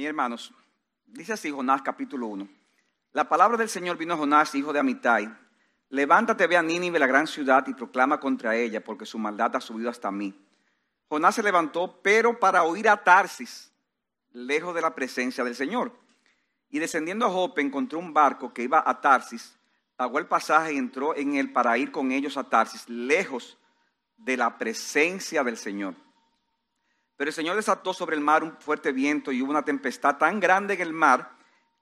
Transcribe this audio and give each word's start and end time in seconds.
Mis 0.00 0.08
hermanos, 0.08 0.54
dice 1.04 1.34
así 1.34 1.50
Jonás 1.50 1.82
capítulo 1.82 2.26
1. 2.28 2.48
La 3.12 3.28
palabra 3.28 3.58
del 3.58 3.68
Señor 3.68 3.98
vino 3.98 4.14
a 4.14 4.16
Jonás, 4.16 4.54
hijo 4.54 4.72
de 4.72 4.78
Amitai. 4.78 5.30
Levántate, 5.90 6.46
ve 6.46 6.56
a 6.56 6.62
Nínive, 6.62 6.98
la 6.98 7.06
gran 7.06 7.26
ciudad, 7.26 7.66
y 7.66 7.74
proclama 7.74 8.18
contra 8.18 8.56
ella, 8.56 8.82
porque 8.82 9.04
su 9.04 9.18
maldad 9.18 9.54
ha 9.56 9.60
subido 9.60 9.90
hasta 9.90 10.10
mí. 10.10 10.34
Jonás 11.10 11.34
se 11.34 11.42
levantó, 11.42 12.00
pero 12.02 12.40
para 12.40 12.64
huir 12.64 12.88
a 12.88 13.04
Tarsis, 13.04 13.74
lejos 14.32 14.74
de 14.74 14.80
la 14.80 14.94
presencia 14.94 15.44
del 15.44 15.54
Señor. 15.54 15.92
Y 16.70 16.78
descendiendo 16.78 17.26
a 17.26 17.30
Jope, 17.30 17.60
encontró 17.60 17.98
un 17.98 18.14
barco 18.14 18.54
que 18.54 18.62
iba 18.62 18.82
a 18.86 19.02
Tarsis, 19.02 19.54
pagó 19.96 20.18
el 20.18 20.26
pasaje 20.26 20.72
y 20.72 20.78
entró 20.78 21.14
en 21.14 21.34
él 21.34 21.52
para 21.52 21.76
ir 21.76 21.92
con 21.92 22.10
ellos 22.10 22.38
a 22.38 22.44
Tarsis, 22.44 22.88
lejos 22.88 23.58
de 24.16 24.38
la 24.38 24.56
presencia 24.56 25.44
del 25.44 25.58
Señor. 25.58 25.94
Pero 27.20 27.28
el 27.28 27.34
Señor 27.34 27.56
desató 27.56 27.92
sobre 27.92 28.16
el 28.16 28.22
mar 28.22 28.42
un 28.42 28.56
fuerte 28.60 28.92
viento 28.92 29.30
y 29.30 29.42
hubo 29.42 29.50
una 29.50 29.62
tempestad 29.62 30.16
tan 30.16 30.40
grande 30.40 30.72
en 30.72 30.80
el 30.80 30.94
mar 30.94 31.32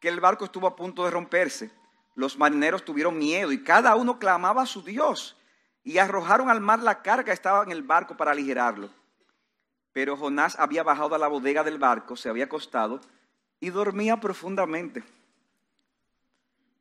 que 0.00 0.08
el 0.08 0.18
barco 0.18 0.44
estuvo 0.44 0.66
a 0.66 0.74
punto 0.74 1.04
de 1.04 1.12
romperse. 1.12 1.70
Los 2.16 2.36
marineros 2.36 2.84
tuvieron 2.84 3.16
miedo 3.16 3.52
y 3.52 3.62
cada 3.62 3.94
uno 3.94 4.18
clamaba 4.18 4.62
a 4.62 4.66
su 4.66 4.82
Dios 4.82 5.36
y 5.84 5.98
arrojaron 5.98 6.50
al 6.50 6.60
mar 6.60 6.80
la 6.80 7.02
carga 7.02 7.22
que 7.22 7.30
estaba 7.30 7.62
en 7.62 7.70
el 7.70 7.84
barco 7.84 8.16
para 8.16 8.32
aligerarlo. 8.32 8.90
Pero 9.92 10.16
Jonás 10.16 10.58
había 10.58 10.82
bajado 10.82 11.14
a 11.14 11.18
la 11.18 11.28
bodega 11.28 11.62
del 11.62 11.78
barco, 11.78 12.16
se 12.16 12.28
había 12.28 12.46
acostado 12.46 13.00
y 13.60 13.70
dormía 13.70 14.18
profundamente. 14.18 15.04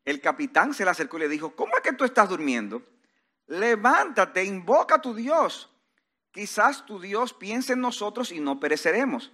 El 0.04 0.20
capitán 0.20 0.74
se 0.74 0.84
le 0.84 0.90
acercó 0.90 1.18
y 1.18 1.20
le 1.20 1.30
dijo, 1.30 1.56
¿cómo 1.56 1.78
es 1.78 1.84
que 1.84 1.94
tú 1.94 2.06
estás 2.06 2.28
durmiendo? 2.28 2.82
Levántate, 3.46 4.44
invoca 4.44 4.96
a 4.96 5.02
tu 5.04 5.14
Dios. 5.14 5.70
Quizás 6.38 6.86
tu 6.86 7.00
Dios 7.00 7.34
piense 7.34 7.74
en 7.74 7.82
nosotros 7.82 8.32
y 8.32 8.40
no 8.40 8.60
pereceremos. 8.60 9.34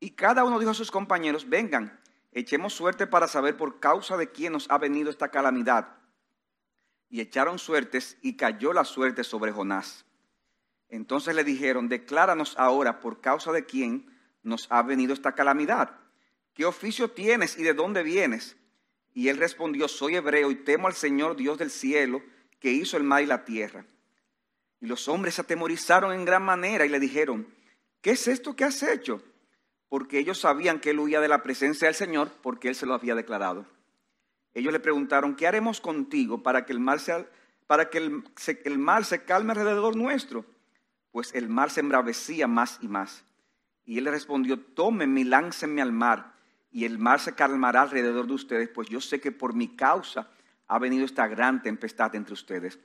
Y 0.00 0.12
cada 0.12 0.44
uno 0.44 0.58
dijo 0.58 0.70
a 0.70 0.74
sus 0.74 0.90
compañeros, 0.90 1.50
vengan, 1.50 2.00
echemos 2.32 2.72
suerte 2.72 3.06
para 3.06 3.28
saber 3.28 3.58
por 3.58 3.78
causa 3.78 4.16
de 4.16 4.32
quién 4.32 4.54
nos 4.54 4.70
ha 4.70 4.78
venido 4.78 5.10
esta 5.10 5.30
calamidad. 5.30 5.98
Y 7.10 7.20
echaron 7.20 7.58
suertes 7.58 8.16
y 8.22 8.38
cayó 8.38 8.72
la 8.72 8.86
suerte 8.86 9.22
sobre 9.22 9.52
Jonás. 9.52 10.06
Entonces 10.88 11.34
le 11.34 11.44
dijeron, 11.44 11.90
decláranos 11.90 12.54
ahora 12.56 13.00
por 13.00 13.20
causa 13.20 13.52
de 13.52 13.66
quién 13.66 14.10
nos 14.42 14.66
ha 14.70 14.80
venido 14.80 15.12
esta 15.12 15.34
calamidad. 15.34 15.94
¿Qué 16.54 16.64
oficio 16.64 17.10
tienes 17.10 17.58
y 17.58 17.64
de 17.64 17.74
dónde 17.74 18.02
vienes? 18.02 18.56
Y 19.12 19.28
él 19.28 19.36
respondió, 19.36 19.88
soy 19.88 20.16
hebreo 20.16 20.50
y 20.50 20.54
temo 20.54 20.86
al 20.86 20.94
Señor 20.94 21.36
Dios 21.36 21.58
del 21.58 21.70
cielo 21.70 22.22
que 22.60 22.72
hizo 22.72 22.96
el 22.96 23.02
mar 23.02 23.22
y 23.22 23.26
la 23.26 23.44
tierra. 23.44 23.84
Y 24.84 24.86
los 24.86 25.08
hombres 25.08 25.36
se 25.36 25.40
atemorizaron 25.40 26.12
en 26.12 26.26
gran 26.26 26.42
manera 26.42 26.84
y 26.84 26.90
le 26.90 27.00
dijeron, 27.00 27.48
¿qué 28.02 28.10
es 28.10 28.28
esto 28.28 28.54
que 28.54 28.64
has 28.64 28.82
hecho? 28.82 29.22
Porque 29.88 30.18
ellos 30.18 30.38
sabían 30.38 30.78
que 30.78 30.90
él 30.90 31.00
huía 31.00 31.22
de 31.22 31.28
la 31.28 31.42
presencia 31.42 31.88
del 31.88 31.94
Señor 31.94 32.30
porque 32.42 32.68
él 32.68 32.74
se 32.74 32.84
lo 32.84 32.92
había 32.92 33.14
declarado. 33.14 33.64
Ellos 34.52 34.74
le 34.74 34.80
preguntaron, 34.80 35.36
¿qué 35.36 35.46
haremos 35.46 35.80
contigo 35.80 36.42
para 36.42 36.66
que 36.66 36.74
el 36.74 36.80
mar, 36.80 37.00
para 37.66 37.88
que 37.88 37.96
el, 37.96 38.24
el 38.66 38.78
mar 38.78 39.06
se 39.06 39.24
calme 39.24 39.52
alrededor 39.52 39.96
nuestro? 39.96 40.44
Pues 41.12 41.34
el 41.34 41.48
mar 41.48 41.70
se 41.70 41.80
embravecía 41.80 42.46
más 42.46 42.78
y 42.82 42.88
más. 42.88 43.24
Y 43.86 43.96
él 43.96 44.04
le 44.04 44.10
respondió, 44.10 44.60
tómenme 44.60 45.22
y 45.22 45.24
láncenme 45.24 45.80
al 45.80 45.92
mar 45.92 46.34
y 46.70 46.84
el 46.84 46.98
mar 46.98 47.20
se 47.20 47.34
calmará 47.34 47.80
alrededor 47.80 48.26
de 48.26 48.34
ustedes, 48.34 48.68
pues 48.68 48.90
yo 48.90 49.00
sé 49.00 49.18
que 49.18 49.32
por 49.32 49.54
mi 49.54 49.76
causa 49.76 50.28
ha 50.68 50.78
venido 50.78 51.06
esta 51.06 51.26
gran 51.26 51.62
tempestad 51.62 52.14
entre 52.16 52.34
ustedes. 52.34 52.78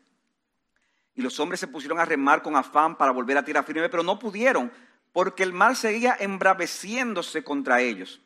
Y 1.20 1.22
los 1.22 1.38
hombres 1.42 1.60
se 1.60 1.68
pusieron 1.68 2.00
a 2.00 2.06
remar 2.06 2.42
con 2.42 2.56
afán 2.56 2.98
para 2.98 3.12
volver 3.12 3.38
a 3.38 3.44
tierra 3.44 3.62
firme, 3.62 3.90
pero 3.90 4.04
no 4.04 4.18
pudieron, 4.18 4.72
porque 5.12 5.44
el 5.44 5.52
mar 5.52 5.76
seguía 5.76 6.16
embraveciéndose 6.18 7.44
contra 7.44 7.82
ellos. 7.82 8.22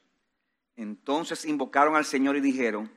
Entonces 0.75 1.43
invocaron 1.45 1.95
al 1.95 2.05
Señor 2.05 2.37
y 2.37 2.39
dijeron, 2.39 2.91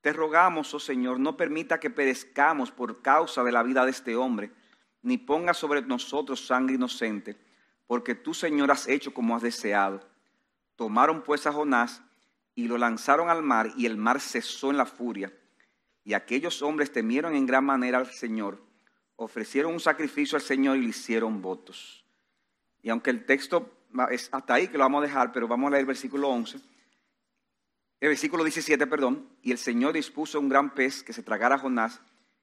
te 0.00 0.12
rogamos, 0.12 0.72
oh 0.74 0.78
Señor, 0.78 1.18
no 1.18 1.36
permita 1.36 1.80
que 1.80 1.90
perezcamos 1.90 2.70
por 2.70 3.02
causa 3.02 3.42
de 3.42 3.50
la 3.50 3.64
vida 3.64 3.84
de 3.84 3.90
este 3.90 4.14
hombre, 4.14 4.52
ni 5.02 5.18
ponga 5.18 5.54
sobre 5.54 5.82
nosotros 5.82 6.46
sangre 6.46 6.76
inocente, 6.76 7.36
porque 7.88 8.14
tú, 8.14 8.32
Señor, 8.32 8.70
has 8.70 8.86
hecho 8.86 9.12
como 9.12 9.34
has 9.34 9.42
deseado. 9.42 10.08
Tomaron 10.76 11.24
pues 11.24 11.48
a 11.48 11.52
Jonás 11.52 12.00
y 12.54 12.68
lo 12.68 12.78
lanzaron 12.78 13.28
al 13.28 13.42
mar 13.42 13.72
y 13.76 13.86
el 13.86 13.96
mar 13.96 14.20
cesó 14.20 14.70
en 14.70 14.76
la 14.76 14.86
furia. 14.86 15.32
Y 16.04 16.14
aquellos 16.14 16.62
hombres 16.62 16.92
temieron 16.92 17.34
en 17.34 17.46
gran 17.46 17.64
manera 17.64 17.98
al 17.98 18.06
Señor, 18.06 18.64
ofrecieron 19.16 19.72
un 19.72 19.80
sacrificio 19.80 20.36
al 20.36 20.42
Señor 20.42 20.76
y 20.76 20.82
le 20.82 20.88
hicieron 20.88 21.42
votos. 21.42 22.04
Y 22.82 22.90
aunque 22.90 23.10
el 23.10 23.24
texto 23.24 23.72
es 24.10 24.28
hasta 24.32 24.54
ahí 24.54 24.68
que 24.68 24.78
lo 24.78 24.84
vamos 24.84 25.02
a 25.02 25.06
dejar, 25.06 25.32
pero 25.32 25.48
vamos 25.48 25.68
a 25.68 25.70
leer 25.70 25.80
el 25.80 25.86
versículo 25.86 26.28
11. 26.28 26.60
El 28.00 28.08
versículo 28.08 28.44
17, 28.44 28.86
perdón. 28.86 29.28
Y 29.42 29.52
el 29.52 29.58
Señor 29.58 29.94
dispuso 29.94 30.38
un 30.38 30.48
gran 30.48 30.74
pez 30.74 31.02
que 31.02 31.12
se 31.12 31.22
tragara 31.22 31.56
a 31.56 31.58
Jonás. 31.58 32.00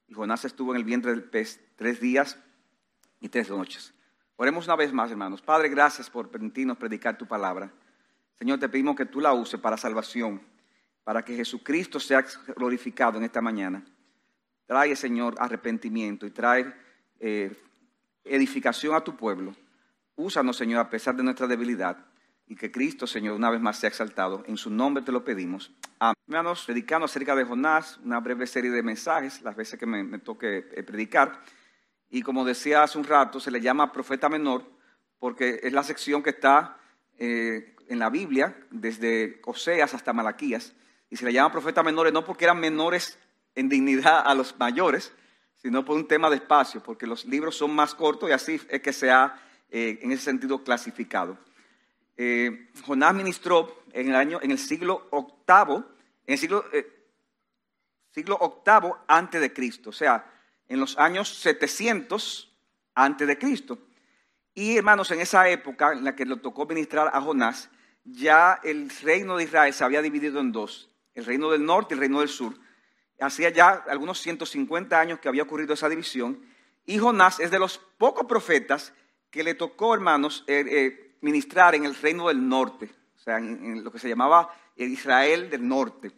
Y 0.08 0.14
Jonás 0.14 0.46
estuvo 0.46 0.72
en 0.72 0.78
el 0.78 0.84
vientre 0.84 1.12
del 1.12 1.24
pez 1.24 1.62
tres 1.76 2.00
días 2.00 2.38
y 3.20 3.30
tres 3.30 3.50
noches. 3.50 3.94
Oremos 4.36 4.66
una 4.66 4.76
vez 4.76 4.92
más, 4.92 5.12
hermanos. 5.12 5.42
Padre, 5.42 5.70
gracias 5.70 6.10
por 6.10 6.30
permitirnos 6.30 6.78
predicar 6.78 7.18
tu 7.18 7.28
palabra. 7.28 7.72
Señor, 8.34 8.60
te 8.60 8.68
pedimos 8.68 8.96
que 8.96 9.06
tú 9.06 9.22
la 9.22 9.32
uses 9.34 9.60
para 9.60 9.78
salvación, 9.78 10.42
para 11.04 11.24
que 11.24 11.36
Jesucristo 11.36 12.00
sea 12.00 12.26
glorificado 12.56 13.18
en 13.20 13.26
esta 13.26 13.42
mañana. 13.42 13.86
Trae, 14.66 14.96
Señor, 14.96 15.36
arrepentimiento 15.38 16.26
y 16.26 16.32
trae 16.32 16.74
eh, 17.20 17.52
edificación 18.24 18.96
a 18.96 19.04
tu 19.04 19.16
pueblo. 19.16 19.56
Úsanos, 20.16 20.58
Señor, 20.58 20.80
a 20.80 20.90
pesar 20.90 21.16
de 21.16 21.24
nuestra 21.24 21.48
debilidad. 21.48 21.98
Y 22.48 22.56
que 22.56 22.72
Cristo, 22.72 23.08
Señor, 23.08 23.36
una 23.36 23.50
vez 23.50 23.62
más 23.62 23.80
sea 23.80 23.90
exaltado. 23.90 24.44
En 24.48 24.58
su 24.58 24.70
nombre 24.70 25.04
te 25.04 25.12
lo 25.12 25.24
pedimos. 25.24 25.72
Amén. 26.00 26.16
Hermanos, 26.28 26.64
predicando 26.66 27.06
acerca 27.06 27.36
de 27.36 27.46
Jonás, 27.46 28.00
una 28.04 28.20
breve 28.20 28.46
serie 28.48 28.70
de 28.70 28.84
mensajes, 28.84 29.42
las 29.42 29.56
veces 29.56 29.80
que 29.80 29.86
me, 29.86 30.20
toque 30.20 30.70
eh, 30.72 30.84
predicar. 30.84 31.42
Y 32.10 32.22
como 32.22 32.46
decía 32.46 32.84
hace 32.84 32.98
un 32.98 33.06
rato, 33.06 33.40
se 33.40 33.52
le 33.52 33.62
llama 33.62 33.92
profeta 33.92 34.30
menor, 34.30 34.66
porque 35.20 35.62
es 35.64 35.74
la 35.74 35.84
sección 35.84 36.22
que 36.22 36.32
está 36.32 36.78
eh, 37.18 37.76
en 37.88 38.00
la 38.00 38.10
Biblia, 38.10 38.56
desde 38.72 39.42
Oseas 39.46 39.94
hasta 39.94 40.14
Malaquías, 40.14 40.74
y 41.10 41.16
se 41.16 41.26
le 41.26 41.34
llama 41.34 41.52
profetas 41.52 41.86
menores 41.86 42.12
no 42.12 42.26
porque 42.26 42.46
eran 42.46 42.60
menores 42.60 43.18
en 43.56 43.70
dignidad 43.70 44.24
a 44.26 44.34
los 44.36 44.58
mayores, 44.58 45.14
sino 45.56 45.86
por 45.86 45.96
un 45.96 46.08
tema 46.08 46.30
de 46.30 46.38
espacio, 46.38 46.82
porque 46.84 47.08
los 47.08 47.26
libros 47.26 47.56
son 47.56 47.74
más 47.74 47.96
cortos 47.96 48.30
y 48.30 48.34
así 48.34 48.60
es 48.70 48.82
que 48.82 48.94
se 48.94 49.12
ha, 49.12 49.40
eh, 49.70 50.00
en 50.02 50.12
ese 50.12 50.24
sentido, 50.24 50.64
clasificado. 50.64 51.38
Eh, 52.18 52.70
Jonás 52.86 53.14
ministró 53.14 53.84
en 53.94 54.10
el, 54.10 54.16
año, 54.16 54.40
en 54.42 54.52
el 54.52 54.60
siglo 54.60 55.08
octavo, 55.12 55.86
en 56.26 56.34
el 56.34 56.38
siglo, 56.38 56.66
eh, 56.74 57.08
siglo 58.12 58.38
octavo 58.40 59.00
antes 59.08 59.42
de 59.42 59.54
Cristo, 59.54 59.90
o 59.90 59.94
sea, 59.94 60.30
en 60.68 60.80
los 60.80 60.98
años 60.98 61.30
700 61.30 62.52
antes 62.96 63.28
de 63.28 63.38
Cristo. 63.38 63.80
Y 64.54 64.78
hermanos, 64.78 65.10
en 65.12 65.20
esa 65.20 65.50
época 65.50 65.94
en 65.94 66.04
la 66.04 66.16
que 66.16 66.26
le 66.26 66.36
tocó 66.38 66.66
ministrar 66.66 67.10
a 67.14 67.22
Jonás, 67.22 67.70
ya 68.04 68.60
el 68.64 68.90
reino 69.02 69.38
de 69.38 69.46
Israel 69.46 69.74
se 69.74 69.84
había 69.84 70.02
dividido 70.02 70.40
en 70.40 70.52
dos, 70.52 70.90
el 71.16 71.26
reino 71.26 71.50
del 71.50 71.66
norte 71.66 71.94
y 71.94 71.96
el 71.96 72.02
reino 72.02 72.20
del 72.20 72.30
sur. 72.30 72.54
Hacía 73.20 73.50
ya 73.50 73.84
algunos 73.88 74.20
150 74.22 75.00
años 75.00 75.20
que 75.20 75.30
había 75.30 75.44
ocurrido 75.44 75.74
esa 75.74 75.90
división. 75.90 76.42
Y 76.86 76.98
Jonás 76.98 77.40
es 77.40 77.52
de 77.52 77.60
los 77.60 77.80
pocos 77.98 78.26
profetas 78.28 78.94
que 79.30 79.44
le 79.44 79.56
tocó, 79.56 79.94
hermanos, 79.94 80.44
eh, 80.48 80.64
eh, 80.68 81.16
ministrar 81.22 81.74
en 81.76 81.86
el 81.86 81.96
reino 81.96 82.28
del 82.28 82.48
norte, 82.48 82.90
o 83.16 83.20
sea, 83.20 83.38
en, 83.38 83.84
lo 83.84 83.92
que 83.92 84.00
se 84.00 84.10
llamaba 84.10 84.54
el 84.76 84.92
Israel 84.92 85.50
del 85.50 85.68
norte. 85.68 86.12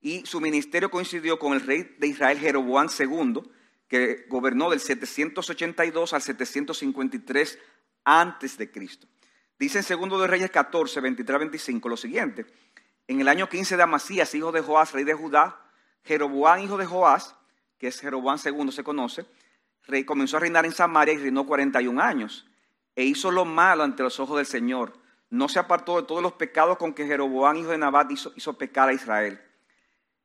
Y 0.00 0.26
su 0.26 0.40
ministerio 0.40 0.90
coincidió 0.90 1.38
con 1.38 1.54
el 1.54 1.60
rey 1.60 1.96
de 1.98 2.06
Israel, 2.06 2.38
Jeroboam 2.38 2.88
II, 2.98 3.40
que 3.88 4.26
gobernó 4.28 4.70
del 4.70 4.80
782 4.80 6.12
al 6.12 6.22
753 6.22 7.58
antes 8.04 8.58
de 8.58 8.70
Cristo. 8.70 9.06
Dice 9.58 9.78
en 9.78 9.84
segundo 9.84 10.18
de 10.18 10.26
Reyes 10.26 10.50
14, 10.50 11.00
23 11.00 11.38
25 11.38 11.88
lo 11.88 11.96
siguiente. 11.96 12.46
En 13.08 13.20
el 13.20 13.28
año 13.28 13.48
15 13.48 13.76
de 13.76 13.82
Amasías, 13.82 14.34
hijo 14.34 14.52
de 14.52 14.60
Joás, 14.60 14.92
rey 14.92 15.04
de 15.04 15.14
Judá, 15.14 15.65
Jeroboam, 16.06 16.60
hijo 16.60 16.76
de 16.76 16.86
Joás, 16.86 17.34
que 17.78 17.88
es 17.88 18.00
Jeroboam 18.00 18.38
II, 18.42 18.72
se 18.72 18.84
conoce, 18.84 19.26
comenzó 20.06 20.36
a 20.36 20.40
reinar 20.40 20.64
en 20.64 20.72
Samaria 20.72 21.14
y 21.14 21.18
reinó 21.18 21.46
41 21.46 22.00
años. 22.00 22.46
E 22.94 23.04
hizo 23.04 23.30
lo 23.30 23.44
malo 23.44 23.82
ante 23.82 24.02
los 24.02 24.18
ojos 24.18 24.36
del 24.36 24.46
Señor. 24.46 24.94
No 25.28 25.48
se 25.48 25.58
apartó 25.58 26.00
de 26.00 26.06
todos 26.06 26.22
los 26.22 26.32
pecados 26.32 26.78
con 26.78 26.94
que 26.94 27.06
Jeroboam, 27.06 27.56
hijo 27.56 27.70
de 27.70 27.78
Nabat, 27.78 28.10
hizo, 28.10 28.32
hizo 28.36 28.56
pecar 28.56 28.88
a 28.88 28.92
Israel. 28.92 29.40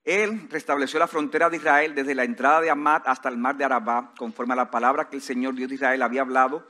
Él 0.04 0.48
restableció 0.50 1.00
la 1.00 1.08
frontera 1.08 1.50
de 1.50 1.58
Israel 1.58 1.94
desde 1.94 2.16
la 2.16 2.24
entrada 2.24 2.62
de 2.62 2.70
Amat 2.70 3.08
hasta 3.08 3.30
el 3.30 3.38
mar 3.38 3.58
de 3.58 3.66
Arabá, 3.66 4.14
conforme 4.18 4.54
a 4.54 4.58
la 4.58 4.72
palabra 4.72 5.10
que 5.10 5.18
el 5.18 5.22
Señor 5.22 5.54
Dios 5.54 5.70
de 5.70 5.76
Israel 5.76 6.02
había 6.02 6.22
hablado 6.22 6.66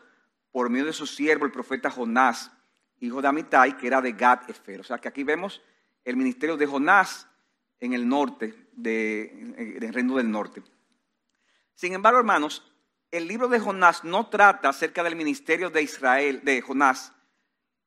por 0.52 0.70
medio 0.70 0.86
de 0.86 0.94
su 0.94 1.08
siervo, 1.08 1.46
el 1.46 1.52
profeta 1.52 1.90
Jonás, 1.90 2.52
hijo 3.00 3.22
de 3.22 3.28
Amitai, 3.30 3.78
que 3.78 3.88
era 3.88 4.02
de 4.02 4.12
Gad 4.12 4.50
Efer. 4.50 4.82
O 4.82 4.84
sea 4.84 4.98
que 4.98 5.08
aquí 5.08 5.24
vemos 5.24 5.62
el 6.04 6.18
ministerio 6.18 6.58
de 6.58 6.66
Jonás 6.66 7.28
en 7.80 7.94
el 7.94 8.08
norte, 8.08 8.61
del 8.74 9.94
reino 9.94 10.18
del 10.18 10.32
norte. 10.32 10.64
Sin 11.76 11.94
embargo, 11.94 12.20
hermanos, 12.20 12.64
el 13.12 13.28
libro 13.28 13.48
de 13.48 13.60
Jonás 13.60 14.04
no 14.04 14.30
trata 14.30 14.70
acerca 14.70 15.04
del 15.04 15.16
ministerio 15.16 15.70
de 15.70 15.82
Israel, 15.82 16.42
de 16.44 16.62
Jonás 16.62 17.14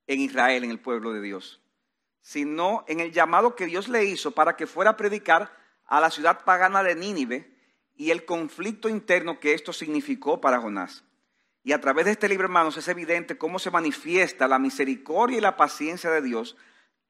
en 0.06 0.20
Israel, 0.20 0.64
en 0.64 0.70
el 0.70 0.80
pueblo 0.80 1.12
de 1.12 1.22
Dios. 1.22 1.60
sino 2.24 2.86
en 2.88 3.00
el 3.00 3.12
llamado 3.12 3.54
que 3.54 3.66
Dios 3.66 3.86
le 3.86 4.06
hizo 4.06 4.30
para 4.30 4.56
que 4.56 4.66
fuera 4.66 4.92
a 4.92 4.96
predicar 4.96 5.54
a 5.84 6.00
la 6.00 6.10
ciudad 6.10 6.42
pagana 6.42 6.82
de 6.82 6.94
Nínive 6.94 7.54
y 7.96 8.12
el 8.12 8.24
conflicto 8.24 8.88
interno 8.88 9.38
que 9.38 9.52
esto 9.52 9.74
significó 9.74 10.40
para 10.40 10.58
Jonás. 10.58 11.04
Y 11.62 11.72
a 11.72 11.82
través 11.82 12.06
de 12.06 12.12
este 12.12 12.30
libro, 12.30 12.46
hermanos, 12.46 12.78
es 12.78 12.88
evidente 12.88 13.36
cómo 13.36 13.58
se 13.58 13.70
manifiesta 13.70 14.48
la 14.48 14.58
misericordia 14.58 15.36
y 15.36 15.42
la 15.42 15.58
paciencia 15.58 16.10
de 16.10 16.22
Dios, 16.22 16.56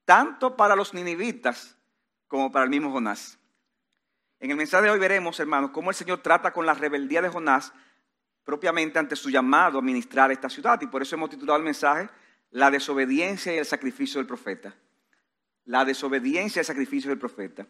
tanto 0.03 0.57
para 0.57 0.75
los 0.75 0.93
ninivitas 0.93 1.77
como 2.27 2.51
para 2.51 2.65
el 2.65 2.69
mismo 2.69 2.91
Jonás. 2.91 3.39
En 4.39 4.51
el 4.51 4.57
mensaje 4.57 4.85
de 4.85 4.91
hoy 4.91 4.99
veremos, 4.99 5.39
hermanos, 5.39 5.71
cómo 5.71 5.89
el 5.89 5.95
Señor 5.95 6.21
trata 6.21 6.51
con 6.51 6.65
la 6.65 6.73
rebeldía 6.73 7.21
de 7.21 7.29
Jonás 7.29 7.73
propiamente 8.43 8.99
ante 8.99 9.15
su 9.15 9.29
llamado 9.29 9.79
a 9.79 9.81
ministrar 9.81 10.31
esta 10.31 10.49
ciudad. 10.49 10.79
Y 10.81 10.87
por 10.87 11.01
eso 11.01 11.15
hemos 11.15 11.29
titulado 11.29 11.57
el 11.57 11.65
mensaje 11.65 12.09
La 12.51 12.71
desobediencia 12.71 13.53
y 13.53 13.57
el 13.57 13.65
sacrificio 13.65 14.19
del 14.19 14.27
profeta. 14.27 14.75
La 15.65 15.83
desobediencia 15.83 16.59
y 16.59 16.61
el 16.61 16.65
sacrificio 16.65 17.09
del 17.09 17.19
profeta. 17.19 17.65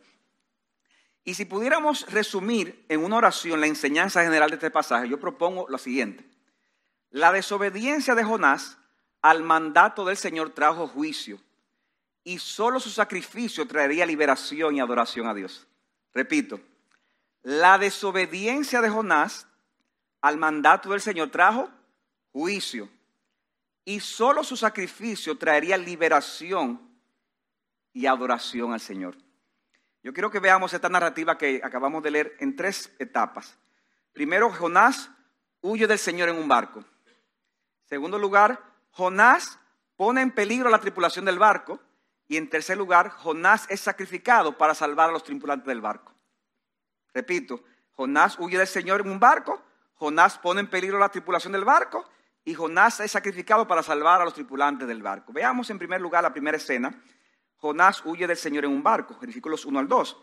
Y 1.23 1.33
si 1.33 1.45
pudiéramos 1.45 2.11
resumir 2.11 2.85
en 2.87 3.03
una 3.03 3.17
oración 3.17 3.59
la 3.59 3.67
enseñanza 3.67 4.23
general 4.23 4.49
de 4.49 4.57
este 4.57 4.69
pasaje, 4.69 5.09
yo 5.09 5.19
propongo 5.19 5.65
lo 5.69 5.77
siguiente. 5.77 6.23
La 7.09 7.31
desobediencia 7.31 8.13
de 8.13 8.23
Jonás 8.23 8.77
al 9.21 9.41
mandato 9.41 10.05
del 10.05 10.17
Señor 10.17 10.51
trajo 10.51 10.87
juicio 10.87 11.39
y 12.23 12.37
solo 12.37 12.79
su 12.79 12.89
sacrificio 12.89 13.65
traería 13.65 14.05
liberación 14.05 14.75
y 14.75 14.81
adoración 14.81 15.27
a 15.27 15.33
Dios. 15.33 15.67
Repito, 16.15 16.61
la 17.43 17.77
desobediencia 17.77 18.81
de 18.81 18.89
Jonás 18.89 19.47
al 20.21 20.37
mandato 20.37 20.89
del 20.89 21.01
Señor 21.01 21.29
trajo 21.29 21.69
juicio 22.31 22.89
y 23.83 23.99
solo 23.99 24.43
su 24.43 24.55
sacrificio 24.55 25.37
traería 25.37 25.77
liberación 25.77 26.81
y 27.93 28.05
adoración 28.05 28.71
al 28.71 28.79
Señor. 28.79 29.17
Yo 30.03 30.13
quiero 30.13 30.31
que 30.31 30.39
veamos 30.39 30.73
esta 30.73 30.87
narrativa 30.87 31.37
que 31.37 31.61
acabamos 31.61 32.01
de 32.01 32.11
leer 32.11 32.37
en 32.39 32.55
tres 32.55 32.95
etapas. 32.97 33.57
Primero, 34.13 34.49
Jonás 34.51 35.11
huye 35.61 35.85
del 35.85 35.99
Señor 35.99 36.29
en 36.29 36.37
un 36.37 36.47
barco. 36.47 36.85
Segundo 37.83 38.17
lugar, 38.17 38.61
Jonás 38.91 39.59
pone 39.97 40.21
en 40.21 40.31
peligro 40.31 40.69
la 40.69 40.79
tripulación 40.79 41.25
del 41.25 41.39
barco. 41.39 41.79
Y 42.27 42.37
en 42.37 42.49
tercer 42.49 42.77
lugar, 42.77 43.09
Jonás 43.09 43.65
es 43.69 43.81
sacrificado 43.81 44.57
para 44.57 44.73
salvar 44.73 45.09
a 45.09 45.13
los 45.13 45.23
tripulantes 45.23 45.67
del 45.67 45.81
barco. 45.81 46.13
Repito, 47.13 47.63
Jonás 47.91 48.37
huye 48.39 48.57
del 48.57 48.67
Señor 48.67 49.01
en 49.01 49.09
un 49.09 49.19
barco, 49.19 49.61
Jonás 49.95 50.37
pone 50.37 50.61
en 50.61 50.69
peligro 50.69 50.99
la 50.99 51.09
tripulación 51.09 51.53
del 51.53 51.63
barco 51.63 52.05
y 52.43 52.53
Jonás 52.53 52.99
es 52.99 53.11
sacrificado 53.11 53.67
para 53.67 53.83
salvar 53.83 54.21
a 54.21 54.25
los 54.25 54.33
tripulantes 54.33 54.87
del 54.87 55.01
barco. 55.01 55.31
Veamos 55.31 55.69
en 55.69 55.79
primer 55.79 56.01
lugar 56.01 56.23
la 56.23 56.33
primera 56.33 56.57
escena. 56.57 57.01
Jonás 57.57 58.03
huye 58.05 58.27
del 58.27 58.37
Señor 58.37 58.65
en 58.65 58.71
un 58.71 58.83
barco, 58.83 59.17
versículos 59.19 59.65
1 59.65 59.79
al 59.79 59.87
2. 59.87 60.17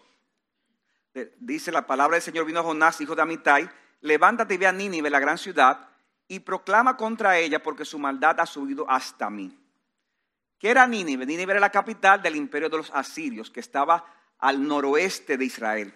Dice 1.39 1.73
la 1.73 1.87
palabra 1.87 2.17
del 2.17 2.23
Señor 2.23 2.45
vino 2.45 2.61
a 2.61 2.63
Jonás, 2.63 3.01
hijo 3.01 3.15
de 3.15 3.23
Amitai, 3.23 3.71
levántate 4.01 4.55
y 4.55 4.59
ve 4.59 4.67
a 4.67 4.73
Nínive, 4.73 5.11
la 5.11 5.21
gran 5.21 5.39
ciudad, 5.39 5.89
y 6.29 6.41
proclama 6.41 6.97
contra 6.97 7.39
ella 7.39 7.63
porque 7.63 7.85
su 7.85 7.99
maldad 7.99 8.39
ha 8.41 8.47
subido 8.47 8.89
hasta 8.89 9.29
mí. 9.29 9.59
¿Qué 10.63 10.71
era 10.71 10.87
Nínive? 10.87 11.27
Nínive 11.27 11.55
era 11.55 11.61
la 11.61 11.73
capital 11.73 12.23
del 12.23 12.37
imperio 12.37 12.69
de 12.69 12.77
los 12.77 12.93
asirios, 12.93 13.51
que 13.51 13.59
estaba 13.59 14.07
al 14.39 14.65
noroeste 14.65 15.37
de 15.37 15.45
Israel. 15.45 15.93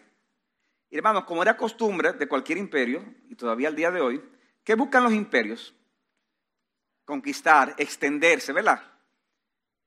Y 0.90 0.96
hermanos, 0.96 1.22
como 1.22 1.40
era 1.40 1.56
costumbre 1.56 2.14
de 2.14 2.26
cualquier 2.26 2.58
imperio, 2.58 3.04
y 3.28 3.36
todavía 3.36 3.68
al 3.68 3.76
día 3.76 3.92
de 3.92 4.00
hoy, 4.00 4.20
¿qué 4.64 4.74
buscan 4.74 5.04
los 5.04 5.12
imperios? 5.12 5.72
Conquistar, 7.04 7.76
extenderse, 7.78 8.52
¿verdad? 8.52 8.82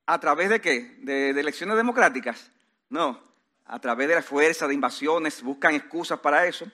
¿A 0.06 0.18
través 0.18 0.50
de 0.50 0.62
qué? 0.62 0.96
¿De, 1.00 1.34
de 1.34 1.42
elecciones 1.42 1.75
democráticas? 1.75 2.50
No, 2.88 3.22
a 3.66 3.80
través 3.82 4.08
de 4.08 4.16
la 4.16 4.22
fuerza, 4.22 4.66
de 4.66 4.75
invasiones, 4.75 5.44
buscan 5.44 5.75
excusas 5.75 6.20
para 6.20 6.48
eso. 6.48 6.66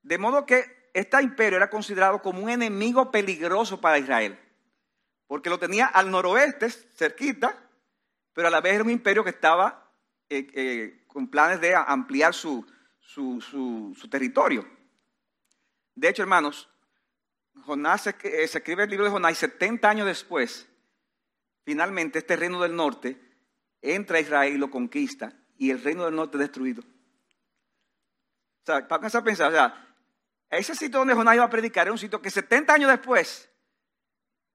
De 0.00 0.16
modo 0.16 0.46
que 0.46 0.88
este 0.94 1.22
imperio 1.22 1.58
era 1.58 1.68
considerado 1.68 2.22
como 2.22 2.40
un 2.40 2.48
enemigo 2.48 3.10
peligroso 3.10 3.82
para 3.82 3.98
Israel, 3.98 4.40
porque 5.28 5.50
lo 5.50 5.58
tenía 5.58 5.86
al 5.86 6.10
noroeste, 6.10 6.70
cerquita, 6.70 7.54
pero 8.32 8.48
a 8.48 8.50
la 8.50 8.60
vez 8.60 8.74
era 8.74 8.84
un 8.84 8.90
imperio 8.90 9.22
que 9.22 9.30
estaba 9.30 9.92
eh, 10.28 10.46
eh, 10.54 11.04
con 11.06 11.28
planes 11.28 11.60
de 11.60 11.74
ampliar 11.74 12.34
su, 12.34 12.66
territorio. 14.10 14.66
De 15.94 16.08
hecho, 16.08 16.22
hermanos, 16.22 16.68
Jonás 17.64 18.02
se, 18.02 18.10
eh, 18.22 18.48
se, 18.48 18.58
escribe 18.58 18.84
el 18.84 18.90
libro 18.90 19.04
de 19.04 19.10
Jonás 19.10 19.32
y 19.32 19.34
70 19.34 19.88
años 19.88 20.06
después, 20.06 20.66
finalmente 21.64 22.20
este 22.20 22.36
reino 22.36 22.60
del 22.62 22.74
norte 22.74 23.20
entra 23.82 24.16
a 24.16 24.20
Israel 24.20 24.54
y 24.54 24.58
lo 24.58 24.70
conquista 24.70 25.34
y 25.58 25.70
el 25.70 25.82
reino 25.82 26.06
del 26.06 26.16
norte 26.16 26.38
es 26.38 26.40
destruido. 26.40 26.82
O 28.62 28.64
sea, 28.64 28.88
para 28.88 29.06
a 29.06 29.24
pensar, 29.24 29.48
o 29.48 29.54
sea, 29.54 29.94
ese 30.48 30.74
sitio 30.74 31.00
donde 31.00 31.14
Jonás 31.14 31.34
iba 31.34 31.44
a 31.44 31.50
predicar 31.50 31.86
era 31.86 31.92
un 31.92 31.98
sitio 31.98 32.22
que 32.22 32.30
70 32.30 32.72
años 32.72 32.90
después 32.90 33.50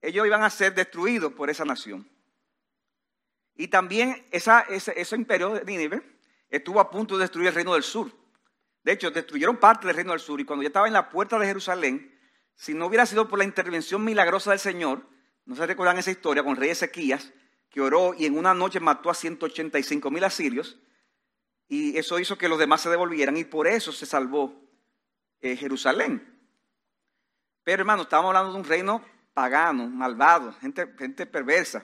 ellos 0.03 0.27
iban 0.27 0.43
a 0.43 0.49
ser 0.49 0.75
destruidos 0.75 1.33
por 1.33 1.49
esa 1.49 1.63
nación. 1.63 2.07
Y 3.55 3.69
también 3.69 4.25
ese, 4.31 5.15
imperio 5.15 5.51
de 5.51 5.63
Nínive 5.63 6.01
estuvo 6.49 6.81
a 6.81 6.91
punto 6.91 7.17
de 7.17 7.23
destruir 7.23 7.47
el 7.47 7.55
reino 7.55 7.73
del 7.73 7.83
sur. 7.83 8.11
De 8.83 8.91
hecho, 8.91 9.11
destruyeron 9.11 9.57
parte 9.57 9.87
del 9.87 9.95
reino 9.95 10.11
del 10.11 10.19
sur 10.19 10.41
y 10.41 10.45
cuando 10.45 10.61
ya 10.61 10.67
estaba 10.67 10.87
en 10.87 10.93
la 10.93 11.09
puerta 11.09 11.39
de 11.39 11.45
Jerusalén, 11.45 12.19
si 12.53 12.73
no 12.73 12.87
hubiera 12.87 13.05
sido 13.05 13.29
por 13.29 13.39
la 13.39 13.45
intervención 13.45 14.03
milagrosa 14.03 14.51
del 14.51 14.59
Señor, 14.59 15.07
no 15.45 15.55
se 15.55 15.65
recuerdan 15.65 15.97
esa 15.97 16.11
historia 16.11 16.43
con 16.43 16.57
rey 16.57 16.71
Ezequías, 16.71 17.31
que 17.69 17.79
oró 17.79 18.13
y 18.13 18.25
en 18.25 18.37
una 18.37 18.53
noche 18.53 18.81
mató 18.81 19.09
a 19.09 19.15
185 19.15 20.11
mil 20.11 20.23
asirios, 20.25 20.79
y 21.69 21.97
eso 21.97 22.19
hizo 22.19 22.37
que 22.37 22.49
los 22.49 22.59
demás 22.59 22.81
se 22.81 22.89
devolvieran 22.89 23.37
y 23.37 23.45
por 23.45 23.67
eso 23.67 23.93
se 23.93 24.05
salvó 24.05 24.69
eh, 25.39 25.55
Jerusalén. 25.55 26.29
Pero 27.63 27.81
hermano, 27.81 28.03
estamos 28.03 28.27
hablando 28.27 28.51
de 28.51 28.59
un 28.59 28.65
reino 28.65 29.12
pagano, 29.33 29.87
malvado, 29.87 30.53
gente, 30.53 30.93
gente 30.97 31.25
perversa. 31.25 31.83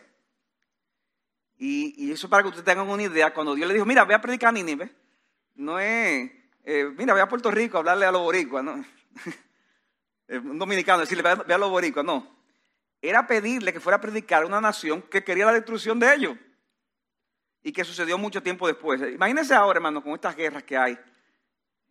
Y, 1.58 2.12
eso 2.12 2.30
para 2.30 2.44
que 2.44 2.50
ustedes 2.50 2.66
tengan 2.66 2.88
una 2.88 3.04
idea, 3.04 3.34
cuando 3.34 3.54
Dios 3.54 3.68
le 3.68 3.74
dijo, 3.74 3.86
mira, 3.86 4.04
voy 4.06 4.14
a 4.14 4.22
predicar 4.22 4.50
a 4.50 4.52
Nínive, 4.54 4.90
no 5.56 5.78
es, 5.78 6.32
eh, 6.64 6.90
mira, 6.98 7.14
voy 7.14 7.22
a 7.22 7.28
Puerto 7.28 7.52
Rico 7.52 7.78
a 7.78 7.80
hablarle 7.82 8.06
a 8.06 8.12
los 8.12 8.22
boricuas, 8.22 8.64
no. 8.64 8.84
un 10.30 10.60
dominicano 10.60 11.02
decirle, 11.02 11.24
ve 11.24 11.54
a 11.54 11.58
los 11.58 11.70
boricuas, 11.70 12.06
no. 12.06 12.40
Era 13.02 13.26
pedirle 13.28 13.74
que 13.74 13.80
fuera 13.80 13.98
a 13.98 14.02
predicar 14.02 14.44
a 14.44 14.46
una 14.46 14.62
nación 14.62 15.02
que 15.02 15.24
quería 15.24 15.46
la 15.46 15.54
destrucción 15.54 16.00
de 16.00 16.14
ellos. 16.14 16.38
Y 17.62 17.72
que 17.72 17.84
sucedió 17.84 18.18
mucho 18.18 18.42
tiempo 18.42 18.68
después. 18.68 19.02
Imagínense 19.02 19.54
ahora, 19.54 19.78
hermano, 19.78 20.02
con 20.02 20.14
estas 20.14 20.36
guerras 20.36 20.64
que 20.64 20.78
hay. 20.78 20.98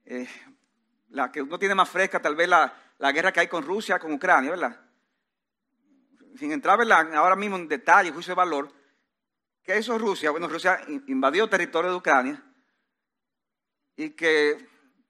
Eh, 0.05 0.29
la 1.11 1.31
que 1.31 1.43
uno 1.43 1.59
tiene 1.59 1.75
más 1.75 1.89
fresca, 1.89 2.21
tal 2.21 2.37
vez 2.37 2.49
la, 2.49 2.73
guerra 3.13 3.33
que 3.33 3.41
hay 3.41 3.49
con 3.49 3.63
Rusia, 3.63 3.99
con 3.99 4.13
Ucrania, 4.13 4.51
¿verdad? 4.51 4.81
Sin 6.39 6.53
entrar 6.53 6.81
ahora 6.81 7.35
mismo 7.35 7.57
en 7.57 7.67
detalle, 7.67 8.13
juicio 8.13 8.31
de 8.31 8.37
valor, 8.37 8.73
¿qué 9.65 9.77
hizo 9.77 9.99
Rusia? 9.99 10.31
Bueno, 10.31 10.47
Rusia 10.47 10.81
invadió 11.09 11.49
territorio 11.49 11.91
de 11.91 11.97
Ucrania 11.97 12.41
y 13.97 14.11
que 14.11 14.69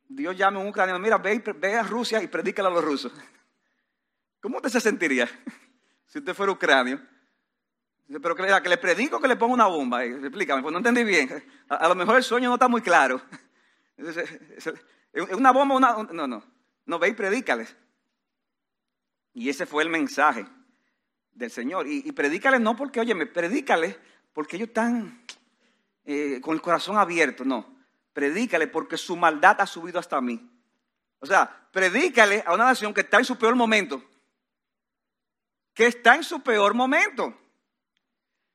Dios 0.09 0.35
llame 0.35 0.57
a 0.57 0.63
un 0.63 0.69
ucraniano, 0.69 0.99
mira, 0.99 1.19
ve, 1.19 1.39
ve, 1.57 1.75
a 1.75 1.83
Rusia 1.83 2.23
y 2.23 2.29
predícale 2.29 2.69
a 2.69 2.71
los 2.71 2.83
rusos. 2.83 3.13
¿Cómo 4.41 4.57
usted 4.57 4.71
se 4.71 4.81
sentiría 4.81 5.29
si 6.07 6.19
usted 6.19 6.33
fuera 6.33 6.51
ucranio? 6.51 6.99
Pero 8.09 8.35
que, 8.35 8.69
le 8.71 8.79
predico 8.79 9.21
que 9.21 9.29
le 9.29 9.37
ponga 9.37 9.53
una 9.53 9.67
bomba. 9.67 10.03
Explícame, 10.03 10.63
pues 10.63 10.73
no 10.73 10.79
entendí 10.79 11.05
bien. 11.05 11.45
A, 11.69 11.89
lo 11.89 11.95
mejor 11.95 12.17
el 12.17 12.23
sueño 12.23 12.49
no 12.49 12.55
está 12.55 12.69
muy 12.69 12.81
claro. 12.81 13.21
Una 15.37 15.53
bomba, 15.53 15.75
una, 15.75 15.93
no, 16.11 16.27
no. 16.27 16.43
No, 16.87 16.99
ve 16.99 17.09
y 17.09 17.13
predícales. 17.13 17.77
Y 19.35 19.51
ese 19.51 19.67
fue 19.67 19.83
el 19.83 19.91
mensaje 19.91 20.47
del 21.39 21.51
Señor. 21.51 21.87
Y, 21.87 22.11
predícales 22.13 22.61
no 22.61 22.77
porque, 22.77 23.01
oye, 23.01 23.15
predícales 23.27 23.97
porque 24.33 24.57
ellos 24.57 24.69
están 24.69 25.25
eh, 26.05 26.41
con 26.43 26.55
el 26.55 26.61
corazón 26.61 26.99
abierto, 26.99 27.45
no. 27.45 27.79
Predícale 28.13 28.67
porque 28.67 28.97
su 28.97 29.17
maldad 29.17 29.61
ha 29.61 29.67
subido 29.67 30.01
hasta 30.01 30.21
mí. 30.21 30.51
O 31.21 31.27
sea, 31.27 31.69
predícale 31.73 32.43
a 32.45 32.55
una 32.55 32.65
nación 32.65 32.93
que 32.93 33.03
está 33.03 33.19
en 33.19 33.25
su 33.25 33.39
peor 33.39 33.55
momento. 33.55 34.05
Que 35.73 35.87
está 35.87 36.17
en 36.17 36.25
su 36.25 36.43
peor 36.43 36.75
momento. 36.75 37.37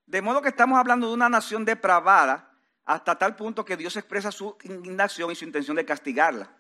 De 0.06 0.22
modo 0.22 0.42
que 0.42 0.50
estamos 0.50 0.78
hablando 0.78 1.08
de 1.08 1.14
una 1.14 1.30
nación 1.30 1.64
depravada 1.64 2.52
hasta 2.84 3.18
tal 3.18 3.38
punto 3.38 3.64
que 3.64 3.78
Dios 3.78 3.96
expresa 3.96 4.32
su 4.32 4.58
indignación 4.64 5.32
y 5.32 5.36
su 5.36 5.46
intención 5.46 5.78
de 5.78 5.86
castigarla. 5.86 6.52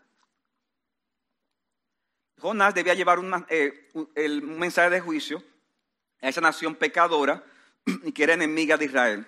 Jonás 2.40 2.74
debía 2.74 2.94
llevar 2.94 3.20
eh, 3.50 3.90
el 4.16 4.42
mensaje 4.42 4.90
de 4.90 5.02
juicio 5.02 5.44
a 6.24 6.30
esa 6.30 6.42
nación 6.42 6.76
pecadora 6.76 7.44
y 8.04 8.12
que 8.14 8.24
era 8.24 8.34
enemiga 8.34 8.78
de 8.78 8.86
Israel. 8.86 9.28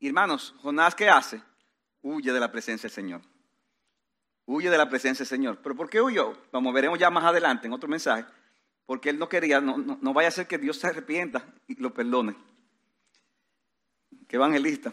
Hermanos, 0.00 0.54
Jonás, 0.62 0.94
¿qué 0.94 1.08
hace? 1.08 1.40
Huye 2.02 2.32
de 2.32 2.40
la 2.40 2.50
presencia 2.50 2.88
del 2.88 2.94
Señor. 2.94 3.20
Huye 4.46 4.70
de 4.70 4.78
la 4.78 4.88
presencia 4.88 5.22
del 5.22 5.28
Señor. 5.28 5.60
¿Pero 5.62 5.76
por 5.76 5.88
qué 5.88 6.00
huyó? 6.00 6.36
Como 6.50 6.72
veremos 6.72 6.98
ya 6.98 7.10
más 7.10 7.24
adelante 7.24 7.66
en 7.66 7.72
otro 7.72 7.88
mensaje. 7.88 8.24
Porque 8.86 9.10
él 9.10 9.18
no 9.18 9.28
quería, 9.28 9.60
no, 9.60 9.78
no 9.78 10.12
vaya 10.12 10.28
a 10.28 10.32
ser 10.32 10.46
que 10.46 10.58
Dios 10.58 10.78
se 10.78 10.88
arrepienta 10.88 11.46
y 11.68 11.76
lo 11.76 11.94
perdone. 11.94 12.36
qué 14.28 14.36
evangelista. 14.36 14.92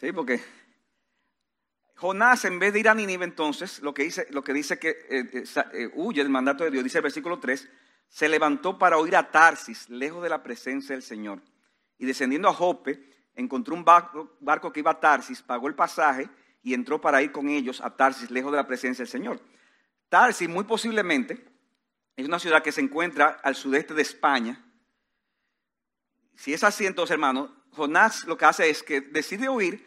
Sí, 0.00 0.12
porque 0.12 0.42
Jonás, 1.96 2.44
en 2.44 2.58
vez 2.58 2.72
de 2.74 2.80
ir 2.80 2.88
a 2.88 2.94
Nínive, 2.94 3.24
entonces, 3.24 3.80
lo 3.80 3.94
que 3.94 4.04
dice, 4.04 4.26
lo 4.30 4.44
que, 4.44 4.52
dice 4.52 4.78
que 4.78 4.90
eh, 4.90 5.30
eh, 5.32 5.44
eh, 5.72 5.90
huye 5.94 6.22
del 6.22 6.30
mandato 6.30 6.64
de 6.64 6.70
Dios, 6.70 6.84
dice 6.84 6.98
el 6.98 7.02
versículo 7.02 7.38
3, 7.38 7.68
se 8.08 8.28
levantó 8.28 8.78
para 8.78 8.98
huir 8.98 9.16
a 9.16 9.30
Tarsis, 9.30 9.88
lejos 9.88 10.22
de 10.22 10.28
la 10.28 10.42
presencia 10.42 10.94
del 10.94 11.02
Señor. 11.02 11.42
Y 11.98 12.06
descendiendo 12.06 12.48
a 12.48 12.54
Jope, 12.54 13.10
encontró 13.34 13.74
un 13.74 13.84
barco, 13.84 14.36
barco 14.40 14.72
que 14.72 14.80
iba 14.80 14.92
a 14.92 15.00
Tarsis, 15.00 15.42
pagó 15.42 15.68
el 15.68 15.74
pasaje 15.74 16.28
y 16.62 16.74
entró 16.74 17.00
para 17.00 17.22
ir 17.22 17.32
con 17.32 17.48
ellos 17.48 17.80
a 17.80 17.94
Tarsis, 17.94 18.30
lejos 18.30 18.52
de 18.52 18.56
la 18.56 18.66
presencia 18.66 19.02
del 19.02 19.10
Señor. 19.10 19.40
Tarsis, 20.08 20.48
muy 20.48 20.64
posiblemente, 20.64 21.46
es 22.16 22.26
una 22.26 22.38
ciudad 22.38 22.62
que 22.62 22.72
se 22.72 22.80
encuentra 22.80 23.40
al 23.42 23.54
sudeste 23.54 23.94
de 23.94 24.02
España. 24.02 24.64
Si 26.34 26.52
es 26.52 26.64
así, 26.64 26.86
entonces, 26.86 27.12
hermano, 27.12 27.54
Jonás 27.72 28.24
lo 28.24 28.36
que 28.36 28.46
hace 28.46 28.70
es 28.70 28.82
que 28.82 29.00
decide 29.00 29.48
huir 29.48 29.86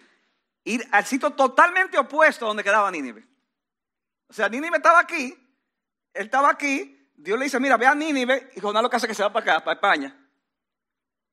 ir 0.64 0.88
al 0.92 1.06
sitio 1.06 1.32
totalmente 1.32 1.98
opuesto 1.98 2.46
a 2.46 2.50
donde 2.50 2.64
quedaba 2.64 2.92
Nínive. 2.92 3.28
O 4.28 4.34
sea, 4.34 4.48
Nínive 4.50 4.78
estaba 4.78 5.00
aquí, 5.00 5.36
él 6.14 6.26
estaba 6.26 6.50
aquí, 6.50 6.99
Dios 7.22 7.38
le 7.38 7.46
dice, 7.46 7.60
mira, 7.60 7.76
ve 7.76 7.86
a 7.86 7.94
Nínive, 7.94 8.50
y 8.56 8.62
Jonás 8.62 8.82
lo 8.82 8.90
que 8.90 8.96
hace 8.96 9.08
que 9.08 9.14
se 9.14 9.24
va 9.24 9.34
para 9.34 9.56
acá, 9.58 9.64
para 9.64 9.76
España. 9.76 10.30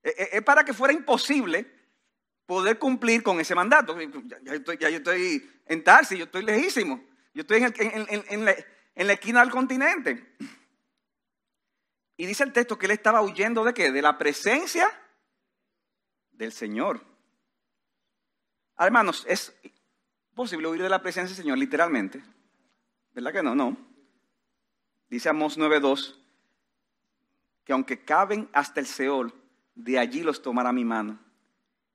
E, 0.03 0.11
e, 0.11 0.29
es 0.39 0.43
para 0.43 0.65
que 0.65 0.73
fuera 0.73 0.93
imposible 0.93 1.65
poder 2.45 2.77
cumplir 2.77 3.23
con 3.23 3.39
ese 3.39 3.55
mandato. 3.55 3.97
Ya, 4.01 4.91
yo, 4.91 4.99
estoy, 4.99 5.49
en 5.65 5.85
Tarsi, 5.85 6.19
yo 6.19 6.25
estoy 6.25 6.43
lejísimo, 6.43 7.05
yo 7.33 7.43
estoy 7.43 7.63
en, 7.63 8.45
la, 8.45 8.55
en 8.97 9.07
la 9.07 9.13
esquina 9.13 9.41
del 9.41 9.51
continente. 9.51 10.35
Y 12.17 12.27
dice 12.27 12.43
el 12.43 12.53
texto 12.53 12.77
que 12.77 12.87
él 12.87 12.93
estaba 12.93 13.23
huyendo 13.23 13.63
de 13.63 13.73
qué? 13.73 13.93
De 13.93 14.03
la 14.03 14.19
presencia 14.19 14.89
del 16.33 16.51
Señor. 16.51 17.01
Hermanos, 18.77 19.25
es 19.29 19.55
posible 20.35 20.67
huir 20.67 20.83
de 20.83 20.89
la 20.89 21.01
presencia 21.01 21.35
del 21.35 21.45
Señor 21.45 21.59
literalmente. 21.59 22.25
¿Verdad 23.13 23.33
que 23.33 23.43
no? 23.43 23.55
No. 23.55 23.86
Dice 25.09 25.29
Amós 25.29 25.59
9.2 25.59 26.17
que 27.65 27.73
aunque 27.73 28.05
caben 28.05 28.49
hasta 28.53 28.79
el 28.79 28.87
Seol, 28.87 29.35
de 29.75 29.99
allí 29.99 30.23
los 30.23 30.41
tomará 30.41 30.73
mi 30.73 30.85
mano. 30.85 31.19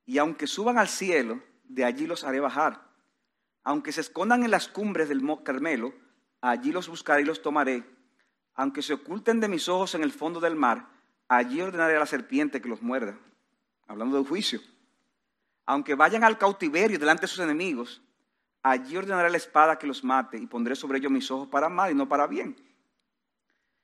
Y 0.06 0.18
aunque 0.18 0.46
suban 0.46 0.78
al 0.78 0.90
cielo, 0.90 1.42
de 1.64 1.86
allí 1.86 2.08
los 2.08 2.26
haré 2.26 2.42
bajar. 2.42 2.82
Aunque 3.64 3.94
se 3.94 4.02
escondan 4.02 4.44
en 4.44 4.52
las 4.52 4.68
cumbres 4.68 5.08
del 5.08 5.24
Carmelo, 5.44 5.94
allí 6.42 6.74
los 6.74 6.90
buscaré 6.90 7.22
y 7.22 7.26
los 7.26 7.42
tomaré. 7.42 7.86
Aunque 8.54 8.82
se 8.82 8.96
oculten 8.96 9.40
de 9.40 9.48
mis 9.48 9.70
ojos 9.70 9.96
en 9.96 10.04
el 10.04 10.12
fondo 10.12 10.42
del 10.42 10.58
mar, 10.58 10.90
allí 11.30 11.62
ordenaré 11.62 11.96
a 11.96 12.00
la 12.00 12.06
serpiente 12.06 12.62
que 12.62 12.68
los 12.68 12.82
muerda. 12.82 13.18
Hablando 13.88 14.18
del 14.18 14.28
juicio 14.28 14.60
aunque 15.66 15.96
vayan 15.96 16.24
al 16.26 16.38
cautiverio 16.38 17.00
delante 17.00 17.22
de 17.22 17.28
sus 17.28 17.40
enemigos, 17.40 18.02
allí 18.62 18.98
ordenaré 18.98 19.30
la 19.30 19.38
espada 19.38 19.80
que 19.80 19.88
los 19.88 20.04
mate 20.04 20.38
y 20.38 20.46
pondré 20.46 20.76
sobre 20.76 20.98
ellos 20.98 21.12
mis 21.12 21.30
ojos 21.32 21.48
para 21.48 21.70
mal 21.70 21.92
y 21.92 21.96
no 21.96 22.10
para 22.10 22.28
bien. 22.28 22.58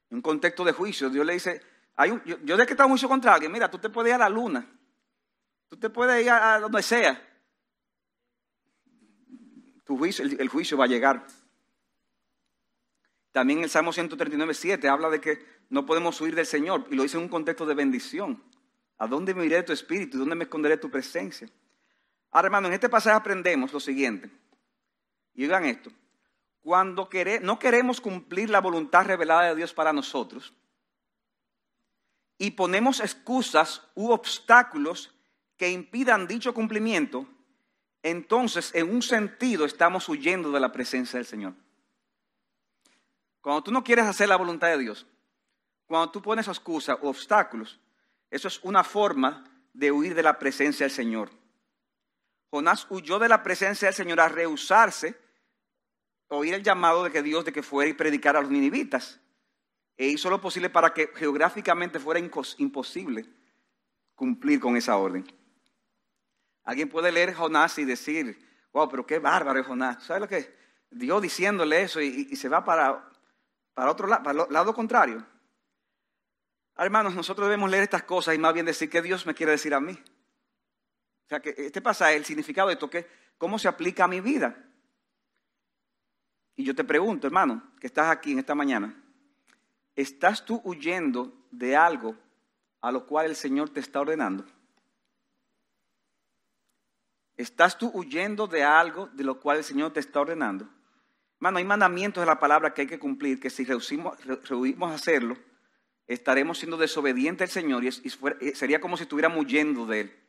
En 0.10 0.18
un 0.18 0.22
contexto 0.22 0.64
de 0.64 0.72
juicio, 0.72 1.10
Dios 1.10 1.26
le 1.26 1.34
dice, 1.34 1.62
hay 1.96 2.12
yo, 2.26 2.58
de 2.58 2.66
que 2.66 2.74
está 2.74 2.86
un 2.86 2.92
juicio 2.92 3.10
contra 3.10 3.34
alguien, 3.34 3.52
mira, 3.52 3.70
tú 3.70 3.78
te 3.78 3.90
puedes 3.90 4.10
ir 4.10 4.16
a 4.16 4.18
la 4.20 4.30
luna, 4.30 4.66
tú 5.68 5.78
te 5.78 5.90
puedes 5.90 6.24
ir 6.24 6.30
a, 6.30 6.60
donde 6.60 6.82
sea. 6.82 7.22
Tu 9.84 9.98
juicio, 9.98 10.26
el, 10.26 10.40
el 10.40 10.50
juicio 10.50 10.78
va 10.78 10.86
a 10.86 10.88
llegar. 10.88 11.26
También 13.32 13.64
el 13.64 13.70
Salmo 13.70 13.94
139, 13.94 14.54
7 14.54 14.90
habla 14.90 15.10
de 15.10 15.22
que 15.22 15.46
no 15.70 15.86
podemos 15.86 16.20
huir 16.22 16.36
del 16.36 16.46
Señor 16.46 16.88
y 16.90 16.96
lo 16.96 17.04
dice 17.04 17.18
en 17.18 17.24
un 17.24 17.30
contexto 17.30 17.66
de 17.66 17.76
bendición. 17.76 18.42
¿A 18.98 19.08
dónde 19.08 19.34
me 19.34 19.46
iré 19.46 19.58
de 19.58 19.64
tu 19.64 19.74
espíritu? 19.74 20.18
¿Dónde 20.18 20.36
me 20.36 20.46
esconderé 20.46 20.76
de 20.76 20.82
tu 20.82 20.90
presencia? 20.90 21.48
Ahora, 22.32 22.48
hermano, 22.48 22.68
en 22.68 22.74
este 22.74 22.90
pasaje 22.90 23.16
aprendemos 23.16 23.72
lo 23.72 23.80
siguiente. 23.80 24.30
Y 25.36 25.44
digan 25.44 25.66
esto. 25.66 25.92
Cuando 26.62 27.10
no 27.42 27.60
queremos 27.60 28.02
cumplir 28.02 28.50
la 28.50 28.62
voluntad 28.62 29.06
revelada 29.06 29.50
de 29.50 29.56
Dios 29.56 29.74
para 29.74 29.94
nosotros 29.94 30.54
y 32.38 32.52
ponemos 32.52 33.00
excusas 33.00 33.82
u 33.96 34.12
obstáculos 34.12 35.14
que 35.56 35.72
impidan 35.72 36.28
dicho 36.28 36.54
cumplimiento, 36.54 37.28
entonces 38.04 38.72
en 38.76 38.94
un 38.94 39.02
sentido 39.02 39.66
estamos 39.66 40.08
huyendo 40.08 40.52
de 40.52 40.60
la 40.60 40.72
presencia 40.72 41.18
del 41.18 41.26
Señor. 41.26 41.54
Cuando 43.42 43.64
tú 43.64 43.72
no 43.72 43.84
quieres 43.84 44.06
hacer 44.06 44.30
la 44.30 44.36
voluntad 44.36 44.68
de 44.68 44.78
Dios, 44.78 45.08
cuando 45.88 46.12
tú 46.12 46.22
pones 46.22 46.48
excusas 46.48 46.98
u 47.02 47.08
obstáculos, 47.08 47.80
eso 48.30 48.48
es 48.50 48.60
una 48.64 48.84
forma 48.84 49.46
de 49.74 49.92
huir 49.92 50.14
de 50.16 50.24
la 50.24 50.38
presencia 50.38 50.86
del 50.86 50.94
Señor. 50.94 51.32
Jonás 52.50 52.86
huyó 52.90 53.20
de 53.20 53.30
la 53.30 53.42
presencia 53.42 53.88
del 53.88 53.96
Señor 53.96 54.20
a 54.20 54.28
rehusarse, 54.28 55.18
oír 56.30 56.54
el 56.54 56.64
llamado 56.64 57.04
de 57.04 57.12
que 57.12 57.22
Dios 57.22 57.46
de 57.46 57.54
que 57.54 57.64
fuera 57.64 57.90
y 57.90 57.94
predicar 57.94 58.36
a 58.36 58.42
los 58.42 58.50
ninivitas. 58.50 59.20
E 59.98 60.08
hizo 60.08 60.30
lo 60.30 60.40
posible 60.40 60.70
para 60.70 60.94
que 60.94 61.12
geográficamente 61.16 62.00
fuera 62.00 62.20
imposible 62.20 63.26
cumplir 64.16 64.60
con 64.60 64.78
esa 64.78 64.98
orden. 64.98 65.26
Alguien 66.64 66.90
puede 66.90 67.12
leer 67.12 67.34
Jonás 67.34 67.78
y 67.80 67.86
decir, 67.86 68.38
wow, 68.74 68.90
pero 68.90 69.06
qué 69.06 69.20
bárbaro 69.20 69.60
es 69.60 69.66
Jonás. 69.66 70.04
¿Sabe 70.04 70.20
lo 70.20 70.28
que? 70.28 70.56
Dios 70.90 71.22
diciéndole 71.22 71.82
eso 71.82 72.02
y, 72.02 72.36
se 72.36 72.48
va 72.48 72.64
para, 72.64 73.10
para 73.74 73.92
otro 73.92 74.08
lado, 74.08 74.24
para 74.24 74.44
el 74.44 74.54
lado 74.54 74.74
contrario. 74.74 75.26
Hermanos, 76.78 77.16
nosotros 77.16 77.48
debemos 77.48 77.70
leer 77.72 77.84
estas 77.84 78.04
cosas 78.04 78.36
y 78.36 78.38
más 78.38 78.54
bien 78.54 78.66
decir 78.66 78.90
qué 78.90 79.02
Dios 79.02 79.26
me 79.26 79.34
quiere 79.34 79.54
decir 79.54 79.74
a 79.74 79.80
mí. 79.80 79.94
O 79.94 81.30
sea, 81.30 81.40
que 81.40 81.56
este 81.58 81.82
pasaje, 81.82 82.16
el 82.16 82.24
significado 82.24 82.68
de 82.68 82.76
esto, 82.76 82.90
¿cómo 83.38 83.58
se 83.58 83.68
aplica 83.68 84.04
a 84.04 84.08
mi 84.08 84.22
vida? 84.22 84.67
Y 86.58 86.64
yo 86.64 86.76
te 86.76 86.84
pregunto, 86.84 87.28
hermano, 87.28 87.62
que 87.80 87.86
estás 87.86 88.10
aquí 88.10 88.32
en 88.32 88.40
esta 88.40 88.56
mañana, 88.56 88.94
¿estás 89.96 90.44
tú 90.44 90.60
huyendo 90.66 91.32
de 91.52 91.76
algo 91.76 92.16
a 92.82 92.92
lo 92.92 93.06
cual 93.06 93.28
el 93.28 93.36
Señor 93.36 93.70
te 93.70 93.80
está 93.80 94.02
ordenando? 94.02 94.44
¿Estás 97.38 97.78
tú 97.78 97.92
huyendo 97.94 98.48
de 98.48 98.64
algo 98.64 99.08
de 99.14 99.24
lo 99.24 99.40
cual 99.40 99.58
el 99.58 99.64
Señor 99.64 99.94
te 99.94 100.00
está 100.00 100.20
ordenando? 100.20 100.68
Hermano, 101.36 101.60
hay 101.60 101.66
mandamientos 101.66 102.24
de 102.24 102.26
la 102.26 102.40
palabra 102.40 102.74
que 102.74 102.82
hay 102.82 102.88
que 102.88 102.98
cumplir, 102.98 103.40
que 103.40 103.52
si 103.52 103.64
rehusamos 103.64 104.18
hacerlo, 104.92 105.38
estaremos 106.08 106.58
siendo 106.58 106.78
desobedientes 106.78 107.50
al 107.50 107.54
Señor 107.62 107.84
y, 107.84 107.92
sería 108.56 108.82
como 108.82 108.98
si 108.98 109.04
estuviéramos 109.04 109.46
huyendo 109.46 109.86
de 109.86 110.02
Él. 110.02 110.24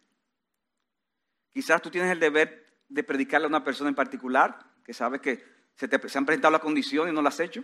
Quizás 1.48 1.80
tú 1.80 1.90
tienes 1.90 2.12
el 2.12 2.20
deber 2.20 2.66
de 2.90 3.02
predicarle 3.02 3.46
a 3.46 3.48
una 3.48 3.64
persona 3.64 3.88
en 3.88 3.96
particular 3.96 4.58
que 4.84 4.92
sabes 4.92 5.22
que 5.22 5.57
se 5.78 5.86
te 5.86 5.96
han 5.96 6.26
presentado 6.26 6.50
la 6.50 6.58
condición 6.58 7.08
y 7.08 7.12
no 7.12 7.22
la 7.22 7.28
has 7.28 7.40
hecho. 7.40 7.62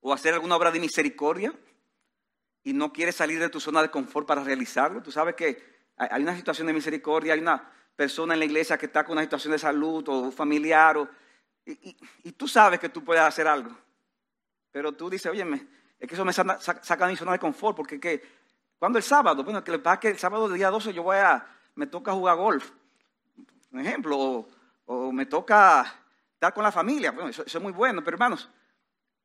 O 0.00 0.12
hacer 0.12 0.34
alguna 0.34 0.56
obra 0.56 0.70
de 0.70 0.80
misericordia 0.80 1.52
y 2.62 2.74
no 2.74 2.92
quieres 2.92 3.16
salir 3.16 3.40
de 3.40 3.48
tu 3.48 3.58
zona 3.58 3.82
de 3.82 3.90
confort 3.90 4.26
para 4.26 4.44
realizarlo. 4.44 5.02
Tú 5.02 5.10
sabes 5.10 5.34
que 5.34 5.62
hay 5.96 6.22
una 6.22 6.36
situación 6.36 6.66
de 6.66 6.72
misericordia, 6.72 7.34
hay 7.34 7.40
una 7.40 7.70
persona 7.96 8.34
en 8.34 8.40
la 8.40 8.44
iglesia 8.44 8.76
que 8.76 8.86
está 8.86 9.04
con 9.04 9.12
una 9.12 9.22
situación 9.22 9.52
de 9.52 9.58
salud 9.58 10.04
o 10.08 10.30
familiar, 10.30 11.08
y, 11.66 12.32
tú 12.32 12.46
sabes 12.46 12.78
que 12.78 12.90
tú 12.90 13.02
puedes 13.02 13.22
hacer 13.22 13.46
algo. 13.46 13.70
Pero 14.70 14.92
tú 14.92 15.08
dices, 15.08 15.30
oye, 15.30 15.42
es 15.98 16.08
que 16.08 16.14
eso 16.14 16.24
me 16.24 16.32
saca, 16.32 17.06
de 17.06 17.12
mi 17.12 17.16
zona 17.16 17.32
de 17.32 17.38
confort, 17.38 17.76
porque 17.76 17.98
que, 17.98 18.22
¿cuándo 18.78 18.98
el 18.98 19.04
sábado? 19.04 19.42
Bueno, 19.42 19.64
que 19.64 19.70
le 19.70 19.78
pasa 19.78 20.00
que 20.00 20.08
el 20.08 20.18
sábado 20.18 20.48
del 20.48 20.58
día 20.58 20.68
12 20.68 20.92
yo 20.92 21.02
voy 21.02 21.16
a, 21.16 21.46
me 21.76 21.86
toca 21.86 22.12
jugar 22.12 22.36
golf, 22.36 22.70
por 23.70 23.80
ejemplo, 23.80 24.46
o, 24.84 25.12
me 25.12 25.26
toca 25.26 26.03
con 26.52 26.64
la 26.64 26.72
familia. 26.72 27.12
Bueno, 27.12 27.30
eso, 27.30 27.44
es 27.46 27.60
muy 27.60 27.72
bueno, 27.72 28.02
pero 28.02 28.16
hermanos, 28.16 28.50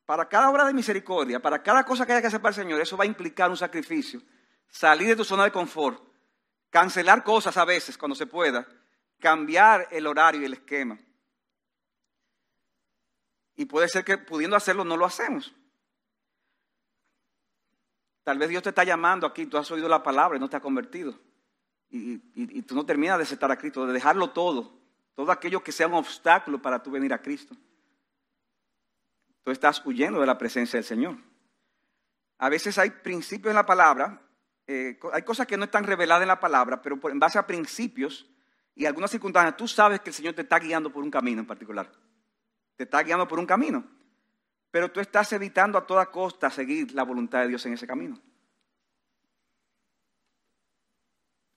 para 0.06 0.28
cada 0.28 0.50
obra 0.50 0.66
de 0.66 0.74
misericordia, 0.74 1.40
para 1.42 1.62
cada 1.62 1.84
cosa 1.84 2.06
que 2.06 2.14
haya 2.14 2.22
que 2.22 2.28
hacer 2.28 2.42
para 2.42 2.50
el 2.50 2.56
Señor, 2.56 2.82
eso 2.82 2.96
va 2.96 3.04
a 3.04 3.08
implicar 3.08 3.50
un 3.50 3.58
sacrificio. 3.58 4.22
Salir 4.68 5.08
de 5.08 5.16
tu 5.16 5.24
zona 5.24 5.44
de 5.44 5.52
confort, 5.52 6.02
cancelar 6.70 7.24
cosas 7.24 7.58
a 7.58 7.66
veces 7.66 7.98
cuando 7.98 8.16
se 8.16 8.28
pueda, 8.28 8.68
cambiar 9.20 9.88
el 9.92 10.08
horario 10.08 10.42
y 10.42 10.46
el 10.46 10.54
esquema. 10.54 11.00
Y 13.56 13.66
puede 13.66 13.90
ser 13.90 14.06
que 14.06 14.18
pudiendo 14.18 14.56
hacerlo 14.56 14.86
no 14.86 14.96
lo 14.96 15.06
hacemos. 15.06 15.54
Tal 18.24 18.38
vez 18.38 18.50
Dios 18.50 18.64
te 18.64 18.70
está 18.70 18.84
llamando 18.84 19.26
aquí, 19.26 19.48
tú 19.48 19.58
has 19.58 19.70
oído 19.72 19.90
la 19.90 20.04
palabra 20.04 20.38
y 20.38 20.40
no 20.40 20.50
te 20.50 20.56
has 20.56 20.62
convertido 20.62 21.20
y, 21.90 22.62
tú 22.64 22.76
no 22.76 22.86
terminas 22.86 23.18
de 23.18 23.24
aceptar 23.24 23.52
a 23.52 23.58
Cristo, 23.58 23.86
de 23.86 23.94
dejarlo 23.94 24.32
todo, 24.32 24.79
todo 25.20 25.34
aquello 25.34 25.62
que 25.62 25.74
sea 25.74 25.86
un 25.86 25.96
obstáculo 25.96 26.62
para 26.62 26.82
tú 26.82 26.92
venir 26.92 27.12
a 27.12 27.22
Cristo. 27.22 27.54
Tú 29.44 29.52
estás 29.52 29.86
huyendo 29.86 30.22
de 30.22 30.26
la 30.26 30.38
presencia 30.38 30.78
del 30.78 30.86
Señor. 30.86 31.18
A 32.38 32.48
veces 32.48 32.78
hay 32.78 32.90
principios 32.90 33.52
en 33.52 33.56
la 33.56 33.66
palabra, 33.66 34.22
eh, 34.66 34.98
hay 35.12 35.24
cosas 35.24 35.46
que 35.46 35.58
no 35.58 35.66
están 35.66 35.84
reveladas 35.84 36.22
en 36.22 36.30
la 36.30 36.40
palabra, 36.40 36.82
pero 36.82 36.98
en 37.10 37.20
base 37.20 37.38
a 37.38 37.46
principios 37.46 38.30
y 38.74 38.86
algunas 38.86 39.12
circunstancias, 39.12 39.58
tú 39.58 39.68
sabes 39.68 40.00
que 40.00 40.12
el 40.12 40.14
Señor 40.14 40.36
te 40.36 40.44
está 40.44 40.58
guiando 40.58 40.90
por 40.90 41.04
un 41.04 41.12
camino 41.12 41.42
en 41.42 41.48
particular. 41.48 41.92
Te 42.78 42.86
está 42.86 43.04
guiando 43.04 43.28
por 43.28 43.40
un 43.40 43.46
camino. 43.46 43.84
Pero 44.72 44.90
tú 44.90 45.02
estás 45.02 45.34
evitando 45.34 45.78
a 45.78 45.86
toda 45.86 46.06
costa 46.06 46.50
seguir 46.50 46.94
la 46.94 47.04
voluntad 47.04 47.42
de 47.42 47.50
Dios 47.50 47.66
en 47.66 47.74
ese 47.74 47.86
camino. 47.86 48.18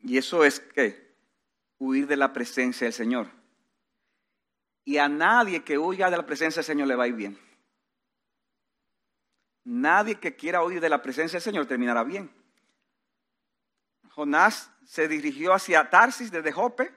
Y 0.00 0.19
eso 0.19 0.45
es 0.45 0.59
que 0.59 1.14
huir 1.78 2.09
de 2.09 2.16
la 2.16 2.33
presencia 2.33 2.87
del 2.87 2.92
Señor. 2.92 3.41
Y 4.84 4.98
a 4.98 5.08
nadie 5.08 5.62
que 5.62 5.78
huya 5.78 6.10
de 6.10 6.16
la 6.16 6.26
presencia 6.26 6.60
del 6.60 6.66
Señor 6.66 6.88
le 6.88 6.96
va 6.96 7.04
a 7.04 7.08
ir 7.08 7.14
bien. 7.14 7.38
Nadie 9.64 10.18
que 10.18 10.34
quiera 10.34 10.64
huir 10.64 10.80
de 10.80 10.88
la 10.88 11.02
presencia 11.02 11.36
del 11.36 11.42
Señor 11.42 11.66
terminará 11.66 12.02
bien. 12.02 12.34
Jonás 14.10 14.70
se 14.84 15.08
dirigió 15.08 15.54
hacia 15.54 15.88
Tarsis 15.88 16.30
desde 16.30 16.52
Jope 16.52 16.92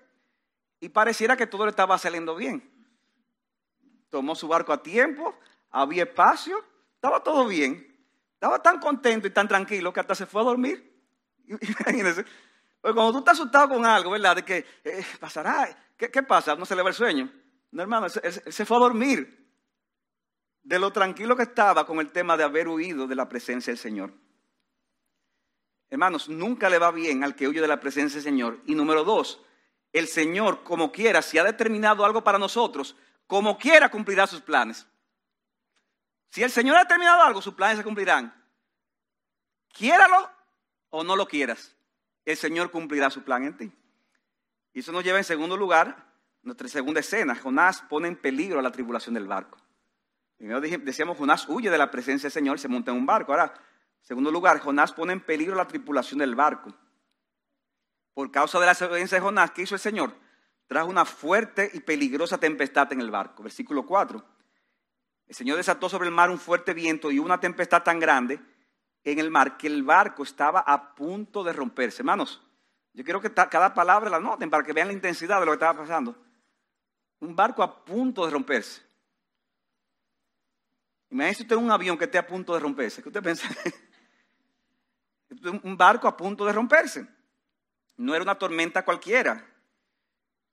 y 0.79 0.89
pareciera 0.89 1.37
que 1.37 1.47
todo 1.47 1.65
le 1.65 1.69
estaba 1.69 1.97
saliendo 1.97 2.35
bien. 2.35 2.69
Tomó 4.09 4.35
su 4.35 4.47
barco 4.47 4.73
a 4.73 4.81
tiempo, 4.81 5.37
había 5.69 6.03
espacio, 6.03 6.63
estaba 6.95 7.21
todo 7.21 7.47
bien. 7.47 7.95
Estaba 8.33 8.61
tan 8.61 8.79
contento 8.79 9.27
y 9.27 9.31
tan 9.31 9.47
tranquilo 9.47 9.93
que 9.93 9.99
hasta 9.99 10.15
se 10.15 10.25
fue 10.25 10.41
a 10.41 10.45
dormir. 10.45 10.93
Imagínense. 11.47 12.25
cuando 12.81 13.11
tú 13.13 13.19
estás 13.19 13.39
asustado 13.39 13.69
con 13.69 13.85
algo, 13.85 14.11
¿verdad? 14.11 14.35
De 14.35 14.43
que 14.43 14.65
eh, 14.83 15.05
pasará, 15.19 15.75
¿Qué, 15.97 16.09
pasa? 16.23 16.55
No 16.55 16.65
se 16.65 16.75
le 16.75 16.81
va 16.81 16.89
el 16.89 16.95
sueño. 16.95 17.31
No, 17.71 17.81
hermano, 17.81 18.07
él 18.07 18.53
se 18.53 18.65
fue 18.65 18.77
a 18.77 18.79
dormir 18.79 19.45
de 20.63 20.79
lo 20.79 20.91
tranquilo 20.91 21.35
que 21.35 21.43
estaba 21.43 21.85
con 21.85 21.99
el 21.99 22.11
tema 22.11 22.35
de 22.35 22.43
haber 22.43 22.67
huido 22.67 23.07
de 23.07 23.15
la 23.15 23.29
presencia 23.29 23.71
del 23.71 23.77
Señor. 23.77 24.13
Hermanos, 25.89 26.27
nunca 26.27 26.69
le 26.69 26.79
va 26.79 26.91
bien 26.91 27.23
al 27.23 27.35
que 27.35 27.47
huye 27.47 27.61
de 27.61 27.67
la 27.67 27.79
presencia 27.79 28.15
del 28.15 28.23
Señor. 28.23 28.59
Y 28.65 28.75
número 28.75 29.03
dos, 29.03 29.41
el 29.93 30.07
Señor, 30.07 30.63
como 30.63 30.91
quiera, 30.91 31.21
si 31.21 31.37
ha 31.37 31.43
determinado 31.43 32.03
algo 32.03 32.23
para 32.23 32.39
nosotros, 32.39 32.95
como 33.27 33.57
quiera 33.57 33.89
cumplirá 33.89 34.27
sus 34.27 34.41
planes. 34.41 34.87
Si 36.29 36.43
el 36.43 36.51
Señor 36.51 36.77
ha 36.77 36.81
determinado 36.81 37.21
algo, 37.21 37.41
sus 37.41 37.53
planes 37.53 37.77
se 37.77 37.83
cumplirán. 37.83 38.33
Quiéralo 39.69 40.29
o 40.89 41.03
no 41.03 41.15
lo 41.15 41.27
quieras, 41.27 41.75
el 42.25 42.37
Señor 42.37 42.71
cumplirá 42.71 43.09
su 43.09 43.23
plan 43.23 43.43
en 43.43 43.57
ti. 43.57 43.71
Y 44.73 44.79
eso 44.79 44.91
nos 44.91 45.03
lleva 45.03 45.17
en 45.17 45.23
segundo 45.23 45.55
lugar, 45.55 46.13
nuestra 46.45 46.67
segunda 46.69 47.01
escena. 47.01 47.35
Jonás 47.35 47.81
pone 47.81 48.07
en 48.07 48.15
peligro 48.15 48.61
la 48.61 48.71
tribulación 48.71 49.15
del 49.15 49.27
barco. 49.27 49.57
Primero 50.37 50.61
decíamos, 50.61 51.17
Jonás 51.17 51.49
huye 51.49 51.69
de 51.69 51.77
la 51.77 51.91
presencia 51.91 52.27
del 52.27 52.33
Señor, 52.33 52.59
se 52.59 52.67
monta 52.67 52.91
en 52.91 52.97
un 52.97 53.05
barco. 53.05 53.31
Ahora, 53.31 53.53
segundo 54.01 54.31
lugar, 54.31 54.59
Jonás 54.59 54.93
pone 54.93 55.13
en 55.13 55.21
peligro 55.21 55.55
la 55.55 55.67
tripulación 55.67 56.19
del 56.19 56.35
barco. 56.35 56.73
Por 58.13 58.31
causa 58.31 58.59
de 58.59 58.65
la 58.65 58.71
desobediencia 58.71 59.17
de 59.17 59.23
Jonás, 59.23 59.51
¿qué 59.51 59.63
hizo 59.63 59.75
el 59.75 59.81
Señor? 59.81 60.13
Trajo 60.67 60.89
una 60.89 61.03
fuerte 61.03 61.69
y 61.73 61.79
peligrosa 61.79 62.37
tempestad 62.37 62.91
en 62.93 63.01
el 63.01 63.11
barco. 63.11 63.43
Versículo 63.43 63.85
4. 63.85 64.23
El 65.27 65.35
Señor 65.35 65.57
desató 65.57 65.89
sobre 65.89 66.07
el 66.07 66.13
mar 66.13 66.29
un 66.29 66.39
fuerte 66.39 66.73
viento 66.73 67.11
y 67.11 67.17
una 67.17 67.39
tempestad 67.39 67.81
tan 67.83 67.99
grande 67.99 68.39
en 69.03 69.19
el 69.19 69.31
mar 69.31 69.57
que 69.57 69.67
el 69.67 69.83
barco 69.83 70.23
estaba 70.23 70.59
a 70.59 70.93
punto 70.95 71.43
de 71.43 71.53
romperse. 71.53 72.01
Hermanos, 72.01 72.43
yo 72.93 73.03
quiero 73.03 73.19
que 73.19 73.33
cada 73.33 73.73
palabra 73.73 74.09
la 74.09 74.19
noten 74.19 74.49
para 74.49 74.63
que 74.63 74.73
vean 74.73 74.87
la 74.87 74.93
intensidad 74.93 75.39
de 75.39 75.45
lo 75.45 75.51
que 75.51 75.55
estaba 75.55 75.81
pasando. 75.81 76.24
Un 77.19 77.35
barco 77.35 77.63
a 77.63 77.85
punto 77.85 78.25
de 78.25 78.31
romperse. 78.31 78.81
Imagínese 81.09 81.43
usted 81.43 81.55
un 81.55 81.71
avión 81.71 81.97
que 81.97 82.05
esté 82.05 82.17
a 82.17 82.27
punto 82.27 82.53
de 82.53 82.59
romperse. 82.59 83.01
¿Qué 83.01 83.09
usted 83.09 83.23
piensa? 83.23 83.47
un 85.63 85.77
barco 85.77 86.07
a 86.07 86.17
punto 86.17 86.45
de 86.45 86.53
romperse. 86.53 87.07
No 87.97 88.13
era 88.13 88.23
una 88.23 88.35
tormenta 88.35 88.83
cualquiera. 88.83 89.45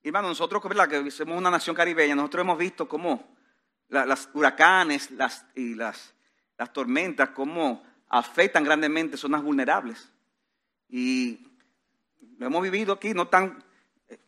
Hermano, 0.03 0.29
nosotros, 0.29 0.63
que 0.89 1.11
somos 1.11 1.39
una 1.39 1.51
nación 1.51 1.77
caribeña, 1.77 2.15
nosotros 2.15 2.43
hemos 2.43 2.59
visto 2.59 2.89
cómo 2.89 3.37
las 3.89 4.29
huracanes 4.33 5.11
las, 5.13 5.45
y 5.55 5.75
las, 5.75 6.15
las 6.59 6.73
tormentas, 6.73 7.31
cómo 7.31 7.85
afectan 8.09 8.65
grandemente 8.65 9.17
zonas 9.17 9.43
vulnerables. 9.43 10.11
Y 10.89 11.47
lo 12.39 12.47
hemos 12.47 12.63
vivido 12.63 12.95
aquí, 12.95 13.15
no 13.15 13.29
tan 13.29 13.63
eh, 14.09 14.19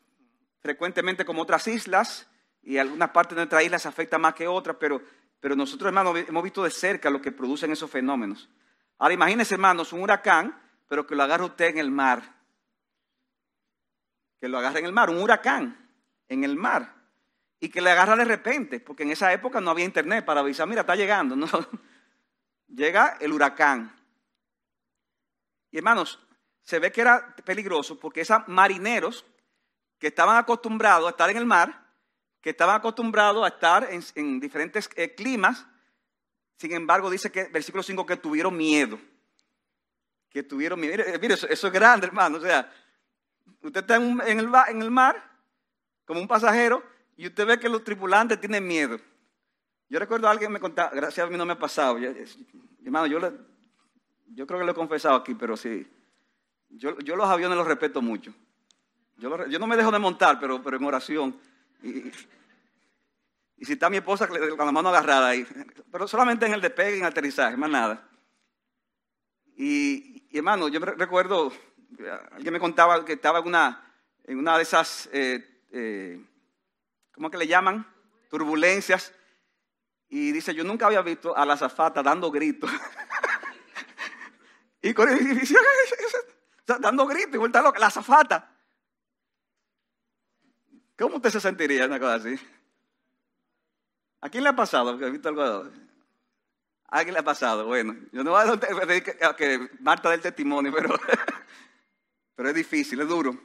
frecuentemente 0.60 1.24
como 1.24 1.42
otras 1.42 1.66
islas, 1.66 2.28
y 2.64 2.78
algunas 2.78 3.10
partes 3.10 3.36
de 3.36 3.42
nuestra 3.42 3.62
isla 3.62 3.78
se 3.78 3.88
afectan 3.88 4.20
más 4.20 4.34
que 4.34 4.48
otras, 4.48 4.76
pero 4.78 5.00
pero 5.44 5.56
nosotros, 5.56 5.88
hermanos, 5.88 6.16
hemos 6.26 6.42
visto 6.42 6.64
de 6.64 6.70
cerca 6.70 7.10
lo 7.10 7.20
que 7.20 7.30
producen 7.30 7.70
esos 7.70 7.90
fenómenos. 7.90 8.48
Ahora 8.96 9.12
imagínense, 9.12 9.52
hermanos, 9.52 9.92
un 9.92 10.00
huracán, 10.00 10.58
pero 10.88 11.06
que 11.06 11.14
lo 11.14 11.22
agarre 11.22 11.44
usted 11.44 11.66
en 11.66 11.76
el 11.76 11.90
mar. 11.90 12.22
Que 14.40 14.48
lo 14.48 14.56
agarre 14.56 14.78
en 14.78 14.86
el 14.86 14.94
mar, 14.94 15.10
un 15.10 15.18
huracán 15.18 15.86
en 16.28 16.44
el 16.44 16.56
mar. 16.56 16.94
Y 17.60 17.68
que 17.68 17.82
le 17.82 17.90
agarra 17.90 18.16
de 18.16 18.24
repente, 18.24 18.80
porque 18.80 19.02
en 19.02 19.10
esa 19.10 19.34
época 19.34 19.60
no 19.60 19.70
había 19.70 19.84
internet 19.84 20.24
para 20.24 20.40
avisar, 20.40 20.66
mira, 20.66 20.80
está 20.80 20.96
llegando. 20.96 21.36
Llega 22.68 23.18
el 23.20 23.30
huracán. 23.30 23.94
Y 25.70 25.76
hermanos, 25.76 26.26
se 26.62 26.78
ve 26.78 26.90
que 26.90 27.02
era 27.02 27.36
peligroso 27.44 28.00
porque 28.00 28.22
esos 28.22 28.48
marineros 28.48 29.26
que 29.98 30.06
estaban 30.06 30.38
acostumbrados 30.38 31.06
a 31.06 31.10
estar 31.10 31.28
en 31.28 31.36
el 31.36 31.44
mar, 31.44 31.83
que 32.44 32.50
estaban 32.50 32.76
acostumbrados 32.76 33.42
a 33.42 33.48
estar 33.48 33.88
en, 33.90 34.38
diferentes 34.38 34.90
eh, 34.96 35.14
climas. 35.14 35.64
Sin 36.58 36.72
embargo, 36.72 37.08
dice 37.08 37.32
que, 37.32 37.44
versículo 37.44 37.82
5, 37.82 38.04
que 38.04 38.18
tuvieron 38.18 38.54
miedo. 38.54 38.98
Que 40.28 40.42
tuvieron 40.42 40.78
miedo. 40.78 41.02
Mire, 41.22 41.32
eso, 41.32 41.46
es 41.48 41.72
grande, 41.72 42.06
hermano. 42.06 42.36
O 42.36 42.40
sea, 42.42 42.70
usted 43.62 43.80
está 43.80 43.96
en, 43.96 44.20
el, 44.20 44.50
en 44.68 44.82
el 44.82 44.90
mar 44.90 45.24
como 46.04 46.20
un 46.20 46.28
pasajero 46.28 46.82
y 47.16 47.28
usted 47.28 47.46
ve 47.46 47.58
que 47.58 47.70
los 47.70 47.82
tripulantes 47.82 48.38
tienen 48.38 48.66
miedo. 48.66 49.00
Yo 49.88 49.98
recuerdo 49.98 50.28
a 50.28 50.30
alguien 50.30 50.52
me 50.52 50.60
contaba, 50.60 50.90
gracias 50.90 51.26
a 51.26 51.30
mí 51.30 51.38
no 51.38 51.46
me 51.46 51.54
ha 51.54 51.58
pasado. 51.58 51.96
hermano, 51.96 53.06
yo, 53.06 53.20
yo 54.26 54.46
creo 54.46 54.60
que 54.60 54.66
lo 54.66 54.72
he 54.72 54.74
confesado 54.74 55.14
aquí, 55.16 55.34
pero 55.34 55.56
sí. 55.56 55.90
Yo, 56.68 56.98
yo 56.98 57.16
los 57.16 57.26
aviones 57.26 57.56
los 57.56 57.66
respeto 57.66 58.02
mucho. 58.02 58.34
Yo, 59.16 59.46
yo, 59.46 59.58
no 59.58 59.66
me 59.66 59.78
dejo 59.78 59.90
de 59.90 59.98
montar, 59.98 60.38
pero, 60.38 60.62
pero 60.62 60.76
en 60.76 60.84
oración. 60.84 61.53
Y, 61.84 63.64
si 63.64 63.74
está 63.74 63.90
mi 63.90 63.98
esposa 63.98 64.26
con 64.26 64.38
la 64.38 64.72
mano 64.72 64.88
agarrada 64.88 65.28
ahí, 65.28 65.46
pero 65.90 66.08
solamente 66.08 66.46
en 66.46 66.54
el 66.54 66.60
despegue 66.60 66.96
y 66.96 66.98
en 66.98 67.04
el 67.04 67.10
aterrizaje, 67.10 67.56
más 67.56 67.70
nada. 67.70 68.08
Y, 69.56 70.26
hermano, 70.36 70.68
yo 70.68 70.80
recuerdo, 70.80 71.52
alguien 72.32 72.52
me 72.52 72.60
contaba 72.60 73.04
que 73.04 73.12
estaba 73.12 73.38
en 73.38 73.46
una, 73.46 73.94
en 74.24 74.38
una 74.38 74.56
de 74.56 74.62
esas, 74.62 75.08
eh, 75.12 75.62
eh, 75.72 76.20
¿cómo 77.12 77.30
que 77.30 77.38
le 77.38 77.46
llaman? 77.46 77.86
Turbulencias. 78.28 79.12
Y 80.08 80.32
dice, 80.32 80.54
yo 80.54 80.64
nunca 80.64 80.86
había 80.86 81.02
visto 81.02 81.36
a 81.36 81.46
la 81.46 81.56
zafata 81.56 82.02
dando 82.02 82.30
gritos. 82.30 82.70
y, 84.82 84.92
con, 84.92 85.08
dando 86.66 87.06
gritos, 87.06 87.34
y 87.34 87.38
vuelta 87.38 87.62
loca, 87.62 87.78
la 87.78 87.90
zafata. 87.90 88.53
¿Cómo 90.96 91.16
usted 91.16 91.30
se 91.30 91.40
sentiría 91.40 91.84
en 91.84 91.90
una 91.90 92.00
cosa 92.00 92.14
así? 92.14 92.38
¿A 94.20 94.28
quién 94.28 94.44
le 94.44 94.50
ha 94.50 94.56
pasado? 94.56 94.90
¿Ha 94.90 95.10
visto 95.10 95.28
algo? 95.28 95.70
¿A 96.88 97.02
quién 97.02 97.12
le 97.12 97.20
ha 97.20 97.24
pasado? 97.24 97.66
Bueno, 97.66 97.96
yo 98.12 98.22
no 98.22 98.30
voy 98.30 98.42
a 98.42 98.56
decir 98.86 99.02
que, 99.36 99.70
Marta 99.80 100.08
dé 100.08 100.14
el 100.14 100.20
testimonio, 100.20 100.72
pero, 100.72 100.94
pero 102.36 102.48
es 102.48 102.54
difícil, 102.54 103.00
es 103.00 103.08
duro. 103.08 103.36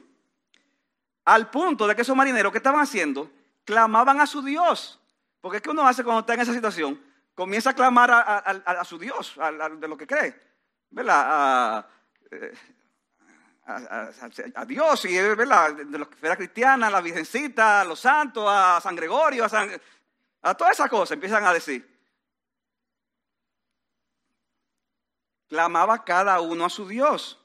Al 1.24 1.50
punto 1.50 1.86
de 1.86 1.96
que 1.96 2.02
esos 2.02 2.16
marineros, 2.16 2.52
¿qué 2.52 2.58
estaban 2.58 2.80
haciendo? 2.80 3.30
Clamaban 3.64 4.20
a 4.20 4.26
su 4.26 4.42
Dios. 4.42 5.00
Porque 5.40 5.56
es 5.56 5.62
que 5.62 5.70
uno 5.70 5.86
hace 5.86 6.04
cuando 6.04 6.20
está 6.20 6.34
en 6.34 6.40
esa 6.40 6.54
situación, 6.54 7.00
comienza 7.34 7.70
a 7.70 7.74
clamar 7.74 8.10
a, 8.10 8.84
su 8.84 8.98
Dios, 8.98 9.38
de 9.78 9.88
lo 9.88 9.96
que 9.96 10.06
cree. 10.06 10.34
¿Verdad? 10.90 11.86
Eh, 12.30 12.52
a, 13.76 14.64
Dios 14.66 15.04
y 15.04 15.16
¿verdad? 15.16 15.74
de 15.74 15.98
los 15.98 16.08
que 16.08 16.26
era 16.26 16.36
cristiana, 16.36 16.88
a 16.88 16.90
la 16.90 17.00
Virgencita, 17.00 17.82
a 17.82 17.84
los 17.84 18.00
santos, 18.00 18.44
a 18.48 18.80
San 18.80 18.96
Gregorio, 18.96 19.44
a, 19.44 19.68
a 20.42 20.54
todas 20.54 20.74
esas 20.74 20.88
cosas 20.88 21.12
empiezan 21.12 21.44
a 21.44 21.52
decir. 21.52 21.88
Clamaba 25.48 26.04
cada 26.04 26.40
uno 26.40 26.64
a 26.64 26.70
su 26.70 26.86
Dios 26.86 27.40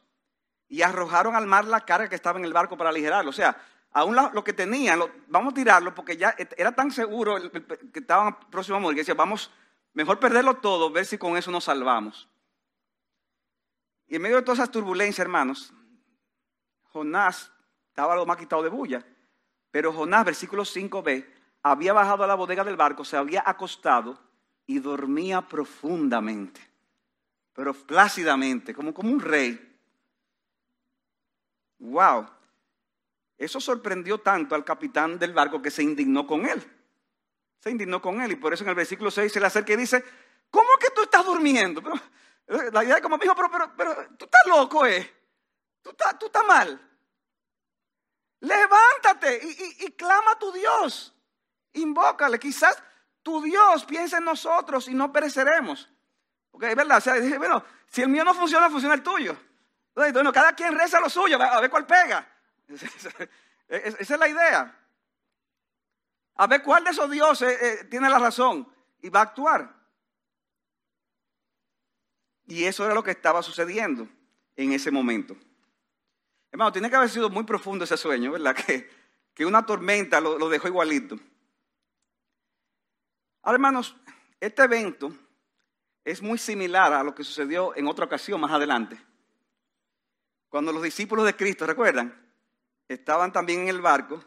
y 0.70 0.82
arrojaron 0.82 1.36
al 1.36 1.48
mar 1.48 1.66
la 1.66 1.82
carga 1.82 2.10
que 2.10 2.16
estaba 2.16 2.40
en 2.40 2.46
el 2.46 2.54
barco 2.54 2.78
para 2.78 2.90
aligerarlo. 2.90 3.30
O 3.30 3.34
sea, 3.34 3.58
aún 3.92 4.16
lo, 4.16 4.44
que 4.44 4.54
tenían, 4.54 5.00
vamos 5.28 5.54
a 5.54 5.56
tirarlo 5.56 5.96
porque 5.96 6.18
ya 6.18 6.36
era 6.58 6.72
tan 6.74 6.92
seguro 6.92 7.38
que 7.52 8.00
estaban 8.00 8.38
próximos 8.50 8.78
a 8.78 8.82
morir 8.82 8.96
que 8.96 9.02
decía, 9.02 9.16
vamos, 9.16 9.52
mejor 9.94 10.20
perderlo 10.20 10.56
todo, 10.56 10.92
ver 10.92 11.06
si 11.06 11.18
con 11.18 11.38
eso 11.38 11.50
nos 11.52 11.64
salvamos. 11.64 12.30
Y 14.08 14.18
en 14.18 14.22
medio 14.22 14.38
de 14.38 14.42
todas 14.44 14.60
esas 14.60 14.72
turbulencias, 14.72 15.20
hermanos, 15.20 15.74
Jonás 16.95 17.51
estaba 17.89 18.15
lo 18.15 18.25
más 18.25 18.38
quitado 18.38 18.63
de 18.63 18.69
bulla. 18.69 19.05
Pero 19.69 19.91
Jonás, 19.91 20.23
versículo 20.23 20.63
5b, 20.63 21.25
había 21.62 21.91
bajado 21.91 22.23
a 22.23 22.27
la 22.27 22.36
bodega 22.36 22.63
del 22.63 22.77
barco, 22.77 23.03
se 23.03 23.17
había 23.17 23.43
acostado 23.45 24.17
y 24.65 24.79
dormía 24.79 25.41
profundamente, 25.41 26.62
pero 27.53 27.73
plácidamente, 27.73 28.73
como, 28.73 28.93
como 28.93 29.12
un 29.12 29.19
rey. 29.19 29.77
¡Wow! 31.79 32.27
Eso 33.38 33.60
sorprendió 33.60 34.19
tanto 34.19 34.55
al 34.55 34.63
capitán 34.63 35.19
del 35.19 35.34
barco 35.34 35.62
que 35.62 35.71
se 35.71 35.84
indignó 35.84 36.25
con 36.25 36.45
él. 36.45 36.63
Se 37.60 37.71
indignó 37.71 38.01
con 38.01 38.21
él 38.21 38.31
y 38.31 38.36
por 38.38 38.53
eso 38.53 38.63
en 38.63 38.69
el 38.69 38.75
versículo 38.75 39.12
6 39.12 39.34
se 39.34 39.39
le 39.41 39.47
acerca 39.47 39.73
y 39.73 39.75
dice, 39.75 40.01
¿cómo 40.49 40.69
que 40.79 40.91
tú 40.95 41.01
estás 41.01 41.25
durmiendo? 41.25 41.81
Pero, 41.84 42.71
la 42.71 42.86
idea 42.86 42.95
es 42.95 43.01
como 43.01 43.17
dijo, 43.17 43.36
pero, 43.36 43.51
pero, 43.51 43.71
pero 43.75 43.95
tú 44.17 44.25
estás 44.25 44.47
loco, 44.47 44.86
¿eh? 44.86 45.25
Tú 45.86 45.91
estás, 45.91 46.45
mal. 46.48 46.82
Levántate 48.39 49.39
y, 49.80 49.91
clama 49.91 50.32
a 50.32 50.39
tu 50.39 50.52
Dios. 50.52 51.13
Invócale. 51.74 52.39
Quizás 52.39 52.82
tu 53.21 53.39
Dios 53.43 53.86
piensa 53.86 54.17
en 54.17 54.26
nosotros 54.26 54.88
y 54.88 54.95
no 54.95 55.12
pereceremos. 55.12 55.88
Porque 56.50 56.71
es 56.71 56.76
verdad, 56.76 56.98
o 56.98 57.02
sea, 57.02 57.38
bueno, 57.38 57.63
si 57.86 58.02
el 58.02 58.10
mío 58.10 58.24
no 58.24 58.34
funciona, 58.34 58.67
funciona 58.67 58.95
el 58.95 59.04
tuyo. 59.04 59.38
Cada 60.34 60.54
quien 60.54 60.76
reza 60.76 61.00
lo 61.00 61.10
suyo, 61.10 61.39
a 61.39 61.62
ver 61.62 61.69
cuál 61.69 61.86
pega. 61.86 62.28
Esa 63.67 64.13
es 64.15 64.19
la 64.19 64.28
idea. 64.28 64.80
A 66.34 66.48
ver 66.48 66.63
cuál 66.63 66.84
de 66.84 66.89
esos 66.89 67.12
dioses 67.12 67.62
eh, 67.62 67.84
tiene 67.86 68.10
la 68.10 68.17
razón 68.17 68.67
y 69.02 69.10
va 69.10 69.19
a 69.19 69.24
actuar. 69.24 69.71
Y 72.48 72.63
eso 72.63 72.86
era 72.86 72.95
lo 72.95 73.04
que 73.04 73.12
estaba 73.12 73.43
sucediendo 73.43 74.10
en 74.56 74.71
ese 74.71 74.89
momento. 74.89 75.36
Hermano, 76.56 76.72
tiene 76.72 76.89
que 76.89 76.96
haber 76.96 77.10
sido 77.10 77.30
muy 77.30 77.44
profundo 77.44 77.84
ese 77.84 77.98
sueño, 77.98 78.32
¿verdad? 78.32 78.56
Que, 79.34 79.46
una 79.46 79.65
tormenta 79.65 80.22
lo, 80.22 80.39
lo 80.39 80.48
dejó 80.48 80.70
igualito. 80.70 81.20
Ahora, 83.41 83.56
hermanos, 83.56 83.94
este 84.39 84.63
evento 84.63 85.13
es 86.06 86.22
muy 86.22 86.38
similar 86.38 86.94
a 86.94 87.04
lo 87.04 87.13
que 87.13 87.26
sucedió 87.26 87.76
en 87.76 87.88
otra 87.88 88.06
ocasión 88.06 88.39
más 88.39 88.52
adelante. 88.52 88.98
Cuando 90.48 90.72
los 90.72 90.82
discípulos 90.82 91.26
de 91.26 91.36
Cristo, 91.36 91.68
¿recuerdan? 91.68 92.26
Estaban 92.88 93.34
también 93.34 93.63
en 93.63 93.68
el 93.68 93.82
barco 93.82 94.24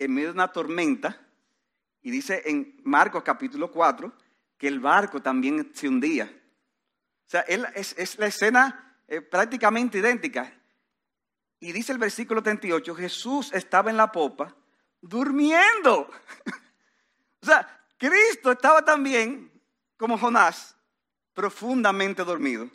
en 0.00 0.12
medio 0.12 0.30
de 0.30 0.34
una 0.34 0.50
tormenta 0.50 1.28
y 2.02 2.10
dice 2.10 2.42
en 2.46 2.80
Marcos 2.82 3.22
capítulo 3.22 3.70
4 3.70 4.12
que 4.58 4.66
el 4.66 4.80
barco 4.80 5.22
también 5.22 5.70
se 5.72 5.86
hundía. 5.86 6.24
O 6.24 7.30
sea, 7.30 7.42
es, 7.42 8.18
la 8.18 8.26
escena 8.26 8.96
eh, 9.06 9.20
prácticamente 9.20 9.98
idéntica. 9.98 10.52
Y 11.60 11.72
dice 11.72 11.92
el 11.92 11.98
versículo 11.98 12.42
38, 12.42 12.94
Jesús 12.94 13.52
estaba 13.52 13.90
en 13.90 13.96
la 13.96 14.12
popa 14.12 14.54
durmiendo. 15.00 16.00
o 17.42 17.46
sea, 17.46 17.84
Cristo 17.96 18.52
estaba 18.52 18.84
también, 18.84 19.50
como 19.96 20.18
Jonás, 20.18 20.76
profundamente 21.32 22.24
dormido, 22.24 22.68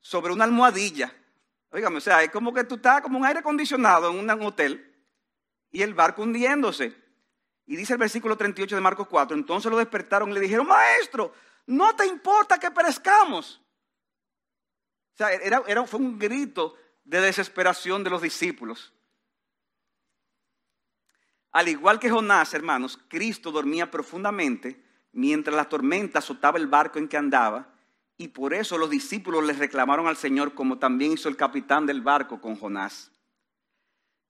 sobre 0.00 0.32
una 0.32 0.44
almohadilla. 0.44 1.12
Oígame, 1.70 1.98
o 1.98 2.00
sea, 2.00 2.22
es 2.22 2.30
como 2.30 2.54
que 2.54 2.64
tú 2.64 2.76
estás 2.76 3.02
como 3.02 3.18
un 3.18 3.26
aire 3.26 3.40
acondicionado 3.40 4.10
en 4.10 4.18
un 4.18 4.30
hotel 4.42 4.94
y 5.70 5.82
el 5.82 5.94
barco 5.94 6.22
hundiéndose. 6.22 6.96
Y 7.66 7.76
dice 7.76 7.94
el 7.94 7.98
versículo 7.98 8.36
38 8.36 8.74
de 8.74 8.80
Marcos 8.80 9.08
4, 9.08 9.36
entonces 9.36 9.70
lo 9.70 9.76
despertaron 9.76 10.30
y 10.30 10.34
le 10.34 10.40
dijeron, 10.40 10.66
maestro, 10.66 11.34
no 11.66 11.94
te 11.96 12.06
importa 12.06 12.58
que 12.58 12.70
perezcamos. 12.70 13.60
O 15.14 15.16
sea, 15.16 15.32
era, 15.32 15.62
era, 15.66 15.84
fue 15.84 15.98
un 15.98 16.18
grito 16.18 16.76
de 17.06 17.20
desesperación 17.20 18.04
de 18.04 18.10
los 18.10 18.20
discípulos. 18.20 18.92
Al 21.52 21.68
igual 21.68 21.98
que 21.98 22.10
Jonás, 22.10 22.52
hermanos, 22.52 22.98
Cristo 23.08 23.50
dormía 23.50 23.90
profundamente 23.90 24.84
mientras 25.12 25.56
la 25.56 25.68
tormenta 25.68 26.18
azotaba 26.18 26.58
el 26.58 26.66
barco 26.66 26.98
en 26.98 27.08
que 27.08 27.16
andaba 27.16 27.72
y 28.18 28.28
por 28.28 28.52
eso 28.52 28.76
los 28.76 28.90
discípulos 28.90 29.44
le 29.44 29.52
reclamaron 29.52 30.06
al 30.06 30.16
Señor 30.16 30.54
como 30.54 30.78
también 30.78 31.12
hizo 31.12 31.28
el 31.28 31.36
capitán 31.36 31.86
del 31.86 32.02
barco 32.02 32.40
con 32.40 32.56
Jonás. 32.56 33.10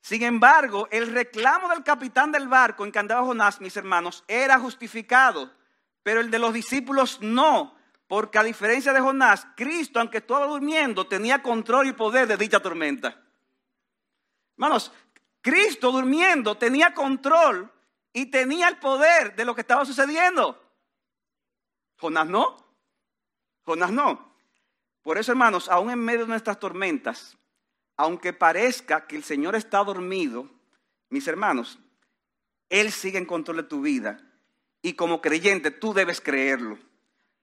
Sin 0.01 0.23
embargo, 0.23 0.87
el 0.93 1.13
reclamo 1.13 1.69
del 1.69 1.83
capitán 1.83 2.31
del 2.31 2.47
barco 2.47 2.85
en 2.85 2.93
que 2.93 2.99
andaba 2.99 3.27
Jonás, 3.27 3.61
mis 3.61 3.77
hermanos, 3.77 4.23
era 4.29 4.61
justificado, 4.61 5.53
pero 6.03 6.21
el 6.21 6.31
de 6.31 6.39
los 6.39 6.53
discípulos 6.53 7.19
no, 7.23 7.76
porque 8.07 8.39
a 8.39 8.45
diferencia 8.45 8.93
de 8.93 9.01
Jonás, 9.01 9.47
Cristo, 9.57 9.99
aunque 9.99 10.19
estaba 10.19 10.47
durmiendo, 10.47 11.07
tenía 11.07 11.43
control 11.43 11.89
y 11.89 11.93
poder 11.93 12.29
de 12.29 12.37
dicha 12.37 12.61
tormenta. 12.61 13.21
Hermanos, 14.57 14.93
Cristo 15.41 15.93
durmiendo 15.93 16.57
tenía 16.57 16.95
control 16.95 17.73
y 18.13 18.27
tenía 18.27 18.69
el 18.69 18.79
poder 18.79 19.35
de 19.37 19.45
lo 19.45 19.55
que 19.55 19.61
estaba 19.63 19.85
sucediendo. 19.85 20.63
Jonás 21.99 22.27
no. 22.27 22.57
Jonás 23.63 23.91
no. 23.91 24.35
Por 25.03 25.19
eso, 25.19 25.33
hermanos, 25.33 25.69
aún 25.69 25.91
en 25.91 25.99
medio 25.99 26.21
de 26.21 26.29
nuestras 26.29 26.59
tormentas, 26.59 27.37
aunque 27.97 28.33
parezca 28.33 29.07
que 29.07 29.17
el 29.17 29.25
Señor 29.25 29.55
está 29.57 29.83
dormido, 29.83 30.49
mis 31.11 31.27
hermanos, 31.27 31.79
Él 32.69 32.93
sigue 32.93 33.19
en 33.19 33.27
control 33.27 33.59
de 33.59 33.63
tu 33.65 33.81
vida. 33.81 34.21
Y 34.83 34.95
como 34.95 35.21
creyente, 35.21 35.71
tú 35.71 35.95
debes 35.95 36.21
creerlo. 36.21 36.79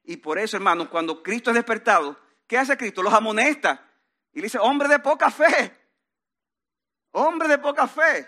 Y 0.03 0.17
por 0.17 0.37
eso, 0.37 0.57
hermanos, 0.57 0.89
cuando 0.89 1.23
Cristo 1.23 1.51
es 1.51 1.55
despertado, 1.55 2.19
¿qué 2.47 2.57
hace 2.57 2.77
Cristo? 2.77 3.01
Los 3.01 3.13
amonesta. 3.13 3.89
Y 4.33 4.37
le 4.37 4.43
dice, 4.43 4.59
hombre 4.59 4.87
de 4.87 4.99
poca 4.99 5.31
fe. 5.31 5.77
Hombre 7.11 7.47
de 7.47 7.57
poca 7.57 7.87
fe. 7.87 8.27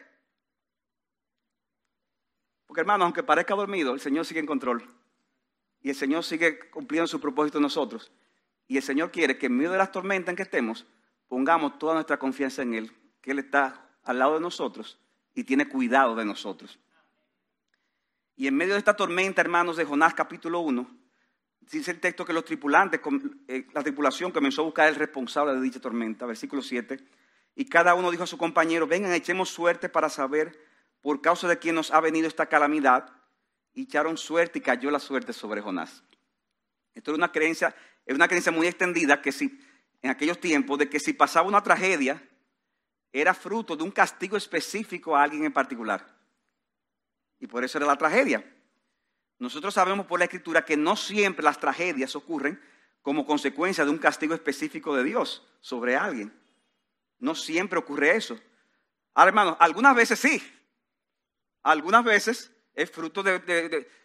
Porque, 2.65 2.81
hermanos, 2.81 3.05
aunque 3.05 3.23
parezca 3.23 3.55
dormido, 3.55 3.93
el 3.93 3.99
Señor 3.99 4.25
sigue 4.25 4.39
en 4.39 4.45
control. 4.45 4.87
Y 5.81 5.89
el 5.89 5.95
Señor 5.95 6.23
sigue 6.23 6.69
cumpliendo 6.69 7.07
su 7.07 7.19
propósito 7.19 7.57
en 7.57 7.63
nosotros. 7.63 8.11
Y 8.67 8.77
el 8.77 8.83
Señor 8.83 9.11
quiere 9.11 9.37
que 9.37 9.47
en 9.47 9.57
medio 9.57 9.71
de 9.71 9.77
las 9.77 9.91
tormentas 9.91 10.29
en 10.29 10.35
que 10.35 10.43
estemos, 10.43 10.85
pongamos 11.27 11.77
toda 11.77 11.93
nuestra 11.93 12.17
confianza 12.17 12.61
en 12.61 12.73
Él, 12.73 12.91
que 13.21 13.31
Él 13.31 13.39
está 13.39 13.89
al 14.03 14.19
lado 14.19 14.35
de 14.35 14.39
nosotros 14.39 14.99
y 15.33 15.43
tiene 15.43 15.67
cuidado 15.67 16.15
de 16.15 16.25
nosotros. 16.25 16.79
Y 18.35 18.47
en 18.47 18.55
medio 18.55 18.73
de 18.73 18.79
esta 18.79 18.95
tormenta, 18.95 19.41
hermanos, 19.41 19.77
de 19.77 19.85
Jonás 19.85 20.13
capítulo 20.13 20.59
1, 20.61 21.04
dice 21.71 21.91
el 21.91 21.99
texto 21.99 22.25
que 22.25 22.33
los 22.33 22.45
tripulantes, 22.45 22.99
eh, 23.47 23.67
la 23.73 23.83
tripulación 23.83 24.31
comenzó 24.31 24.61
a 24.61 24.65
buscar 24.65 24.87
el 24.87 24.95
responsable 24.95 25.53
de 25.53 25.61
dicha 25.61 25.79
tormenta, 25.79 26.25
versículo 26.25 26.61
7, 26.61 26.99
y 27.55 27.65
cada 27.65 27.95
uno 27.95 28.11
dijo 28.11 28.23
a 28.23 28.27
su 28.27 28.37
compañero, 28.37 28.87
vengan, 28.87 29.13
echemos 29.13 29.49
suerte 29.49 29.89
para 29.89 30.09
saber 30.09 30.59
por 31.01 31.21
causa 31.21 31.47
de 31.47 31.57
quién 31.57 31.75
nos 31.75 31.91
ha 31.91 31.99
venido 32.01 32.27
esta 32.27 32.47
calamidad 32.47 33.09
y 33.73 33.83
echaron 33.83 34.17
suerte 34.17 34.59
y 34.59 34.61
cayó 34.61 34.91
la 34.91 34.99
suerte 34.99 35.33
sobre 35.33 35.61
Jonás. 35.61 36.03
Esto 36.93 37.11
es 37.11 37.17
una 37.17 37.31
creencia, 37.31 37.75
es 38.05 38.15
una 38.15 38.27
creencia 38.27 38.51
muy 38.51 38.67
extendida 38.67 39.21
que 39.21 39.31
si, 39.31 39.59
en 40.01 40.09
aquellos 40.09 40.39
tiempos, 40.39 40.79
de 40.79 40.89
que 40.89 40.99
si 40.99 41.13
pasaba 41.13 41.47
una 41.47 41.61
tragedia, 41.61 42.21
era 43.11 43.33
fruto 43.33 43.75
de 43.75 43.83
un 43.83 43.91
castigo 43.91 44.35
específico 44.35 45.15
a 45.15 45.23
alguien 45.23 45.45
en 45.45 45.53
particular. 45.53 46.05
Y 47.39 47.47
por 47.47 47.63
eso 47.63 47.77
era 47.77 47.87
la 47.87 47.97
tragedia. 47.97 48.43
Nosotros 49.37 49.73
sabemos 49.73 50.05
por 50.05 50.19
la 50.19 50.25
escritura 50.25 50.63
que 50.63 50.77
no 50.77 50.95
siempre 50.95 51.43
las 51.43 51.59
tragedias 51.59 52.15
ocurren 52.15 52.61
como 53.01 53.25
consecuencia 53.25 53.85
de 53.85 53.91
un 53.91 53.97
castigo 53.97 54.33
específico 54.33 54.95
de 54.95 55.03
Dios 55.03 55.45
sobre 55.59 55.95
alguien. 55.95 56.33
No 57.19 57.35
siempre 57.35 57.77
ocurre 57.77 58.15
eso. 58.15 58.39
Ahora, 59.13 59.29
hermanos, 59.29 59.57
algunas 59.59 59.95
veces 59.95 60.19
sí. 60.19 60.41
Algunas 61.63 62.03
veces 62.03 62.51
es 62.73 62.89
fruto 62.89 63.23
de, 63.23 63.41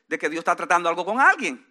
que 0.08 0.28
Dios 0.28 0.40
está 0.40 0.56
tratando 0.56 0.88
algo 0.88 1.04
con 1.04 1.20
alguien. 1.20 1.66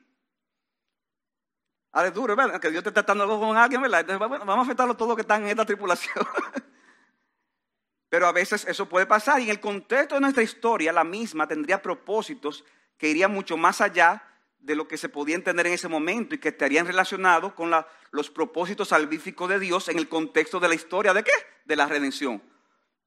Ahora 1.92 2.10
es 2.10 2.14
duro, 2.14 2.36
¿verdad? 2.36 2.60
Que 2.60 2.70
Dios 2.70 2.82
está 2.82 2.92
tratando 2.92 3.24
algo 3.24 3.40
con 3.40 3.58
alguien, 3.58 3.82
¿verdad? 3.82 4.02
Entonces, 4.02 4.20
vamos 4.20 4.60
a 4.60 4.62
afectarlo 4.62 4.96
todo 4.96 5.16
que 5.16 5.22
están 5.22 5.44
en 5.44 5.50
esta 5.50 5.66
tripulación. 5.66 6.26
Pero 8.10 8.28
a 8.28 8.32
veces 8.32 8.66
eso 8.66 8.90
puede 8.90 9.06
pasar 9.06 9.40
y 9.40 9.44
en 9.44 9.50
el 9.52 9.60
contexto 9.60 10.16
de 10.16 10.22
nuestra 10.22 10.44
historia, 10.44 10.92
la 10.92 11.04
misma 11.04 11.48
tendría 11.48 11.82
propósitos 11.82 12.66
que 13.00 13.10
irían 13.10 13.34
mucho 13.34 13.58
más 13.58 13.82
allá 13.82 14.24
de 14.60 14.76
lo 14.76 14.88
que 14.88 14.98
se 14.98 15.10
podía 15.10 15.36
entender 15.36 15.66
en 15.66 15.74
ese 15.74 15.88
momento 15.88 16.36
y 16.36 16.38
que 16.38 16.50
estarían 16.50 16.86
relacionados 16.86 17.54
con 17.54 17.72
los 18.12 18.30
propósitos 18.30 18.90
salvíficos 18.90 19.50
de 19.50 19.58
Dios 19.58 19.88
en 19.88 19.98
el 19.98 20.08
contexto 20.08 20.60
de 20.60 20.68
la 20.68 20.76
historia 20.76 21.14
de 21.14 21.24
qué? 21.24 21.32
De 21.66 21.76
la 21.76 21.88
redención. 21.88 22.44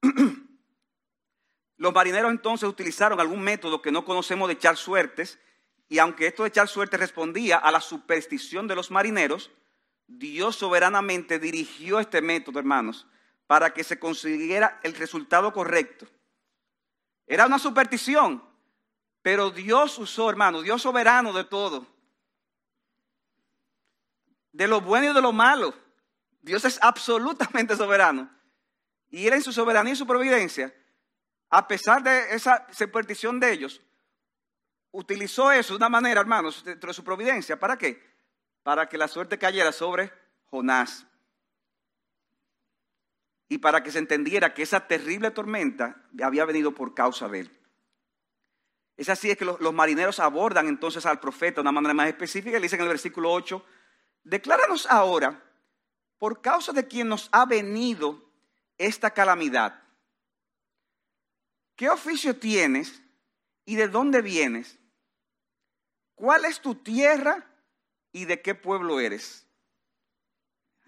Los 1.77 1.93
marineros 1.93 2.31
entonces 2.31 2.67
utilizaron 2.67 3.19
algún 3.19 3.41
método 3.41 3.81
que 3.81 3.91
no 3.91 4.05
conocemos 4.05 4.47
de 4.47 4.53
echar 4.53 4.77
suertes, 4.77 5.39
y 5.89 5.99
aunque 5.99 6.27
esto 6.27 6.43
de 6.43 6.49
echar 6.49 6.67
suerte 6.67 6.97
respondía 6.97 7.57
a 7.57 7.71
la 7.71 7.81
superstición 7.81 8.67
de 8.67 8.75
los 8.75 8.89
marineros, 8.89 9.51
Dios 10.07 10.55
soberanamente 10.55 11.39
dirigió 11.39 11.99
este 11.99 12.21
método, 12.21 12.59
hermanos, 12.59 13.05
para 13.47 13.73
que 13.73 13.83
se 13.83 13.99
consiguiera 13.99 14.79
el 14.83 14.95
resultado 14.95 15.51
correcto. 15.51 16.07
Era 17.27 17.45
una 17.45 17.59
superstición, 17.59 18.43
pero 19.23 19.49
Dios 19.49 19.97
usó, 19.97 20.29
hermanos, 20.29 20.63
Dios 20.63 20.83
soberano 20.83 21.33
de 21.33 21.45
todo, 21.45 21.87
de 24.51 24.67
lo 24.67 24.81
bueno 24.81 25.09
y 25.09 25.13
de 25.15 25.21
lo 25.21 25.33
malo. 25.33 25.73
Dios 26.43 26.63
es 26.65 26.77
absolutamente 26.83 27.75
soberano. 27.77 28.29
Y 29.09 29.25
Él 29.25 29.33
en 29.33 29.41
su 29.41 29.51
soberanía 29.51 29.93
y 29.93 29.95
su 29.95 30.05
providencia 30.05 30.71
a 31.55 31.67
pesar 31.67 32.01
de 32.01 32.33
esa 32.33 32.65
superstición 32.71 33.39
de 33.39 33.51
ellos, 33.51 33.79
utilizó 34.89 35.51
eso 35.51 35.73
de 35.73 35.77
una 35.77 35.87
manera, 35.87 36.19
hermanos, 36.19 36.63
dentro 36.63 36.87
de 36.87 36.95
su 36.95 37.03
providencia. 37.03 37.59
¿Para 37.59 37.77
qué? 37.77 38.01
Para 38.63 38.89
que 38.89 38.97
la 38.97 39.07
suerte 39.07 39.37
cayera 39.37 39.71
sobre 39.71 40.11
Jonás. 40.45 41.05
Y 43.49 43.59
para 43.59 43.83
que 43.83 43.91
se 43.91 43.99
entendiera 43.99 44.55
que 44.55 44.63
esa 44.63 44.87
terrible 44.87 45.29
tormenta 45.29 46.01
había 46.23 46.43
venido 46.45 46.73
por 46.73 46.95
causa 46.95 47.27
de 47.27 47.41
él. 47.41 47.59
Es 48.95 49.09
así 49.09 49.31
es 49.31 49.37
que 49.37 49.45
los, 49.45 49.73
marineros 49.73 50.19
abordan 50.19 50.67
entonces 50.67 51.05
al 51.05 51.19
profeta 51.19 51.55
de 51.55 51.61
una 51.61 51.71
manera 51.71 51.93
más 51.93 52.07
específica. 52.07 52.57
Le 52.57 52.63
dicen 52.63 52.79
en 52.79 52.83
el 52.83 52.89
versículo 52.89 53.31
8, 53.31 53.65
decláranos 54.23 54.85
ahora, 54.87 55.43
por 56.19 56.41
causa 56.41 56.71
de 56.71 56.87
quien 56.87 57.09
nos 57.09 57.29
ha 57.31 57.45
venido 57.45 58.31
esta 58.77 59.11
calamidad 59.11 59.83
¿qué 61.75 61.89
oficio 61.89 62.37
tienes 62.37 63.01
y 63.65 63.75
de 63.75 63.87
dónde 63.87 64.21
vienes? 64.21 64.77
¿Cuál 66.15 66.45
es 66.45 66.61
tu 66.61 66.75
tierra 66.75 67.45
y 68.11 68.25
de 68.25 68.41
qué 68.41 68.55
pueblo 68.55 68.99
eres? 68.99 69.45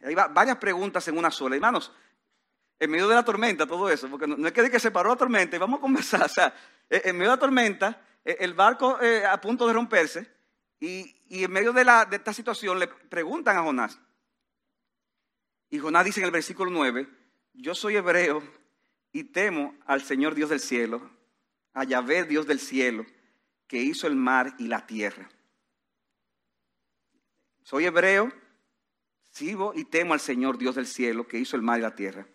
Hay 0.03 0.13
varias 0.15 0.57
preguntas 0.57 1.07
en 1.07 1.17
una 1.17 1.31
sola. 1.31 1.55
Hermanos, 1.55 1.91
en 2.79 2.91
medio 2.91 3.07
de 3.07 3.15
la 3.15 3.23
tormenta, 3.23 3.65
todo 3.65 3.89
eso, 3.89 4.09
porque 4.09 4.27
no, 4.27 4.47
es 4.47 4.53
que, 4.53 4.69
que 4.69 4.79
se 4.79 4.91
paró 4.91 5.09
la 5.09 5.15
tormenta 5.15 5.55
y 5.55 5.59
vamos 5.59 5.79
a 5.79 5.81
conversar. 5.81 6.25
O 6.25 6.29
sea, 6.29 6.53
en 6.89 7.17
medio 7.17 7.31
de 7.31 7.37
la 7.37 7.39
tormenta, 7.39 8.01
e, 8.23 8.37
el 8.39 8.53
barco 8.53 9.01
eh, 9.01 9.25
a 9.25 9.39
punto 9.39 9.67
de 9.67 9.73
romperse, 9.73 10.35
y, 10.79 11.15
en 11.29 11.51
medio 11.51 11.73
de, 11.73 11.83
la, 11.83 12.05
de 12.05 12.17
esta 12.17 12.33
situación 12.33 12.77
le 12.79 12.87
preguntan 12.87 13.57
a 13.57 13.63
Jonás. 13.63 13.99
Y 15.69 15.79
Jonás 15.79 16.05
dice 16.05 16.19
en 16.19 16.25
el 16.25 16.31
versículo 16.31 16.69
9, 16.69 17.07
yo 17.53 17.73
soy 17.73 17.95
hebreo 17.95 18.43
y 19.11 19.23
temo 19.23 19.75
al 19.85 20.03
Señor 20.03 20.35
Dios 20.35 20.49
del 20.49 20.59
cielo, 20.59 21.09
a 21.73 21.83
Yahvé 21.83 22.25
Dios 22.25 22.45
del 22.45 22.59
cielo, 22.59 23.05
que 23.67 23.77
hizo 23.77 24.07
el 24.07 24.15
mar 24.15 24.53
y 24.59 24.67
la 24.67 24.85
tierra. 24.85 25.29
Soy 27.63 27.85
hebreo, 27.85 28.31
sigo 29.31 29.73
y 29.73 29.85
temo 29.85 30.13
al 30.13 30.19
Señor 30.19 30.57
Dios 30.57 30.75
del 30.75 30.85
cielo, 30.85 31.27
que 31.27 31.39
hizo 31.39 31.55
el 31.55 31.63
mar 31.63 31.79
y 31.79 31.81
la 31.81 31.95
tierra. 31.95 32.27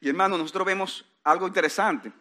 Y 0.00 0.08
hermano, 0.08 0.38
nosotros 0.38 0.66
vemos 0.66 1.04
algo 1.24 1.46
interesante. 1.46 2.12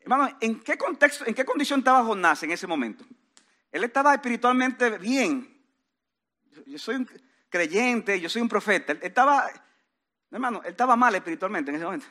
Hermano, 0.00 0.36
¿en 0.40 0.60
qué 0.60 0.78
contexto, 0.78 1.26
en 1.26 1.34
qué 1.34 1.44
condición 1.44 1.80
estaba 1.80 2.04
Jonás 2.04 2.42
en 2.42 2.52
ese 2.52 2.66
momento? 2.66 3.04
Él 3.72 3.84
estaba 3.84 4.14
espiritualmente 4.14 4.98
bien. 4.98 5.62
Yo 6.64 6.78
soy 6.78 6.96
un 6.96 7.10
creyente, 7.48 8.20
yo 8.20 8.28
soy 8.28 8.42
un 8.42 8.48
profeta. 8.48 8.92
Él 8.92 9.00
estaba, 9.02 9.50
hermano, 10.30 10.62
él 10.64 10.70
estaba 10.70 10.96
mal 10.96 11.14
espiritualmente 11.14 11.70
en 11.70 11.76
ese 11.76 11.84
momento. 11.84 12.06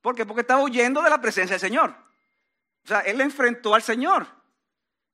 ¿Por 0.00 0.14
qué? 0.14 0.24
Porque 0.24 0.40
estaba 0.40 0.62
huyendo 0.62 1.02
de 1.02 1.10
la 1.10 1.20
presencia 1.20 1.54
del 1.54 1.60
Señor. 1.60 1.94
O 2.84 2.88
sea, 2.88 3.00
él 3.00 3.20
enfrentó 3.20 3.74
al 3.74 3.82
Señor. 3.82 4.26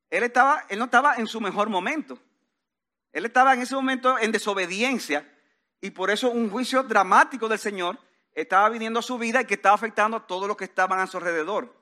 Él, 0.09 0.22
estaba, 0.22 0.64
él 0.68 0.79
no 0.79 0.85
estaba 0.85 1.16
en 1.16 1.27
su 1.27 1.40
mejor 1.40 1.68
momento. 1.68 2.18
Él 3.12 3.25
estaba 3.25 3.55
en 3.55 3.62
ese 3.62 3.75
momento 3.75 4.18
en 4.18 4.31
desobediencia 4.31 5.29
y 5.81 5.91
por 5.91 6.11
eso 6.11 6.31
un 6.31 6.51
juicio 6.51 6.83
dramático 6.83 7.49
del 7.49 7.59
Señor 7.59 7.99
estaba 8.33 8.69
viniendo 8.69 9.01
a 9.01 9.03
su 9.03 9.19
vida 9.19 9.41
y 9.41 9.45
que 9.45 9.55
estaba 9.55 9.75
afectando 9.75 10.17
a 10.17 10.27
todos 10.27 10.47
los 10.47 10.57
que 10.57 10.65
estaban 10.65 10.99
a 10.99 11.07
su 11.07 11.17
alrededor. 11.17 11.75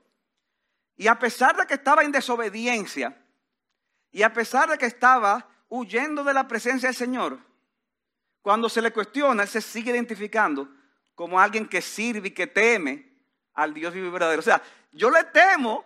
Y 0.96 1.08
a 1.08 1.18
pesar 1.18 1.56
de 1.56 1.66
que 1.66 1.74
estaba 1.74 2.02
en 2.02 2.12
desobediencia 2.12 3.20
y 4.10 4.22
a 4.22 4.32
pesar 4.32 4.70
de 4.70 4.78
que 4.78 4.86
estaba 4.86 5.48
huyendo 5.68 6.22
de 6.22 6.34
la 6.34 6.46
presencia 6.46 6.88
del 6.88 6.96
Señor, 6.96 7.38
cuando 8.42 8.68
se 8.68 8.82
le 8.82 8.92
cuestiona, 8.92 9.42
él 9.42 9.48
se 9.48 9.60
sigue 9.60 9.90
identificando 9.90 10.68
como 11.14 11.40
alguien 11.40 11.66
que 11.66 11.80
sirve 11.80 12.28
y 12.28 12.30
que 12.32 12.46
teme 12.46 13.10
al 13.54 13.72
Dios 13.72 13.94
vivo 13.94 14.08
y 14.08 14.10
verdadero. 14.10 14.40
O 14.40 14.44
sea, 14.44 14.62
yo 14.92 15.10
le 15.10 15.24
temo 15.24 15.84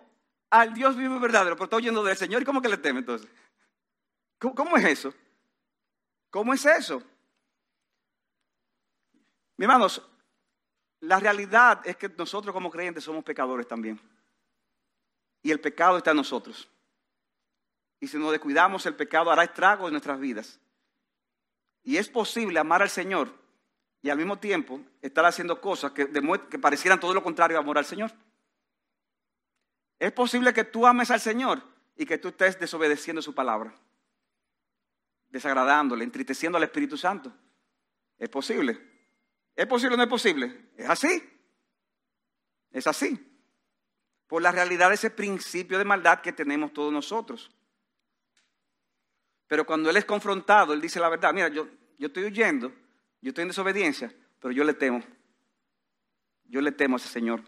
al 0.49 0.73
Dios 0.73 0.95
vivo 0.95 1.15
y 1.15 1.19
verdadero, 1.19 1.55
pero 1.55 1.65
estoy 1.65 1.81
huyendo 1.81 2.03
del 2.03 2.17
Señor. 2.17 2.41
¿Y 2.41 2.45
cómo 2.45 2.61
que 2.61 2.69
le 2.69 2.77
teme 2.77 2.99
entonces? 2.99 3.29
¿Cómo, 4.39 4.77
es 4.77 4.85
eso? 4.85 5.13
¿Cómo 6.29 6.53
es 6.53 6.65
eso? 6.65 7.03
Mis 9.59 9.65
hermanos, 9.65 10.01
la 11.01 11.19
realidad 11.19 11.85
es 11.85 11.97
que 11.97 12.07
nosotros 12.07 12.53
como 12.53 12.71
creyentes 12.71 13.03
somos 13.03 13.25
pecadores 13.25 13.67
también. 13.67 13.99
Y 15.41 15.51
el 15.51 15.59
pecado 15.59 15.97
está 15.97 16.11
en 16.11 16.17
nosotros. 16.17 16.69
Y 17.99 18.07
si 18.07 18.17
nos 18.17 18.31
descuidamos, 18.31 18.85
el 18.85 18.95
pecado 18.95 19.29
hará 19.29 19.43
estragos 19.43 19.87
en 19.87 19.91
nuestras 19.91 20.17
vidas. 20.17 20.61
Y 21.83 21.97
es 21.97 22.07
posible 22.07 22.57
amar 22.57 22.81
al 22.81 22.89
Señor 22.89 23.33
y 24.01 24.09
al 24.09 24.17
mismo 24.17 24.39
tiempo 24.39 24.79
estar 25.01 25.25
haciendo 25.25 25.59
cosas 25.59 25.91
que, 25.91 26.09
que 26.49 26.57
parecieran 26.59 27.01
todo 27.01 27.13
lo 27.13 27.21
contrario 27.21 27.57
a 27.57 27.59
amor 27.59 27.77
al 27.77 27.85
Señor. 27.85 28.13
Es 29.99 30.13
posible 30.13 30.53
que 30.53 30.63
tú 30.63 30.87
ames 30.87 31.11
al 31.11 31.19
Señor 31.19 31.61
y 31.97 32.05
que 32.05 32.17
tú 32.17 32.29
estés 32.29 32.57
desobedeciendo 32.57 33.21
su 33.21 33.35
palabra, 33.35 33.75
desagradándole, 35.27 36.05
entristeciendo 36.05 36.57
al 36.57 36.63
Espíritu 36.63 36.95
Santo. 36.95 37.29
Es 38.17 38.29
posible. 38.29 38.88
¿Es 39.59 39.67
posible 39.67 39.95
o 39.95 39.97
no 39.97 40.03
es 40.03 40.09
posible? 40.09 40.69
Es 40.77 40.89
así. 40.89 41.21
Es 42.71 42.87
así 42.87 43.25
por 44.25 44.41
la 44.41 44.53
realidad 44.53 44.87
de 44.87 44.95
ese 44.95 45.09
principio 45.09 45.77
de 45.77 45.83
maldad 45.83 46.21
que 46.21 46.31
tenemos 46.31 46.71
todos 46.71 46.93
nosotros. 46.93 47.51
Pero 49.47 49.65
cuando 49.65 49.89
Él 49.89 49.97
es 49.97 50.05
confrontado, 50.05 50.71
Él 50.71 50.79
dice 50.79 51.01
la 51.01 51.09
verdad, 51.09 51.33
mira, 51.33 51.49
yo, 51.49 51.67
yo 51.97 52.07
estoy 52.07 52.23
huyendo, 52.23 52.71
yo 53.19 53.29
estoy 53.29 53.41
en 53.41 53.47
desobediencia, 53.49 54.15
pero 54.39 54.53
yo 54.53 54.63
le 54.63 54.75
temo. 54.75 55.03
Yo 56.45 56.61
le 56.61 56.71
temo 56.71 56.95
a 56.95 56.99
ese 56.99 57.09
Señor. 57.09 57.43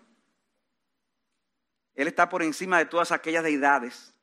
Él 1.93 2.07
está 2.07 2.27
por 2.27 2.43
encima 2.43 2.77
de 2.77 2.87
todas 2.87 3.13
aquellas 3.13 3.45
deidades. 3.45 4.13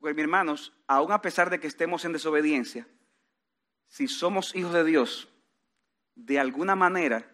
Porque, 0.00 0.12
mis 0.12 0.24
hermanos, 0.24 0.74
aun 0.86 1.12
a 1.12 1.22
pesar 1.22 1.48
de 1.48 1.60
que 1.60 1.66
estemos 1.66 2.04
en 2.04 2.12
desobediencia, 2.12 2.86
si 3.86 4.06
somos 4.06 4.54
hijos 4.54 4.74
de 4.74 4.84
Dios, 4.84 5.28
de 6.18 6.38
alguna 6.38 6.74
manera 6.74 7.24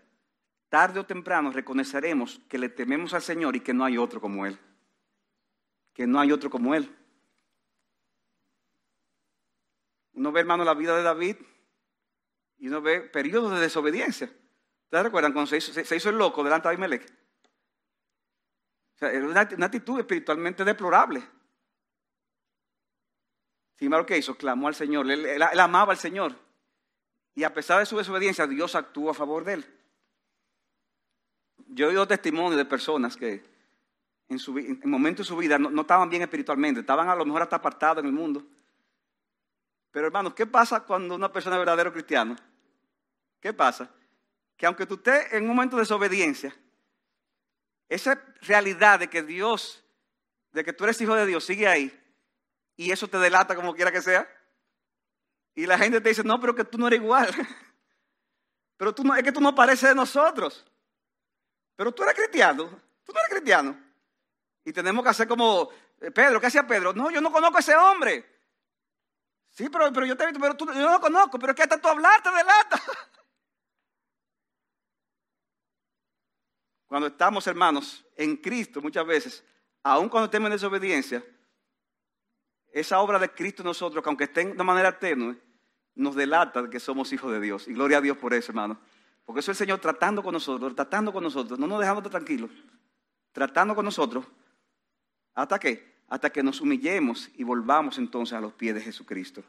tarde 0.68 1.00
o 1.00 1.06
temprano 1.06 1.50
reconoceremos 1.50 2.40
que 2.48 2.58
le 2.58 2.68
tememos 2.68 3.14
al 3.14 3.22
Señor 3.22 3.56
y 3.56 3.60
que 3.60 3.72
no 3.72 3.84
hay 3.84 3.96
otro 3.96 4.20
como 4.20 4.44
Él. 4.44 4.58
Que 5.94 6.06
no 6.06 6.20
hay 6.20 6.32
otro 6.32 6.50
como 6.50 6.74
Él. 6.74 6.94
Uno 10.12 10.32
ve, 10.32 10.40
hermano, 10.40 10.64
la 10.64 10.74
vida 10.74 10.96
de 10.96 11.02
David 11.02 11.36
y 12.58 12.68
uno 12.68 12.82
ve 12.82 13.00
periodos 13.00 13.52
de 13.52 13.60
desobediencia. 13.60 14.30
¿Ustedes 14.84 15.04
recuerdan 15.04 15.32
cuando 15.32 15.48
se 15.48 15.56
hizo, 15.56 16.10
el 16.10 16.18
loco 16.18 16.44
delante 16.44 16.68
de 16.68 16.74
Abimelech? 16.74 17.10
O 18.96 18.98
sea, 18.98 19.10
era 19.10 19.26
una, 19.26 19.40
actitud 19.40 19.98
espiritualmente 19.98 20.62
deplorable. 20.62 21.20
Sin 23.76 23.86
embargo, 23.86 24.06
¿qué 24.06 24.18
hizo? 24.18 24.36
Clamó 24.36 24.68
al 24.68 24.74
Señor. 24.74 25.10
él 25.10 25.42
amaba 25.42 25.92
al 25.92 25.98
Señor. 25.98 26.43
Y 27.34 27.44
a 27.44 27.52
pesar 27.52 27.80
de 27.80 27.86
su 27.86 27.96
desobediencia, 27.96 28.46
Dios 28.46 28.74
actuó 28.74 29.10
a 29.10 29.14
favor 29.14 29.44
de 29.44 29.54
él. 29.54 29.66
Yo 31.68 31.86
he 31.86 31.88
oído 31.90 32.06
testimonios 32.06 32.56
de 32.56 32.64
personas 32.64 33.16
que 33.16 33.42
en, 34.28 34.38
su, 34.38 34.56
en 34.58 34.80
momentos 34.84 35.26
de 35.26 35.28
su 35.28 35.36
vida 35.36 35.58
no, 35.58 35.80
estaban 35.80 36.08
bien 36.08 36.22
espiritualmente, 36.22 36.80
estaban 36.80 37.08
a 37.08 37.16
lo 37.16 37.24
mejor 37.24 37.42
hasta 37.42 37.56
apartados 37.56 38.02
en 38.02 38.06
el 38.06 38.12
mundo. 38.12 38.44
Pero 39.90 40.06
hermanos, 40.06 40.34
¿qué 40.34 40.46
pasa 40.46 40.80
cuando 40.80 41.14
una 41.14 41.32
persona 41.32 41.56
es 41.56 41.60
verdadero 41.60 41.92
cristiano? 41.92 42.36
¿Qué 43.40 43.52
pasa? 43.52 43.90
Que 44.56 44.66
aunque 44.66 44.86
tú 44.86 44.94
estés 44.94 45.32
en 45.32 45.42
un 45.42 45.48
momento 45.50 45.76
de 45.76 45.82
desobediencia, 45.82 46.54
esa 47.88 48.20
realidad 48.42 49.00
de 49.00 49.08
que 49.08 49.22
Dios, 49.22 49.84
de 50.52 50.64
que 50.64 50.72
tú 50.72 50.84
eres 50.84 51.00
hijo 51.00 51.14
de 51.14 51.26
Dios, 51.26 51.44
sigue 51.44 51.66
ahí. 51.66 52.00
Y 52.76 52.90
eso 52.90 53.08
te 53.08 53.18
delata 53.18 53.54
como 53.54 53.74
quiera 53.74 53.92
que 53.92 54.02
sea. 54.02 54.28
Y 55.54 55.66
la 55.66 55.78
gente 55.78 56.00
te 56.00 56.08
dice, 56.08 56.24
no, 56.24 56.40
pero 56.40 56.54
que 56.54 56.64
tú 56.64 56.78
no 56.78 56.86
eres 56.86 57.00
igual. 57.00 57.28
Pero 58.76 58.92
tú 58.92 59.04
no, 59.04 59.14
es 59.14 59.22
que 59.22 59.30
tú 59.30 59.40
no 59.40 59.54
pareces 59.54 59.90
de 59.90 59.94
nosotros. 59.94 60.66
Pero 61.76 61.92
tú 61.92 62.02
eres 62.02 62.16
cristiano, 62.16 62.64
tú 63.04 63.12
no 63.12 63.20
eres 63.20 63.30
cristiano. 63.30 63.80
Y 64.64 64.72
tenemos 64.72 65.04
que 65.04 65.10
hacer 65.10 65.28
como 65.28 65.70
eh, 66.00 66.10
Pedro, 66.10 66.40
¿qué 66.40 66.48
hacía 66.48 66.66
Pedro? 66.66 66.92
No, 66.92 67.08
yo 67.10 67.20
no 67.20 67.30
conozco 67.30 67.56
a 67.56 67.60
ese 67.60 67.76
hombre. 67.76 68.28
Sí, 69.50 69.68
pero, 69.68 69.92
pero 69.92 70.06
yo 70.06 70.16
te 70.16 70.24
he 70.24 70.26
visto, 70.26 70.40
pero 70.40 70.56
tú, 70.56 70.66
yo 70.66 70.72
no 70.74 70.90
lo 70.90 71.00
conozco, 71.00 71.38
pero 71.38 71.52
es 71.52 71.56
que 71.56 71.62
hasta 71.62 71.80
tú 71.80 71.86
hablarte 71.88 72.30
de 72.30 72.44
lata. 72.44 72.82
Cuando 76.86 77.06
estamos, 77.08 77.46
hermanos, 77.46 78.04
en 78.16 78.36
Cristo, 78.36 78.82
muchas 78.82 79.06
veces, 79.06 79.44
aun 79.82 80.08
cuando 80.08 80.26
estemos 80.26 80.46
en 80.46 80.52
desobediencia, 80.52 81.24
esa 82.74 83.00
obra 83.00 83.20
de 83.20 83.30
Cristo 83.30 83.62
en 83.62 83.68
nosotros, 83.68 84.02
que 84.02 84.08
aunque 84.10 84.24
esté 84.24 84.44
de 84.44 84.64
manera 84.64 84.98
tenue, 84.98 85.36
nos 85.94 86.16
delata 86.16 86.60
de 86.62 86.70
que 86.70 86.80
somos 86.80 87.12
hijos 87.12 87.30
de 87.30 87.40
Dios. 87.40 87.68
Y 87.68 87.72
gloria 87.72 87.98
a 87.98 88.00
Dios 88.00 88.18
por 88.18 88.34
eso, 88.34 88.50
hermano. 88.50 88.80
Porque 89.24 89.40
eso 89.40 89.52
es 89.52 89.60
el 89.60 89.66
Señor 89.66 89.78
tratando 89.78 90.24
con 90.24 90.32
nosotros, 90.32 90.74
tratando 90.74 91.12
con 91.12 91.22
nosotros, 91.22 91.56
no 91.56 91.68
nos 91.68 91.78
dejamos 91.78 92.02
tranquilos, 92.10 92.50
tratando 93.32 93.76
con 93.76 93.84
nosotros. 93.84 94.26
¿Hasta 95.34 95.58
qué? 95.60 95.94
Hasta 96.08 96.30
que 96.30 96.42
nos 96.42 96.60
humillemos 96.60 97.30
y 97.36 97.44
volvamos 97.44 97.96
entonces 97.96 98.36
a 98.36 98.40
los 98.40 98.52
pies 98.52 98.74
de 98.74 98.80
Jesucristo. 98.80 99.44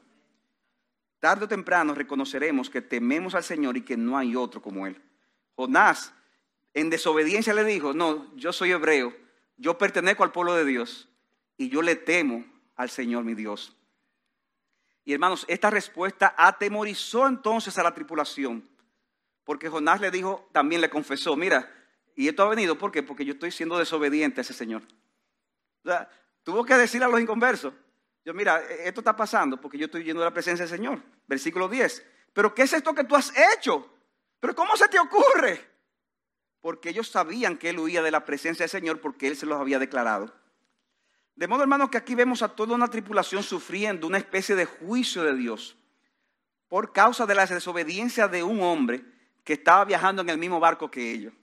Tarde 1.19 1.45
o 1.45 1.47
temprano 1.47 1.95
reconoceremos 1.95 2.69
que 2.69 2.83
tememos 2.83 3.33
al 3.33 3.43
Señor 3.43 3.75
y 3.75 3.81
que 3.81 3.97
no 3.97 4.19
hay 4.19 4.35
otro 4.35 4.61
como 4.61 4.85
Él. 4.85 5.01
Jonás, 5.55 6.13
en 6.75 6.91
desobediencia, 6.91 7.55
le 7.55 7.63
dijo, 7.63 7.91
no, 7.93 8.31
yo 8.35 8.53
soy 8.53 8.71
hebreo, 8.71 9.15
yo 9.57 9.79
pertenezco 9.79 10.23
al 10.23 10.31
pueblo 10.31 10.53
de 10.53 10.65
Dios 10.65 11.09
y 11.57 11.69
yo 11.69 11.81
le 11.81 11.95
temo 11.95 12.45
al 12.75 12.89
Señor 12.89 13.23
mi 13.23 13.33
Dios. 13.33 13.75
Y 15.03 15.13
hermanos, 15.13 15.45
esta 15.47 15.69
respuesta 15.69 16.33
atemorizó 16.37 17.27
entonces 17.27 17.77
a 17.77 17.83
la 17.83 17.93
tripulación 17.93 18.67
porque 19.43 19.69
Jonás 19.69 20.01
le 20.01 20.09
dijo, 20.09 20.49
también 20.51 20.81
le 20.81 20.89
confesó, 20.89 21.35
mira, 21.35 21.71
y 22.15 22.27
esto 22.27 22.41
ha 22.41 22.49
venido, 22.49 22.77
¿por 22.77 22.91
qué? 22.91 23.03
Porque 23.03 23.25
yo 23.25 23.33
estoy 23.33 23.51
siendo 23.51 23.77
desobediente 23.77 24.39
a 24.39 24.43
ese 24.43 24.53
Señor. 24.53 24.81
O 25.83 25.89
sea, 25.89 26.09
tuvo 26.43 26.65
que 26.65 26.73
decir 26.73 27.03
a 27.03 27.07
los 27.07 27.21
inconversos, 27.21 27.71
yo, 28.23 28.33
mira, 28.33 28.63
e-, 28.63 28.87
esto 28.87 29.01
está 29.01 29.15
pasando 29.15 29.61
porque 29.61 29.77
yo 29.77 29.85
estoy 29.85 30.03
yendo 30.03 30.21
de 30.21 30.25
la 30.25 30.33
presencia 30.33 30.65
del 30.65 30.75
Señor. 30.75 31.03
Versículo 31.27 31.69
10. 31.69 32.03
Pero 32.33 32.55
¿qué 32.55 32.63
es 32.63 32.73
esto 32.73 32.95
que 32.95 33.03
tú 33.03 33.15
has 33.15 33.31
hecho? 33.53 33.87
¿Pero 34.39 34.55
cómo 34.55 34.75
se 34.75 34.87
te 34.87 34.97
ocurre? 34.97 35.75
porque 36.65 36.89
ellos 36.89 37.09
sabían 37.09 37.59
que 37.59 37.69
él 37.69 37.77
huía 37.77 38.01
de 38.01 38.09
la 38.09 38.25
presencia 38.25 38.63
del 38.63 38.71
Señor 38.71 38.99
porque 38.99 39.27
él 39.27 39.37
se 39.37 39.45
los 39.45 39.61
había 39.61 39.77
declarado. 39.77 40.33
De 41.35 41.47
modo, 41.47 41.63
hermanos, 41.63 41.89
que 41.89 41.97
aquí 41.97 42.15
vemos 42.15 42.41
a 42.41 42.47
toda 42.47 42.75
una 42.75 42.87
tripulación 42.87 43.43
sufriendo 43.43 44.07
una 44.07 44.17
especie 44.17 44.55
de 44.55 44.65
juicio 44.65 45.23
de 45.23 45.35
Dios 45.35 45.75
por 46.69 46.93
causa 46.93 47.25
de 47.25 47.35
la 47.35 47.45
desobediencia 47.45 48.27
de 48.27 48.41
un 48.41 48.61
hombre 48.61 49.03
que 49.43 49.53
estaba 49.53 49.85
viajando 49.85 50.21
en 50.21 50.29
el 50.29 50.37
mismo 50.37 50.59
barco 50.59 50.89
que 50.89 51.11
ellos. 51.11 51.33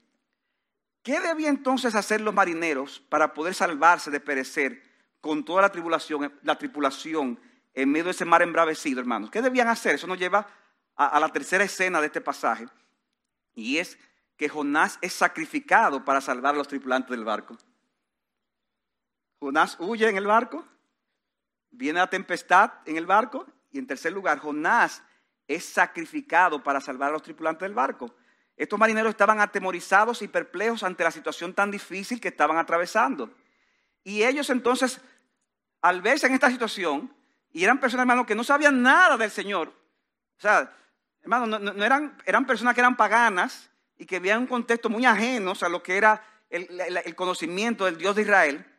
¿Qué 1.03 1.19
debía 1.19 1.49
entonces 1.49 1.95
hacer 1.95 2.21
los 2.21 2.33
marineros 2.33 3.01
para 3.09 3.33
poder 3.33 3.53
salvarse 3.53 4.09
de 4.09 4.19
perecer 4.19 4.81
con 5.21 5.45
toda 5.45 5.61
la 5.61 5.69
tribulación, 5.69 6.33
la 6.43 6.57
tripulación 6.57 7.39
en 7.73 7.89
medio 7.91 8.05
de 8.05 8.11
ese 8.11 8.25
mar 8.25 8.41
embravecido, 8.41 8.99
hermanos? 8.99 9.29
¿Qué 9.29 9.41
debían 9.41 9.67
hacer? 9.67 9.95
Eso 9.95 10.07
nos 10.07 10.17
lleva 10.17 10.47
a 10.95 11.19
la 11.19 11.29
tercera 11.29 11.63
escena 11.63 11.99
de 11.99 12.07
este 12.07 12.21
pasaje, 12.21 12.67
y 13.55 13.77
es 13.77 13.97
que 14.37 14.47
Jonás 14.47 14.99
es 15.01 15.13
sacrificado 15.13 16.05
para 16.05 16.21
salvar 16.21 16.53
a 16.53 16.57
los 16.57 16.67
tripulantes 16.67 17.09
del 17.09 17.25
barco. 17.25 17.57
Jonás 19.43 19.75
huye 19.79 20.07
en 20.07 20.15
el 20.15 20.25
barco, 20.25 20.65
viene 21.69 21.99
la 21.99 22.09
tempestad 22.09 22.71
en 22.85 22.95
el 22.95 23.05
barco 23.05 23.45
y 23.71 23.77
en 23.77 23.85
tercer 23.85 24.13
lugar, 24.13 24.39
Jonás 24.39 25.03
es 25.47 25.65
sacrificado 25.65 26.63
para 26.63 26.79
salvar 26.79 27.09
a 27.09 27.11
los 27.11 27.23
tripulantes 27.23 27.61
del 27.61 27.73
barco. 27.73 28.15
Estos 28.55 28.79
marineros 28.79 29.09
estaban 29.09 29.41
atemorizados 29.41 30.21
y 30.21 30.29
perplejos 30.29 30.83
ante 30.83 31.03
la 31.03 31.11
situación 31.11 31.53
tan 31.53 31.71
difícil 31.71 32.21
que 32.21 32.29
estaban 32.29 32.57
atravesando. 32.57 33.35
Y 34.03 34.23
ellos 34.23 34.49
entonces, 34.49 35.01
al 35.81 36.01
verse 36.01 36.27
en 36.27 36.35
esta 36.35 36.49
situación, 36.49 37.13
y 37.51 37.65
eran 37.65 37.81
personas, 37.81 38.03
hermanos, 38.03 38.25
que 38.25 38.35
no 38.35 38.45
sabían 38.45 38.81
nada 38.81 39.17
del 39.17 39.31
Señor, 39.31 39.73
o 40.37 40.41
sea, 40.41 40.73
hermanos, 41.21 41.59
no, 41.59 41.83
eran, 41.83 42.17
eran 42.25 42.45
personas 42.45 42.73
que 42.75 42.81
eran 42.81 42.95
paganas 42.95 43.69
y 43.97 44.05
que 44.05 44.19
vivían 44.19 44.39
un 44.39 44.47
contexto 44.47 44.89
muy 44.89 45.05
ajeno 45.05 45.53
a 45.59 45.69
lo 45.69 45.83
que 45.83 45.97
era 45.97 46.23
el 46.49 47.15
conocimiento 47.15 47.85
del 47.85 47.97
Dios 47.97 48.15
de 48.15 48.21
Israel, 48.21 48.72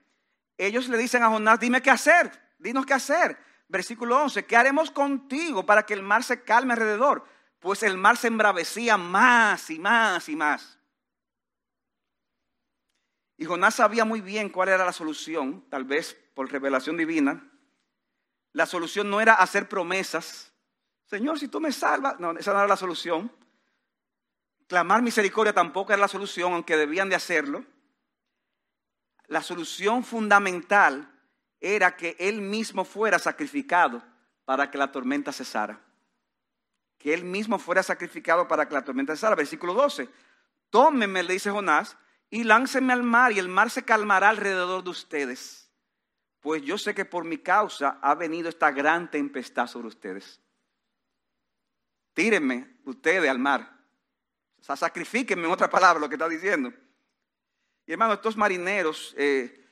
ellos 0.59 0.89
le 0.89 0.99
dicen 0.99 1.23
a 1.23 1.29
Jonás, 1.29 1.59
dime 1.59 1.83
qué 1.83 1.91
hacer, 1.91 2.31
dinos 2.59 2.87
qué 2.87 2.95
hacer. 2.95 3.39
Versículo 3.69 4.23
11, 4.23 4.45
¿qué 4.47 4.57
haremos 4.57 4.91
contigo 4.91 5.67
para 5.67 5.85
que 5.85 5.95
el 5.95 6.03
mar 6.03 6.23
se 6.23 6.43
calme 6.43 6.75
alrededor? 6.75 7.25
Pues 7.59 7.83
el 7.83 7.97
mar 7.97 8.17
se 8.17 8.29
embravecía 8.29 8.97
más 8.97 9.71
y 9.71 9.79
más 9.79 10.29
y 10.29 10.37
más. 10.37 10.79
Y 13.37 13.47
Jonás 13.47 13.75
sabía 13.75 14.05
muy 14.05 14.21
bien 14.21 14.49
cuál 14.49 14.69
era 14.69 14.85
la 14.85 14.93
solución, 14.93 15.65
tal 15.71 15.85
vez 15.85 16.17
por 16.35 16.51
revelación 16.53 16.97
divina. 16.97 17.51
La 18.53 18.67
solución 18.67 19.11
no 19.11 19.21
era 19.21 19.35
hacer 19.35 19.69
promesas. 19.69 20.53
Señor, 21.07 21.41
si 21.41 21.49
tú 21.49 21.61
me 21.61 21.73
salvas, 21.73 22.21
no, 22.21 22.33
esa 22.33 22.53
no 22.53 22.59
era 22.59 22.69
la 22.69 22.77
solución. 22.77 23.33
Clamar 24.69 25.03
misericordia 25.03 25.53
tampoco 25.53 25.93
era 25.93 26.01
la 26.01 26.09
solución, 26.09 26.53
aunque 26.53 26.77
debían 26.77 27.09
de 27.09 27.17
hacerlo 27.17 27.65
la 29.27 29.43
solución 29.43 30.05
fundamental 30.05 31.11
era 31.61 31.97
que 31.97 32.17
él 32.19 32.41
mismo 32.41 32.85
fuera 32.85 33.19
sacrificado 33.19 34.03
para 34.45 34.71
que 34.71 34.79
la 34.79 34.93
tormenta 34.93 35.33
cesara. 35.33 35.81
Que 36.99 37.15
él 37.15 37.25
mismo 37.25 37.59
fuera 37.59 37.83
sacrificado 37.83 38.47
para 38.47 38.69
que 38.69 38.75
la 38.75 38.85
tormenta 38.85 39.15
cesara. 39.15 39.35
Versículo 39.35 39.75
12. 39.75 40.09
Tómenme, 40.71 41.23
le 41.23 41.35
dice 41.35 41.51
Jonás, 41.51 41.97
y 42.31 42.45
láncenme 42.45 42.93
al 42.93 43.03
mar 43.03 43.33
y 43.33 43.39
el 43.39 43.49
mar 43.49 43.71
se 43.71 43.85
calmará 43.85 44.31
alrededor 44.31 44.83
de 44.83 44.91
ustedes. 44.91 45.71
Pues 46.41 46.63
yo 46.63 46.77
sé 46.77 46.95
que 46.95 47.05
por 47.05 47.25
mi 47.25 47.39
causa 47.39 47.99
ha 48.03 48.15
venido 48.15 48.49
esta 48.49 48.71
gran 48.71 49.11
tempestad 49.11 49.67
sobre 49.67 49.89
ustedes. 49.89 50.41
Tírenme 52.13 52.77
ustedes 52.85 53.31
al 53.31 53.39
mar. 53.39 53.75
O 54.61 54.63
sea, 54.63 54.77
sacrifíquenme 54.77 55.47
en 55.47 55.53
otra 55.53 55.71
palabra 55.71 56.01
lo 56.01 56.09
que 56.09 56.17
está 56.17 56.29
diciendo. 56.29 56.73
Y 57.87 57.93
hermano, 57.93 58.15
estos 58.15 58.37
marineros 58.37 59.15
eh, 59.19 59.63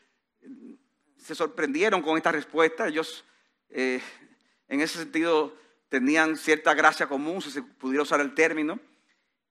se 1.17 1.35
sorprendieron 1.35 2.03
con 2.03 2.17
esta 2.17 2.33
respuesta. 2.33 2.87
Ellos, 2.87 3.25
eh, 3.71 4.03
en 4.69 4.81
ese 4.81 4.99
sentido, 4.99 5.57
tenían 5.89 6.37
cierta 6.37 6.75
gracia 6.75 7.07
común, 7.07 7.41
si 7.41 7.51
se 7.51 7.63
pudiera 7.63 8.03
usar 8.03 8.21
el 8.21 8.35
término. 8.35 8.79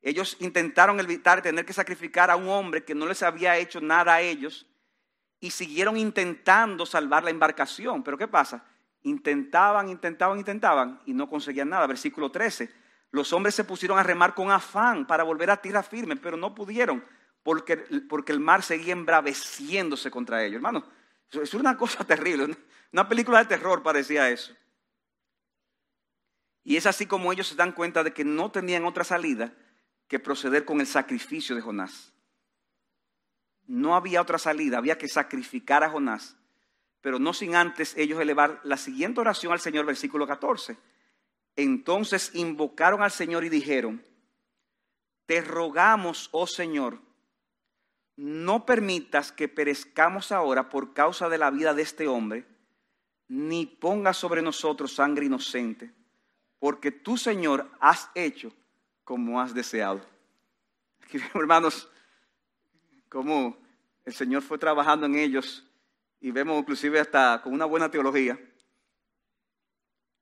Ellos 0.01 0.37
intentaron 0.39 0.99
evitar 0.99 1.41
tener 1.41 1.65
que 1.65 1.73
sacrificar 1.73 2.29
a 2.29 2.35
un 2.35 2.49
hombre 2.49 2.83
que 2.83 2.95
no 2.95 3.05
les 3.05 3.21
había 3.23 3.57
hecho 3.57 3.81
nada 3.81 4.15
a 4.15 4.21
ellos 4.21 4.65
y 5.39 5.51
siguieron 5.51 5.97
intentando 5.97 6.85
salvar 6.85 7.23
la 7.23 7.29
embarcación. 7.29 8.03
Pero 8.03 8.17
¿qué 8.17 8.27
pasa? 8.27 8.63
Intentaban, 9.03 9.89
intentaban, 9.89 10.37
intentaban 10.37 11.01
y 11.05 11.13
no 11.13 11.29
conseguían 11.29 11.69
nada. 11.69 11.87
Versículo 11.87 12.31
13. 12.31 12.69
Los 13.11 13.33
hombres 13.33 13.55
se 13.55 13.63
pusieron 13.63 13.97
a 13.97 14.03
remar 14.03 14.33
con 14.33 14.51
afán 14.51 15.05
para 15.05 15.23
volver 15.23 15.49
a 15.49 15.57
tierra 15.57 15.83
firme, 15.83 16.15
pero 16.15 16.37
no 16.37 16.55
pudieron 16.55 17.03
porque, 17.43 17.77
porque 18.09 18.31
el 18.31 18.39
mar 18.39 18.63
seguía 18.63 18.93
embraveciéndose 18.93 20.11
contra 20.11 20.43
ellos. 20.43 20.55
Hermano, 20.55 20.85
es 21.31 21.53
una 21.53 21.77
cosa 21.77 22.03
terrible. 22.05 22.55
Una 22.91 23.07
película 23.07 23.39
de 23.39 23.45
terror 23.45 23.81
parecía 23.81 24.29
eso. 24.29 24.55
Y 26.63 26.75
es 26.77 26.85
así 26.85 27.05
como 27.05 27.31
ellos 27.31 27.47
se 27.47 27.55
dan 27.55 27.71
cuenta 27.71 28.03
de 28.03 28.13
que 28.13 28.23
no 28.23 28.51
tenían 28.51 28.85
otra 28.85 29.03
salida 29.03 29.53
que 30.07 30.19
proceder 30.19 30.65
con 30.65 30.79
el 30.79 30.87
sacrificio 30.87 31.55
de 31.55 31.61
Jonás. 31.61 32.13
No 33.65 33.95
había 33.95 34.21
otra 34.21 34.37
salida, 34.37 34.77
había 34.77 34.97
que 34.97 35.07
sacrificar 35.07 35.83
a 35.83 35.89
Jonás, 35.89 36.35
pero 36.99 37.17
no 37.17 37.33
sin 37.33 37.55
antes 37.55 37.95
ellos 37.97 38.19
elevar 38.19 38.59
la 38.63 38.77
siguiente 38.77 39.21
oración 39.21 39.53
al 39.53 39.59
Señor, 39.59 39.85
versículo 39.85 40.27
14. 40.27 40.77
Entonces 41.55 42.31
invocaron 42.35 43.01
al 43.01 43.11
Señor 43.11 43.43
y 43.43 43.49
dijeron, 43.49 44.03
te 45.25 45.41
rogamos, 45.41 46.29
oh 46.31 46.45
Señor, 46.45 46.99
no 48.15 48.65
permitas 48.65 49.31
que 49.31 49.47
perezcamos 49.47 50.31
ahora 50.31 50.69
por 50.69 50.93
causa 50.93 51.29
de 51.29 51.37
la 51.37 51.49
vida 51.49 51.73
de 51.73 51.81
este 51.81 52.07
hombre, 52.07 52.45
ni 53.27 53.65
pongas 53.65 54.17
sobre 54.17 54.41
nosotros 54.41 54.93
sangre 54.93 55.25
inocente, 55.25 55.91
porque 56.59 56.91
tú, 56.91 57.17
Señor, 57.17 57.69
has 57.79 58.09
hecho 58.13 58.51
como 59.03 59.39
has 59.39 59.53
deseado. 59.53 60.01
Aquí 61.03 61.17
hermanos, 61.33 61.89
como 63.09 63.57
el 64.05 64.13
Señor 64.13 64.41
fue 64.41 64.57
trabajando 64.57 65.05
en 65.05 65.15
ellos 65.15 65.65
y 66.19 66.31
vemos 66.31 66.59
inclusive 66.59 66.99
hasta 66.99 67.41
con 67.41 67.53
una 67.53 67.65
buena 67.65 67.89
teología. 67.89 68.39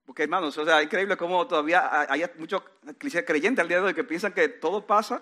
Porque 0.05 0.23
hermanos, 0.23 0.57
o 0.57 0.65
sea, 0.65 0.81
increíble 0.81 1.17
cómo 1.17 1.45
todavía 1.45 2.11
hay 2.11 2.23
muchos 2.37 2.63
creyentes 2.97 3.61
al 3.61 3.67
día 3.67 3.77
de 3.77 3.83
hoy 3.83 3.93
que 3.93 4.03
piensan 4.03 4.33
que 4.33 4.47
todo 4.47 4.87
pasa 4.87 5.21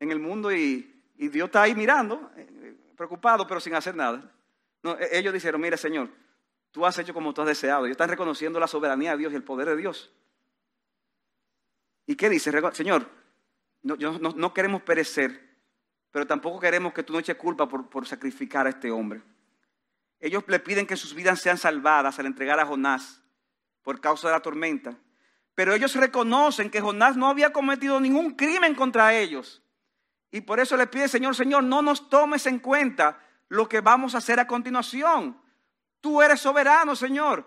en 0.00 0.10
el 0.10 0.18
mundo 0.18 0.52
y 0.52 0.95
y 1.18 1.28
Dios 1.28 1.46
está 1.46 1.62
ahí 1.62 1.74
mirando, 1.74 2.30
eh, 2.36 2.76
preocupado, 2.96 3.46
pero 3.46 3.60
sin 3.60 3.74
hacer 3.74 3.94
nada. 3.94 4.32
E, 4.82 5.18
ellos 5.18 5.32
dijeron, 5.32 5.60
mire 5.60 5.76
Señor, 5.76 6.10
tú 6.70 6.84
has 6.84 6.98
hecho 6.98 7.14
como 7.14 7.32
tú 7.32 7.42
has 7.42 7.48
deseado. 7.48 7.84
Ellos 7.84 7.94
están 7.94 8.10
reconociendo 8.10 8.60
la 8.60 8.66
soberanía 8.66 9.12
de 9.12 9.18
Dios 9.18 9.32
y 9.32 9.36
el 9.36 9.44
poder 9.44 9.68
de 9.68 9.76
Dios. 9.76 10.12
¿Y 12.06 12.14
qué 12.14 12.28
dice? 12.28 12.52
Señor, 12.72 13.08
no, 13.82 13.96
no, 13.96 14.54
queremos 14.54 14.82
perecer, 14.82 15.40
pero 16.10 16.26
tampoco 16.26 16.60
queremos 16.60 16.92
que 16.92 17.02
tú 17.02 17.12
no 17.12 17.18
eches 17.18 17.36
culpa 17.36 17.68
por, 17.68 17.88
por 17.88 18.06
sacrificar 18.06 18.66
a 18.66 18.70
este 18.70 18.90
hombre. 18.90 19.22
Ellos 20.20 20.44
le 20.46 20.60
piden 20.60 20.86
que 20.86 20.96
sus 20.96 21.14
vidas 21.14 21.40
sean 21.40 21.58
salvadas 21.58 22.18
al 22.18 22.26
entregar 22.26 22.58
a 22.60 22.66
Jonás 22.66 23.20
por 23.82 24.00
causa 24.00 24.28
de 24.28 24.34
la 24.34 24.40
tormenta. 24.40 24.96
Pero 25.54 25.74
ellos 25.74 25.94
reconocen 25.94 26.70
que 26.70 26.80
Jonás 26.80 27.16
no 27.16 27.28
había 27.28 27.52
cometido 27.52 28.00
ningún 28.00 28.34
crimen 28.34 28.74
contra 28.74 29.14
ellos. 29.14 29.62
Y 30.36 30.42
por 30.42 30.60
eso 30.60 30.76
le 30.76 30.86
pide, 30.86 31.08
Señor, 31.08 31.34
Señor, 31.34 31.64
no 31.64 31.80
nos 31.80 32.10
tomes 32.10 32.44
en 32.44 32.58
cuenta 32.58 33.18
lo 33.48 33.66
que 33.66 33.80
vamos 33.80 34.14
a 34.14 34.18
hacer 34.18 34.38
a 34.38 34.46
continuación. 34.46 35.40
Tú 36.02 36.20
eres 36.20 36.42
soberano, 36.42 36.94
Señor. 36.94 37.46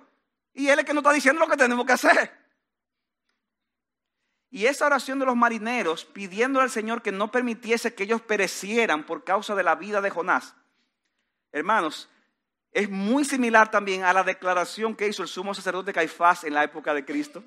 Y 0.56 0.70
Él 0.70 0.80
es 0.80 0.86
que 0.86 0.96
nos 0.96 1.04
está 1.04 1.14
diciendo 1.14 1.40
lo 1.40 1.48
que 1.48 1.56
tenemos 1.56 1.86
que 1.86 1.94
hacer. 1.94 2.36
Y 4.50 4.66
esa 4.66 4.88
oración 4.88 5.20
de 5.20 5.28
los 5.28 5.36
marineros 5.36 6.04
pidiendo 6.04 6.62
al 6.62 6.72
Señor 6.72 7.04
que 7.04 7.12
no 7.12 7.30
permitiese 7.30 7.94
que 7.94 8.06
ellos 8.06 8.24
perecieran 8.24 9.06
por 9.06 9.24
causa 9.24 9.54
de 9.54 9.62
la 9.62 9.76
vida 9.76 10.02
de 10.02 10.10
Jonás. 10.10 10.56
Hermanos, 11.52 12.10
es 12.72 12.90
muy 12.90 13.24
similar 13.24 13.70
también 13.70 14.04
a 14.04 14.14
la 14.14 14.24
declaración 14.24 14.96
que 14.96 15.08
hizo 15.08 15.22
el 15.22 15.30
sumo 15.30 15.54
sacerdote 15.54 15.94
Caifás 15.94 16.44
en 16.44 16.56
la 16.56 16.64
época 16.64 16.96
de 16.96 17.06
Cristo 17.06 17.44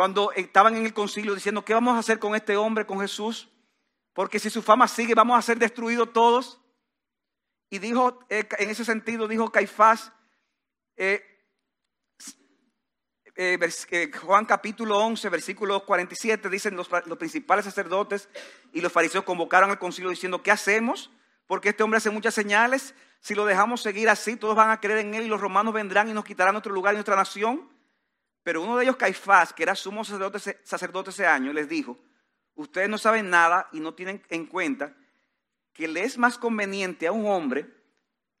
cuando 0.00 0.32
estaban 0.32 0.74
en 0.76 0.86
el 0.86 0.94
concilio 0.94 1.34
diciendo, 1.34 1.62
¿qué 1.62 1.74
vamos 1.74 1.94
a 1.94 1.98
hacer 1.98 2.18
con 2.18 2.34
este 2.34 2.56
hombre, 2.56 2.86
con 2.86 3.00
Jesús? 3.00 3.50
Porque 4.14 4.38
si 4.38 4.48
su 4.48 4.62
fama 4.62 4.88
sigue, 4.88 5.12
vamos 5.12 5.38
a 5.38 5.42
ser 5.42 5.58
destruidos 5.58 6.10
todos. 6.14 6.58
Y 7.68 7.80
dijo, 7.80 8.18
eh, 8.30 8.48
en 8.60 8.70
ese 8.70 8.86
sentido, 8.86 9.28
dijo 9.28 9.52
Caifás, 9.52 10.10
eh, 10.96 11.22
eh, 13.36 14.10
Juan 14.22 14.46
capítulo 14.46 14.96
11, 15.00 15.28
versículo 15.28 15.84
47, 15.84 16.48
dicen 16.48 16.76
los, 16.76 16.88
los, 17.04 17.18
principales 17.18 17.66
sacerdotes 17.66 18.30
y 18.72 18.80
los 18.80 18.90
fariseos 18.90 19.24
convocaron 19.24 19.68
al 19.68 19.78
concilio 19.78 20.08
diciendo, 20.08 20.42
¿qué 20.42 20.50
hacemos? 20.50 21.10
Porque 21.46 21.68
este 21.68 21.82
hombre 21.82 21.98
hace 21.98 22.08
muchas 22.08 22.32
señales. 22.32 22.94
Si 23.20 23.34
lo 23.34 23.44
dejamos 23.44 23.82
seguir 23.82 24.08
así, 24.08 24.36
todos 24.36 24.56
van 24.56 24.70
a 24.70 24.80
creer 24.80 25.00
en 25.00 25.12
él 25.12 25.24
y 25.24 25.28
los 25.28 25.42
romanos 25.42 25.74
vendrán 25.74 26.08
y 26.08 26.14
nos 26.14 26.24
quitarán 26.24 26.54
nuestro 26.54 26.72
lugar 26.72 26.94
y 26.94 26.96
nuestra 26.96 27.16
nación. 27.16 27.68
Pero 28.42 28.62
uno 28.62 28.76
de 28.76 28.84
ellos, 28.84 28.96
Caifás, 28.96 29.52
que 29.52 29.62
era 29.62 29.74
sumo 29.74 30.04
sacerdote, 30.04 31.10
ese 31.10 31.26
año, 31.26 31.52
les 31.52 31.68
dijo, 31.68 31.98
ustedes 32.54 32.88
no 32.88 32.98
saben 32.98 33.30
nada 33.30 33.68
y 33.72 33.80
no 33.80 33.94
tienen 33.94 34.22
en 34.28 34.46
cuenta 34.46 34.96
que 35.72 35.88
le 35.88 36.04
es 36.04 36.18
más 36.18 36.38
conveniente 36.38 37.06
a 37.06 37.12
un 37.12 37.26
hombre 37.26 37.68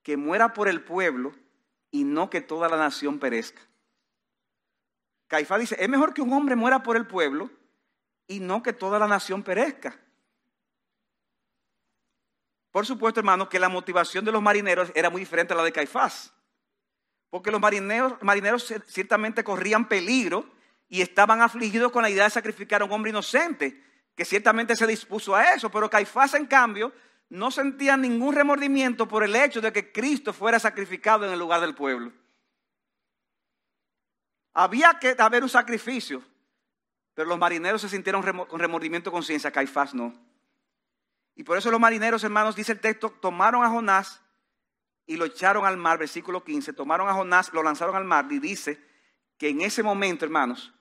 que 0.02 0.16
muera 0.16 0.52
por 0.52 0.68
el 0.68 0.82
pueblo 0.82 1.34
y 1.90 2.04
no 2.04 2.30
que 2.30 2.40
toda 2.40 2.68
la 2.68 2.76
nación 2.76 3.18
perezca. 3.18 3.62
Caifás 5.26 5.60
dice, 5.60 5.76
es 5.78 5.88
mejor 5.88 6.14
que 6.14 6.22
un 6.22 6.32
hombre 6.32 6.56
muera 6.56 6.82
por 6.82 6.96
el 6.96 7.06
pueblo 7.06 7.50
y 8.26 8.40
no 8.40 8.62
que 8.62 8.72
toda 8.72 8.98
la 8.98 9.06
nación 9.06 9.42
perezca. 9.42 9.98
Por 12.70 12.86
supuesto, 12.86 13.20
hermanos, 13.20 13.48
que 13.48 13.58
la 13.58 13.68
motivación 13.68 14.24
de 14.24 14.32
los 14.32 14.42
marineros 14.42 14.90
era 14.94 15.10
muy 15.10 15.20
diferente 15.20 15.52
a 15.52 15.56
la 15.56 15.64
de 15.64 15.72
Caifás. 15.72 16.32
Porque 17.30 17.50
los 17.50 17.60
marineros, 17.60 18.14
marineros 18.22 18.74
ciertamente 18.86 19.44
corrían 19.44 19.88
peligro 19.88 20.50
y 20.88 21.00
estaban 21.00 21.40
afligidos 21.40 21.92
con 21.92 22.02
la 22.02 22.10
idea 22.10 22.24
de 22.24 22.30
sacrificar 22.30 22.82
a 22.82 22.84
un 22.84 22.92
hombre 22.92 23.10
inocente, 23.10 23.82
que 24.16 24.24
ciertamente 24.24 24.74
se 24.74 24.86
dispuso 24.86 25.34
a 25.34 25.54
eso. 25.54 25.70
Pero 25.70 25.88
Caifás, 25.88 26.34
en 26.34 26.46
cambio, 26.46 26.92
no 27.28 27.52
sentía 27.52 27.96
ningún 27.96 28.34
remordimiento 28.34 29.06
por 29.06 29.22
el 29.22 29.36
hecho 29.36 29.60
de 29.60 29.72
que 29.72 29.92
Cristo 29.92 30.32
fuera 30.32 30.58
sacrificado 30.58 31.24
en 31.24 31.32
el 31.32 31.38
lugar 31.38 31.60
del 31.60 31.76
pueblo. 31.76 32.12
Había 34.52 34.98
que 34.98 35.14
haber 35.16 35.44
un 35.44 35.48
sacrificio, 35.48 36.24
pero 37.14 37.28
los 37.28 37.38
marineros 37.38 37.80
se 37.80 37.88
sintieron 37.88 38.22
con 38.22 38.58
remordimiento 38.58 39.12
conciencia, 39.12 39.52
Caifás 39.52 39.94
no. 39.94 40.12
Y 41.36 41.44
por 41.44 41.56
eso 41.56 41.70
los 41.70 41.78
marineros, 41.78 42.24
hermanos, 42.24 42.56
dice 42.56 42.72
el 42.72 42.80
texto, 42.80 43.10
tomaron 43.10 43.64
a 43.64 43.70
Jonás 43.70 44.20
y 45.06 45.16
lo 45.16 45.24
echaron 45.24 45.66
al 45.66 45.76
mar, 45.76 45.98
versículo 45.98 46.44
15, 46.44 46.72
tomaron 46.72 47.08
a 47.08 47.14
Jonás, 47.14 47.52
lo 47.52 47.62
lanzaron 47.62 47.96
al 47.96 48.04
mar 48.04 48.26
y 48.30 48.38
dice 48.38 48.80
que 49.36 49.48
en 49.48 49.60
ese 49.62 49.82
momento, 49.82 50.24
hermanos, 50.24 50.72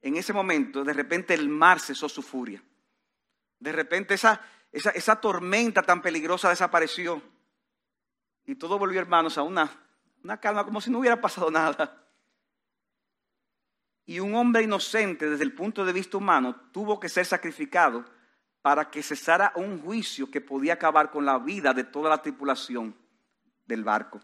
en 0.00 0.16
ese 0.16 0.32
momento, 0.32 0.84
de 0.84 0.92
repente 0.92 1.34
el 1.34 1.48
mar 1.48 1.80
cesó 1.80 2.08
su 2.08 2.22
furia. 2.22 2.62
De 3.58 3.72
repente 3.72 4.14
esa, 4.14 4.40
esa, 4.70 4.90
esa 4.90 5.16
tormenta 5.16 5.82
tan 5.82 6.02
peligrosa 6.02 6.50
desapareció. 6.50 7.22
Y 8.46 8.54
todo 8.54 8.78
volvió, 8.78 9.00
hermanos, 9.00 9.38
a 9.38 9.42
una, 9.42 9.70
una 10.22 10.38
calma 10.38 10.64
como 10.64 10.80
si 10.80 10.90
no 10.90 10.98
hubiera 10.98 11.20
pasado 11.20 11.50
nada. 11.50 12.06
Y 14.06 14.20
un 14.20 14.34
hombre 14.34 14.62
inocente 14.62 15.28
desde 15.28 15.44
el 15.44 15.54
punto 15.54 15.84
de 15.84 15.92
vista 15.92 16.18
humano 16.18 16.54
tuvo 16.72 17.00
que 17.00 17.08
ser 17.08 17.24
sacrificado 17.24 18.04
para 18.60 18.90
que 18.90 19.02
cesara 19.02 19.52
un 19.56 19.80
juicio 19.80 20.30
que 20.30 20.40
podía 20.40 20.74
acabar 20.74 21.10
con 21.10 21.24
la 21.24 21.38
vida 21.38 21.72
de 21.72 21.84
toda 21.84 22.10
la 22.10 22.22
tripulación 22.22 22.94
del 23.66 23.84
barco. 23.84 24.20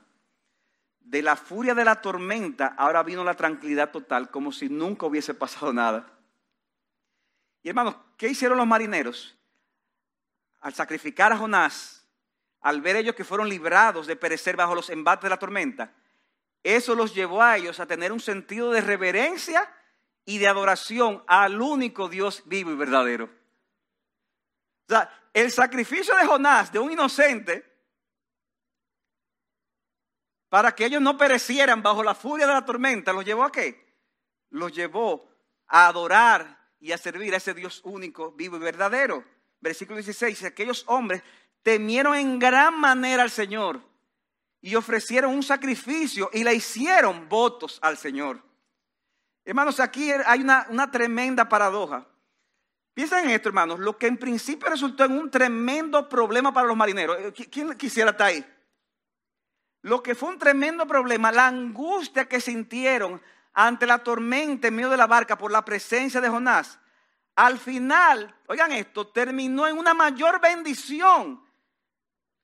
De 1.00 1.22
la 1.22 1.36
furia 1.36 1.74
de 1.74 1.84
la 1.84 2.00
tormenta 2.00 2.74
ahora 2.76 3.02
vino 3.02 3.24
la 3.24 3.34
tranquilidad 3.34 3.90
total, 3.90 4.30
como 4.30 4.52
si 4.52 4.68
nunca 4.68 5.06
hubiese 5.06 5.34
pasado 5.34 5.72
nada. 5.72 6.06
Y 7.62 7.68
hermanos, 7.68 7.96
¿qué 8.16 8.28
hicieron 8.28 8.58
los 8.58 8.66
marineros? 8.66 9.36
Al 10.60 10.74
sacrificar 10.74 11.32
a 11.32 11.36
Jonás, 11.36 12.06
al 12.60 12.80
ver 12.80 12.96
ellos 12.96 13.14
que 13.14 13.24
fueron 13.24 13.48
librados 13.48 14.06
de 14.06 14.16
perecer 14.16 14.56
bajo 14.56 14.74
los 14.74 14.90
embates 14.90 15.24
de 15.24 15.30
la 15.30 15.38
tormenta, 15.38 15.94
eso 16.62 16.94
los 16.94 17.14
llevó 17.14 17.42
a 17.42 17.56
ellos 17.56 17.80
a 17.80 17.86
tener 17.86 18.12
un 18.12 18.20
sentido 18.20 18.70
de 18.70 18.82
reverencia 18.82 19.68
y 20.24 20.38
de 20.38 20.48
adoración 20.48 21.24
al 21.26 21.60
único 21.60 22.08
Dios 22.08 22.42
vivo 22.46 22.70
y 22.70 22.76
verdadero. 22.76 23.24
O 23.24 24.92
sea, 24.92 25.10
el 25.32 25.50
sacrificio 25.50 26.14
de 26.16 26.26
Jonás, 26.26 26.70
de 26.72 26.78
un 26.78 26.92
inocente, 26.92 27.69
para 30.50 30.74
que 30.74 30.84
ellos 30.84 31.00
no 31.00 31.16
perecieran 31.16 31.82
bajo 31.82 32.02
la 32.02 32.14
furia 32.14 32.46
de 32.46 32.52
la 32.52 32.66
tormenta, 32.66 33.12
¿los 33.12 33.24
llevó 33.24 33.44
a 33.44 33.52
qué? 33.52 33.96
Los 34.50 34.72
llevó 34.72 35.26
a 35.68 35.86
adorar 35.86 36.58
y 36.80 36.90
a 36.90 36.98
servir 36.98 37.32
a 37.32 37.36
ese 37.36 37.54
Dios 37.54 37.80
único, 37.84 38.32
vivo 38.32 38.56
y 38.56 38.60
verdadero. 38.60 39.24
Versículo 39.60 39.96
16, 39.96 40.42
aquellos 40.44 40.84
hombres 40.88 41.22
temieron 41.62 42.16
en 42.16 42.38
gran 42.40 42.78
manera 42.78 43.22
al 43.22 43.30
Señor 43.30 43.80
y 44.60 44.74
ofrecieron 44.74 45.32
un 45.32 45.44
sacrificio 45.44 46.28
y 46.32 46.42
le 46.42 46.52
hicieron 46.52 47.28
votos 47.28 47.78
al 47.80 47.96
Señor. 47.96 48.42
Hermanos, 49.44 49.78
aquí 49.78 50.10
hay 50.10 50.40
una, 50.40 50.90
tremenda 50.90 51.48
paradoja. 51.48 52.08
Piensen 52.92 53.26
en 53.26 53.30
esto, 53.30 53.50
hermanos, 53.50 53.78
lo 53.78 53.96
que 53.96 54.08
en 54.08 54.16
principio 54.16 54.68
resultó 54.68 55.04
en 55.04 55.12
un 55.12 55.30
tremendo 55.30 56.08
problema 56.08 56.52
para 56.52 56.66
los 56.66 56.76
marineros. 56.76 57.18
Eh, 57.20 57.48
¿Quién 57.48 57.72
quisiera 57.76 58.10
estar 58.10 58.26
ahí? 58.26 58.44
Lo 59.82 60.02
que 60.02 60.14
fue 60.14 60.28
un 60.28 60.38
tremendo 60.38 60.86
problema, 60.86 61.32
la 61.32 61.46
angustia 61.46 62.28
que 62.28 62.40
sintieron 62.40 63.20
ante 63.52 63.86
la 63.86 63.98
tormenta 63.98 64.68
en 64.68 64.74
medio 64.74 64.90
de 64.90 64.96
la 64.96 65.06
barca 65.06 65.38
por 65.38 65.50
la 65.50 65.64
presencia 65.64 66.20
de 66.20 66.28
Jonás, 66.28 66.78
al 67.36 67.58
final, 67.58 68.34
oigan 68.48 68.72
esto, 68.72 69.08
terminó 69.08 69.66
en 69.66 69.78
una 69.78 69.94
mayor 69.94 70.40
bendición 70.40 71.42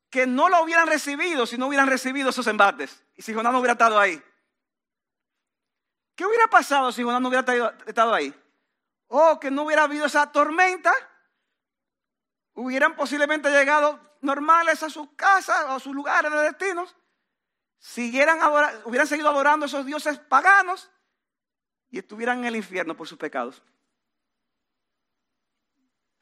que 0.09 0.27
no 0.27 0.49
lo 0.49 0.63
hubieran 0.63 0.87
recibido 0.87 1.47
si 1.47 1.59
no 1.59 1.67
hubieran 1.67 1.89
recibido 1.89 2.31
esos 2.31 2.47
embates 2.47 3.05
y 3.15 3.23
si 3.23 3.35
Jonás 3.35 3.53
no 3.53 3.59
hubiera 3.59 3.73
estado 3.73 3.99
ahí. 3.99 4.23
¿Qué 6.15 6.25
hubiera 6.25 6.47
pasado 6.47 6.91
si 6.93 7.03
Jonás 7.03 7.21
no 7.21 7.29
hubiera 7.29 7.75
estado 7.87 8.15
ahí? 8.15 8.35
O 9.09 9.39
que 9.39 9.51
no 9.51 9.65
hubiera 9.65 9.83
habido 9.83 10.07
esa 10.07 10.33
tormenta, 10.33 10.93
hubieran 12.55 12.97
posiblemente 12.97 13.51
llegado 13.51 14.01
normales 14.23 14.83
a 14.83 14.89
sus 14.89 15.11
casas 15.15 15.67
o 15.67 15.73
a 15.73 15.81
sus 15.81 15.95
lugares 15.95 16.33
de 16.33 16.39
destinos, 16.39 16.97
siguieran 17.87 18.41
hubieran 18.85 19.07
seguido 19.07 19.29
adorando 19.29 19.65
a 19.65 19.69
esos 19.69 19.87
dioses 19.87 20.19
paganos 20.19 20.91
y 21.89 21.99
estuvieran 21.99 22.41
en 22.41 22.47
el 22.47 22.57
infierno 22.57 22.97
por 22.97 23.07
sus 23.07 23.17
pecados. 23.17 23.63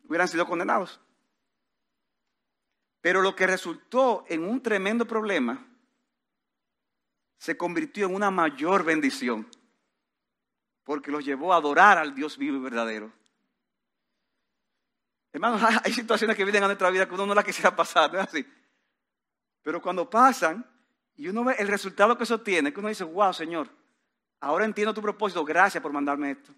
Hubieran 0.06 0.28
sido 0.28 0.46
condenados. 0.46 1.00
Pero 3.00 3.22
lo 3.22 3.34
que 3.34 3.46
resultó 3.46 4.26
en 4.28 4.44
un 4.44 4.62
tremendo 4.62 5.06
problema 5.06 5.66
se 7.38 7.56
convirtió 7.56 8.06
en 8.06 8.14
una 8.14 8.30
mayor 8.30 8.84
bendición, 8.84 9.48
porque 10.84 11.10
los 11.10 11.24
llevó 11.24 11.54
a 11.54 11.56
adorar 11.56 11.96
al 11.96 12.14
Dios 12.14 12.36
vivo 12.36 12.58
y 12.58 12.60
verdadero. 12.60 13.10
Hermanos, 15.32 15.62
hay 15.84 15.92
situaciones 15.94 16.36
que 16.36 16.44
vienen 16.44 16.64
a 16.64 16.66
nuestra 16.66 16.90
vida 16.90 17.08
que 17.08 17.14
uno 17.14 17.24
no 17.24 17.34
las 17.34 17.44
quisiera 17.44 17.74
pasar, 17.74 18.12
¿no 18.12 18.20
es 18.20 18.28
así? 18.28 18.46
Pero 19.62 19.80
cuando 19.80 20.08
pasan 20.08 20.73
y 21.16 21.28
uno 21.28 21.44
ve 21.44 21.56
el 21.58 21.68
resultado 21.68 22.16
que 22.16 22.24
eso 22.24 22.40
tiene, 22.40 22.72
que 22.72 22.80
uno 22.80 22.88
dice, 22.88 23.04
wow, 23.04 23.32
Señor, 23.32 23.68
ahora 24.40 24.64
entiendo 24.64 24.92
tu 24.92 25.02
propósito, 25.02 25.44
gracias 25.44 25.82
por 25.82 25.92
mandarme 25.92 26.32
esto. 26.32 26.52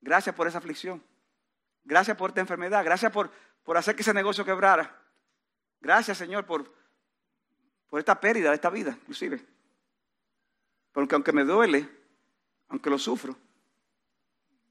Gracias 0.00 0.34
por 0.34 0.46
esa 0.46 0.58
aflicción. 0.58 1.02
Gracias 1.84 2.16
por 2.16 2.30
esta 2.30 2.40
enfermedad. 2.40 2.84
Gracias 2.84 3.12
por, 3.12 3.30
por 3.62 3.76
hacer 3.76 3.94
que 3.96 4.02
ese 4.02 4.14
negocio 4.14 4.44
quebrara. 4.44 4.94
Gracias, 5.80 6.18
Señor, 6.18 6.44
por, 6.44 6.72
por 7.88 7.98
esta 7.98 8.20
pérdida 8.20 8.50
de 8.50 8.56
esta 8.56 8.70
vida, 8.70 8.96
inclusive. 9.00 9.44
Porque 10.92 11.14
aunque 11.14 11.32
me 11.32 11.44
duele, 11.44 11.88
aunque 12.68 12.90
lo 12.90 12.98
sufro, 12.98 13.36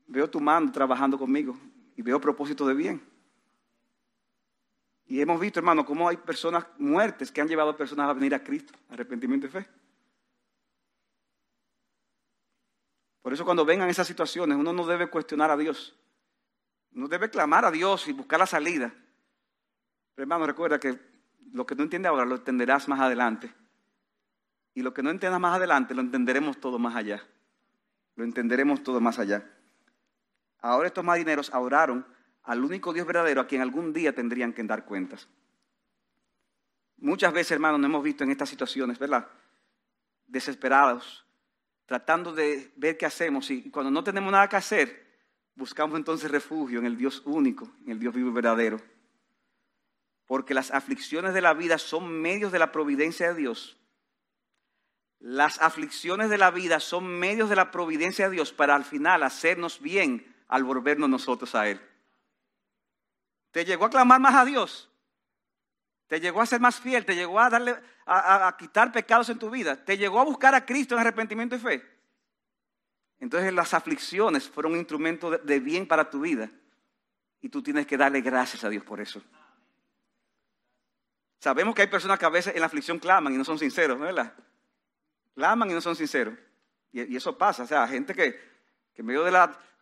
veo 0.08 0.30
tu 0.30 0.40
mano 0.40 0.72
trabajando 0.72 1.18
conmigo 1.18 1.58
y 1.96 2.02
veo 2.02 2.20
propósito 2.20 2.68
de 2.68 2.74
bien. 2.74 3.17
Y 5.08 5.22
hemos 5.22 5.40
visto, 5.40 5.60
hermano, 5.60 5.86
cómo 5.86 6.10
hay 6.10 6.18
personas 6.18 6.66
muertes 6.78 7.32
que 7.32 7.40
han 7.40 7.48
llevado 7.48 7.70
a 7.70 7.78
personas 7.78 8.10
a 8.10 8.14
venir 8.14 8.36
a 8.36 8.44
Cristo, 8.44 8.74
arrepentimiento 8.90 9.48
y 9.48 9.50
fe. 9.50 9.68
Por 13.22 13.34
eso 13.34 13.46
cuando 13.46 13.66
vengan 13.66 13.90
esas 13.90 14.08
situaciones, 14.08 14.58
uno 14.58 14.74
no 14.74 14.86
debe 14.86 15.10
cuestionar 15.10 15.50
a 15.52 15.58
Dios. 15.58 15.96
Uno 16.94 17.08
debe 17.08 17.30
clamar 17.30 17.66
a 17.66 17.72
Dios 17.72 18.08
y 18.08 18.14
buscar 18.14 18.40
la 18.40 18.46
salida. 18.46 18.94
Pero 20.16 20.24
hermano, 20.24 20.46
recuerda 20.46 20.80
que 20.80 21.00
lo 21.54 21.66
que 21.66 21.76
no 21.76 21.84
entiendes 21.84 22.10
ahora 22.10 22.26
lo 22.26 22.36
entenderás 22.36 22.88
más 22.88 23.00
adelante. 23.00 23.54
Y 24.74 24.82
lo 24.82 24.94
que 24.94 25.04
no 25.04 25.10
entiendas 25.10 25.40
más 25.40 25.56
adelante 25.56 25.94
lo 25.94 26.02
entenderemos 26.02 26.60
todo 26.60 26.80
más 26.80 26.96
allá. 26.96 27.24
Lo 28.16 28.24
entenderemos 28.24 28.84
todo 28.84 29.00
más 29.00 29.20
allá. 29.20 29.50
Ahora 30.60 30.88
estos 30.88 31.04
marineros 31.04 31.54
adoraron 31.54 32.06
al 32.48 32.64
único 32.64 32.92
Dios 32.92 33.06
verdadero 33.06 33.42
a 33.42 33.48
quien 33.48 33.62
algún 33.62 33.94
día 33.94 34.14
tendrían 34.14 34.52
que 34.52 34.64
dar 34.64 34.86
cuentas. 34.86 35.30
Muchas 36.98 37.32
veces, 37.32 37.52
hermanos, 37.52 37.80
nos 37.80 37.90
hemos 37.90 38.04
visto 38.04 38.24
en 38.24 38.32
estas 38.32 38.50
situaciones, 38.50 38.98
¿verdad? 38.98 39.28
Desesperados, 40.26 41.26
tratando 41.86 42.34
de 42.34 42.72
ver 42.76 42.98
qué 42.98 43.06
hacemos 43.06 43.52
y 43.52 43.70
cuando 43.70 43.92
no 43.92 44.04
tenemos 44.04 44.32
nada 44.32 44.50
que 44.50 44.56
hacer, 44.56 45.06
buscamos 45.54 45.96
entonces 45.96 46.32
refugio 46.32 46.80
en 46.80 46.88
el 46.88 46.98
Dios 46.98 47.22
único, 47.26 47.72
en 47.86 47.92
el 47.92 48.00
Dios 48.00 48.16
vivo 48.16 48.32
y 48.32 48.34
verdadero 48.34 48.82
porque 50.28 50.54
las 50.54 50.72
aflicciones 50.72 51.34
de 51.34 51.42
la 51.42 51.54
vida 51.54 51.78
son 51.78 52.22
medios 52.22 52.52
de 52.52 52.60
la 52.60 52.72
providencia 52.72 53.30
de 53.30 53.40
Dios. 53.40 53.78
Las 55.20 55.60
aflicciones 55.62 56.30
de 56.30 56.38
la 56.38 56.52
vida 56.52 56.80
son 56.80 57.08
medios 57.08 57.50
de 57.50 57.56
la 57.56 57.72
providencia 57.72 58.26
de 58.26 58.36
Dios 58.36 58.52
para 58.52 58.76
al 58.76 58.84
final 58.84 59.24
hacernos 59.24 59.82
bien 59.82 60.36
al 60.48 60.64
volvernos 60.64 61.10
nosotros 61.10 61.56
a 61.56 61.70
Él. 61.70 61.82
¿Te 63.58 63.66
llegó 63.66 63.86
a 63.86 63.90
clamar 63.90 64.20
más 64.20 64.36
a 64.36 64.46
Dios? 64.46 64.88
¿Te 66.06 66.20
llegó 66.20 66.42
a 66.42 66.46
ser 66.46 66.62
más 66.62 66.80
fiel? 66.80 67.04
¿Te 67.06 67.16
llegó 67.16 67.40
a, 67.40 67.50
darle, 67.50 67.76
a, 68.06 68.56
quitar 68.56 68.92
pecados 68.92 69.30
en 69.30 69.40
tu 69.40 69.50
vida? 69.50 69.84
¿Te 69.84 69.98
llegó 69.98 70.20
a 70.20 70.26
buscar 70.26 70.54
a 70.54 70.64
Cristo 70.64 70.94
en 70.94 71.02
arrepentimiento 71.02 71.56
y 71.56 71.58
fe? 71.58 71.84
Entonces 73.20 73.52
las 73.52 73.74
aflicciones 73.74 74.48
fueron 74.48 74.74
un 74.74 74.78
instrumento 74.78 75.32
de 75.32 75.60
bien 75.60 75.88
para 75.88 76.08
tu 76.08 76.20
vida 76.20 76.52
Y 77.42 77.50
tú 77.50 77.64
tienes 77.64 77.88
que 77.88 77.98
darle 77.98 78.22
gracias 78.22 78.64
a 78.64 78.70
Dios 78.70 78.84
por 78.84 79.02
eso. 79.02 79.24
Sabemos 81.40 81.74
que 81.74 81.82
hay 81.82 81.88
personas 81.88 82.20
que 82.20 82.26
a 82.28 82.30
veces 82.30 82.54
en 82.54 82.60
la 82.60 82.68
aflicción 82.68 83.00
claman 83.00 83.34
y 83.34 83.38
no 83.38 83.44
son 83.44 83.58
sinceros, 83.58 83.98
¿no 83.98 84.06
¿verdad? 84.06 84.36
Claman 85.34 85.72
y 85.72 85.74
no 85.74 85.82
son 85.82 85.96
sinceros. 85.96 86.36
Y, 86.92 87.16
eso 87.16 87.36
pasa, 87.36 87.64
o 87.64 87.68
sea, 87.68 87.88
gente 87.88 88.14
que, 88.14 88.40
en 88.94 89.04
medio 89.04 89.24
de 89.24 89.32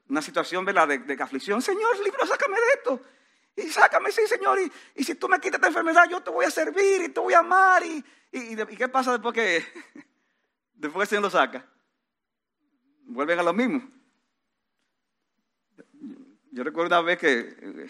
una 0.07 0.21
situación. 0.21 0.63
De, 0.63 0.71
de 0.71 1.21
aflicción, 1.21 1.61
Señor, 1.61 1.99
libro, 2.05 2.25
sácame 2.25 2.55
de 2.55 2.73
esto. 2.77 3.14
Y 3.55 3.69
sácame, 3.69 4.11
sí, 4.11 4.21
Señor. 4.27 4.59
Y, 4.95 5.03
si 5.03 5.15
tú 5.15 5.29
me 5.29 5.39
quitas 5.39 5.55
esta 5.55 5.67
enfermedad, 5.67 6.09
yo 6.09 6.21
te 6.21 6.29
voy 6.29 6.45
a 6.45 6.51
servir 6.51 7.03
y 7.03 7.09
te 7.09 7.19
voy 7.19 7.33
a 7.33 7.39
amar. 7.39 7.83
¿Y, 7.85 8.03
y, 8.31 8.55
qué 8.75 8.87
pasa 8.89 9.13
después 9.13 9.33
que, 9.33 9.63
después 10.73 10.93
que 10.93 11.01
el 11.03 11.07
Señor 11.07 11.23
lo 11.23 11.29
saca? 11.29 11.65
Vuelven 13.03 13.39
a 13.39 13.43
lo 13.43 13.53
mismo. 13.53 13.89
Yo 16.51 16.63
recuerdo 16.63 16.87
una 16.87 17.01
vez 17.01 17.19
que 17.19 17.55
eh, 17.61 17.87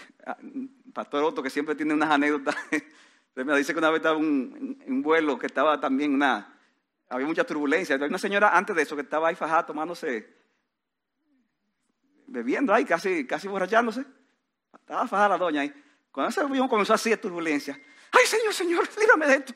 Pastor 0.93 1.23
Otto, 1.23 1.43
que 1.43 1.49
siempre 1.49 1.75
tiene 1.75 1.93
unas 1.93 2.09
anécdotas, 2.09 2.55
me 3.35 3.57
dice 3.57 3.73
que 3.73 3.79
una 3.79 3.91
vez 3.91 3.97
estaba 3.97 4.17
en 4.17 4.81
un, 4.87 5.01
vuelo 5.03 5.37
que 5.37 5.45
estaba 5.45 5.79
también 5.79 6.13
una, 6.13 6.59
había 7.09 7.27
mucha 7.27 7.43
turbulencia. 7.43 7.95
Hay 7.95 8.09
una 8.09 8.17
señora 8.17 8.57
antes 8.57 8.75
de 8.75 8.81
eso 8.81 8.95
que 8.95 9.03
estaba 9.03 9.27
ahí 9.27 9.35
fajada 9.35 9.65
tomándose, 9.65 10.27
bebiendo 12.27 12.73
ahí, 12.73 12.85
casi, 12.85 13.27
casi 13.27 13.47
borrachándose. 13.47 14.05
Estaba 14.79 15.07
fajada 15.07 15.29
la 15.29 15.37
doña 15.37 15.61
ahí. 15.61 15.83
Cuando 16.11 16.29
ese 16.29 16.41
avión 16.41 16.67
comenzó 16.67 16.93
así 16.93 17.09
de 17.09 17.17
turbulencia, 17.17 17.79
ay 18.11 18.25
Señor, 18.25 18.53
Señor, 18.53 18.89
líbrame 18.97 19.27
de 19.27 19.35
esto. 19.35 19.53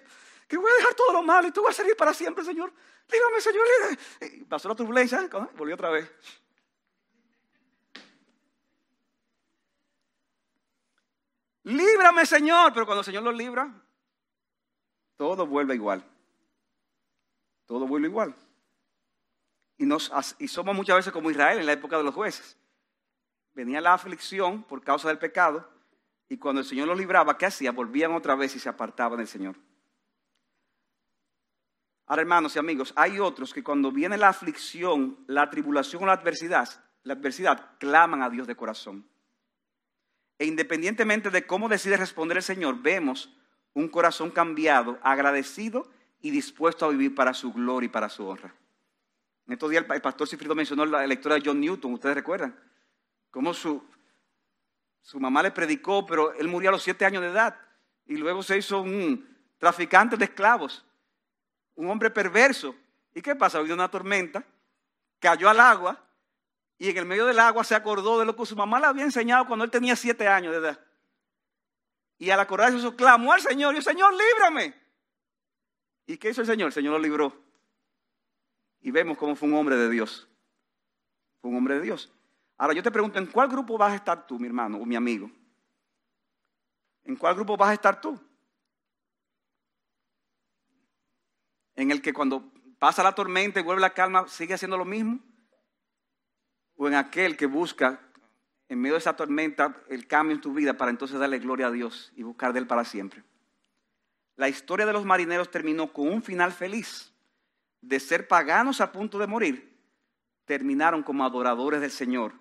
Que 0.48 0.58
voy 0.58 0.72
a 0.72 0.76
dejar 0.76 0.94
todo 0.96 1.14
lo 1.14 1.24
malo 1.24 1.48
y 1.48 1.52
tú 1.52 1.62
vas 1.62 1.72
a 1.72 1.78
servir 1.78 1.96
para 1.96 2.14
siempre, 2.14 2.44
Señor. 2.44 2.74
Líbrame, 3.12 3.42
Señor, 3.42 3.66
líbrame. 4.20 4.46
pasó 4.46 4.68
la 4.68 4.76
turbulencia, 4.76 5.30
volvió 5.56 5.76
otra 5.76 5.90
vez. 5.90 6.12
Líbrame, 11.64 12.26
Señor. 12.26 12.74
Pero 12.74 12.86
cuando 12.86 13.02
el 13.02 13.06
Señor 13.06 13.24
lo 13.24 13.32
libra, 13.32 13.72
todo 15.16 15.46
vuelve 15.46 15.76
igual. 15.76 16.04
Todo 17.66 17.86
vuelve 17.88 18.08
igual. 18.08 18.36
Y 19.78 20.48
somos 20.48 20.76
muchas 20.76 20.98
veces 20.98 21.14
como 21.14 21.32
Israel 21.32 21.60
en 21.60 21.66
la 21.66 21.74
época 21.74 21.98
de 21.98 22.04
los 22.04 22.14
jueces. 22.14 22.59
Venía 23.60 23.82
la 23.82 23.94
aflicción 23.94 24.64
por 24.64 24.82
causa 24.82 25.10
del 25.10 25.18
pecado. 25.18 25.70
Y 26.30 26.38
cuando 26.38 26.62
el 26.62 26.66
Señor 26.66 26.88
los 26.88 26.98
libraba, 26.98 27.38
¿qué 27.38 27.46
hacía? 27.46 27.74
Volvían 27.74 28.14
otra 28.14 28.34
vez 28.34 28.56
y 28.56 28.60
se 28.60 28.70
apartaban 28.70 29.18
del 29.18 29.28
Señor. 29.28 29.58
Ahora, 32.06 32.22
hermanos 32.22 32.56
y 32.56 32.60
amigos, 32.60 32.94
hay 32.96 33.20
otros 33.20 33.54
que 33.54 33.62
cuando 33.62 33.92
viene 33.92 34.16
la 34.16 34.30
aflicción, 34.30 35.18
la 35.28 35.50
tribulación 35.50 36.04
o 36.04 36.06
la 36.06 36.14
adversidad, 36.14 36.70
la 37.04 37.16
adversidad, 37.16 37.78
claman 37.80 38.24
a 38.24 38.30
Dios 38.30 38.48
de 38.48 38.56
corazón. 38.56 39.06
E 40.38 40.46
independientemente 40.46 41.30
de 41.30 41.46
cómo 41.46 41.68
decide 41.68 41.98
responder 41.98 42.38
el 42.38 42.44
Señor, 42.44 42.82
vemos 42.82 43.36
un 43.74 43.90
corazón 43.90 44.32
cambiado, 44.32 44.98
agradecido 45.04 45.86
y 46.22 46.32
dispuesto 46.32 46.86
a 46.86 46.90
vivir 46.92 47.14
para 47.14 47.34
su 47.34 47.52
gloria 47.52 47.88
y 47.88 47.90
para 47.90 48.08
su 48.08 48.26
honra. 48.26 48.56
En 49.48 49.52
estos 49.52 49.70
días 49.70 49.84
el 49.90 50.02
pastor 50.02 50.30
Cifrido 50.30 50.56
mencionó 50.56 50.86
la 50.86 51.06
lectura 51.06 51.36
de 51.36 51.42
John 51.44 51.60
Newton, 51.60 51.92
ustedes 51.92 52.16
recuerdan, 52.16 52.69
cómo 53.32 53.54
su, 53.54 53.84
su 55.02 55.20
mamá 55.20 55.44
le 55.44 55.52
predicó, 55.52 56.06
pero 56.06 56.34
él 56.34 56.48
murió 56.48 56.70
a 56.70 56.74
los 56.74 56.84
siete 56.84 57.06
años 57.06 57.22
de 57.22 57.30
edad 57.30 57.60
y 58.06 58.18
luego 58.18 58.42
se 58.44 58.58
hizo 58.58 58.82
un 58.82 59.38
traficante 59.58 60.18
de 60.18 60.26
esclavos, 60.26 60.86
un 61.76 61.90
hombre 61.90 62.10
perverso. 62.10 62.76
¿Y 63.14 63.22
qué 63.22 63.36
pasa? 63.36 63.60
Habido 63.60 63.76
una 63.76 63.90
tormenta, 63.90 64.44
cayó 65.20 65.50
al 65.50 65.60
agua 65.60 66.04
y 66.78 66.90
en 66.90 66.98
el 66.98 67.06
medio 67.06 67.26
del 67.26 67.40
agua 67.40 67.64
se 67.64 67.76
acordó 67.76 68.20
de 68.20 68.26
lo 68.26 68.36
que 68.36 68.46
su 68.46 68.56
mamá 68.56 68.80
le 68.80 68.88
había 68.88 69.04
enseñado 69.04 69.46
cuando 69.46 69.66
él 69.66 69.72
tenía 69.72 69.96
siete 69.96 70.28
años 70.28 70.54
de 70.54 70.60
edad. 70.60 70.80
Y 72.18 72.30
al 72.32 72.40
acordarse 72.40 72.78
eso, 72.78 72.96
clamó 72.96 73.32
al 73.32 73.42
Señor 73.42 73.82
Señor, 73.82 74.14
líbrame. 74.14 74.74
¿Y 76.06 76.18
qué 76.18 76.32
hizo 76.32 76.42
el 76.42 76.48
Señor? 76.48 76.68
El 76.68 76.74
Señor 76.74 76.94
lo 76.94 77.00
libró. 77.00 77.34
Y 78.82 78.92
vemos 78.92 79.18
cómo 79.18 79.36
fue 79.36 79.48
un 79.48 79.56
hombre 79.56 79.76
de 79.76 79.90
Dios. 79.90 80.28
Fue 81.42 81.52
un 81.52 81.58
hombre 81.58 81.76
de 81.76 81.82
Dios. 81.82 82.12
Ahora 82.60 82.74
yo 82.74 82.84
te 82.84 82.92
pregunto, 82.92 83.18
¿en 83.18 83.26
cuál 83.26 83.48
grupo 83.48 83.78
vas 83.78 83.94
a 83.94 83.96
estar 83.96 84.28
tú, 84.28 84.38
mi 84.38 84.46
hermano 84.46 84.78
o 84.78 84.86
mi 84.86 84.96
amigo? 84.96 85.32
¿En 87.06 87.16
cuál 87.16 87.34
grupo 87.34 87.56
vas 87.56 87.70
a 87.70 87.74
estar 87.74 88.00
tú? 88.00 88.20
En 91.76 91.90
el 91.90 92.02
que 92.02 92.12
cuando 92.12 92.52
pasa 92.78 93.02
la 93.02 93.16
tormenta 93.16 93.62
y 93.62 93.64
vuelve 93.64 93.82
la 93.82 93.94
calma, 93.94 94.28
sigue 94.28 94.54
haciendo 94.54 94.78
lo 94.78 94.84
mismo 94.84 95.20
o 96.76 96.88
en 96.88 96.96
aquel 96.96 97.38
que 97.38 97.46
busca 97.46 98.00
en 98.68 98.80
medio 98.82 98.96
de 98.96 99.00
esa 99.00 99.16
tormenta 99.16 99.82
el 99.88 100.06
cambio 100.06 100.36
en 100.36 100.42
tu 100.42 100.54
vida 100.54 100.76
para 100.76 100.92
entonces 100.92 101.18
darle 101.18 101.40
gloria 101.40 101.68
a 101.68 101.72
Dios 101.72 102.12
y 102.18 102.24
buscar 102.24 102.52
de 102.52 102.60
Él 102.60 102.68
para 102.68 102.84
siempre. 102.84 103.24
La 104.36 104.50
historia 104.50 104.86
de 104.86 104.94
los 104.94 105.06
marineros 105.06 105.50
terminó 105.50 105.94
con 105.94 106.10
un 106.10 106.22
final 106.22 106.52
feliz. 106.52 107.14
De 107.82 108.02
ser 108.02 108.28
paganos 108.28 108.82
a 108.82 108.92
punto 108.92 109.18
de 109.18 109.28
morir, 109.28 109.78
terminaron 110.44 111.04
como 111.04 111.24
adoradores 111.24 111.80
del 111.80 111.92
Señor, 111.92 112.34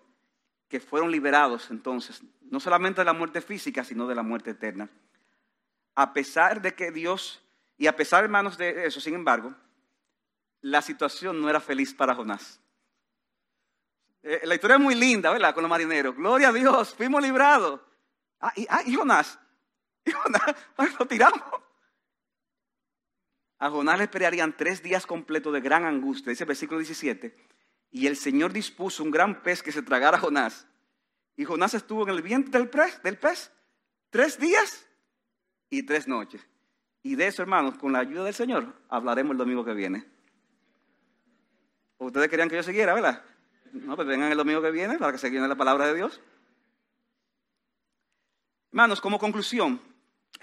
que 0.69 0.81
fueron 0.81 1.11
liberados 1.11 1.71
entonces, 1.71 2.23
no 2.43 2.61
solamente 2.61 3.01
de 3.01 3.07
la 3.07 3.12
muerte 3.12 3.41
física, 3.41 3.85
sino 3.85 4.07
de 4.07 4.14
la 4.14 4.23
muerte 4.23 4.51
eterna. 4.51 4.89
A 5.95 6.12
pesar 6.12 6.61
de 6.61 6.75
que 6.75 6.93
Dios, 6.93 7.43
y 7.77 7.87
a 7.87 7.97
pesar, 7.97 8.25
hermanos, 8.25 8.59
de 8.59 8.87
eso, 8.87 9.01
sin 9.01 9.14
embargo, 9.14 9.55
la 10.61 10.83
situación 10.83 11.41
no 11.41 11.49
era 11.49 11.61
feliz 11.61 11.95
para 11.95 12.14
Jonás. 12.14 12.61
Eh, 14.23 14.41
la 14.45 14.55
historia 14.55 14.77
es 14.77 14.83
muy 14.83 14.95
linda, 14.95 15.31
¿verdad? 15.31 15.55
Con 15.55 15.62
los 15.62 15.71
marineros. 15.71 16.14
Gloria 16.14 16.49
a 16.49 16.53
Dios, 16.53 16.95
fuimos 16.95 17.23
librados. 17.23 17.81
Ah, 18.41 18.53
y, 18.57 18.66
ah, 18.69 18.83
Jonás. 18.95 19.39
Y 20.05 20.12
Jonás, 20.12 20.55
lo 20.99 21.07
tiramos. 21.07 21.43
A 23.59 23.71
Jonás 23.71 23.99
le 23.99 24.05
esperarían 24.05 24.57
tres 24.57 24.83
días 24.83 25.07
completos 25.07 25.53
de 25.53 25.61
gran 25.61 25.85
angustia, 25.85 26.31
dice 26.31 26.45
el 26.45 26.49
versículo 26.49 26.79
17. 26.79 27.35
Y 27.91 28.07
el 28.07 28.16
Señor 28.16 28.53
dispuso 28.53 29.03
un 29.03 29.11
gran 29.11 29.43
pez 29.43 29.62
que 29.62 29.72
se 29.72 29.82
tragara 29.82 30.16
a 30.16 30.20
Jonás. 30.20 30.66
Y 31.36 31.45
Jonás 31.45 31.74
estuvo 31.74 32.03
en 32.03 32.11
el 32.11 32.22
vientre 32.22 32.59
del 32.59 32.68
pez, 33.18 33.53
tres 34.11 34.39
días 34.39 34.86
y 35.70 35.84
tres 35.84 36.09
noches. 36.09 36.47
Y 37.03 37.14
de 37.14 37.28
eso, 37.28 37.43
hermanos, 37.43 37.78
con 37.78 37.93
la 37.93 38.01
ayuda 38.01 38.24
del 38.24 38.34
Señor, 38.34 38.74
hablaremos 38.89 39.32
el 39.32 39.39
domingo 39.39 39.64
que 39.64 39.72
viene. 39.72 40.05
Ustedes 41.99 42.28
querían 42.28 42.49
que 42.49 42.57
yo 42.57 42.62
siguiera, 42.62 42.95
¿verdad? 42.95 43.24
No, 43.72 43.97
pues 43.97 44.07
vengan 44.07 44.30
el 44.30 44.39
domingo 44.39 44.62
que 44.62 44.70
viene 44.70 44.99
para 44.99 45.12
que 45.12 45.18
se 45.18 45.30
la 45.30 45.57
palabra 45.57 45.86
de 45.86 45.95
Dios. 45.95 46.20
Hermanos, 48.70 49.01
como 49.01 49.18
conclusión, 49.18 49.80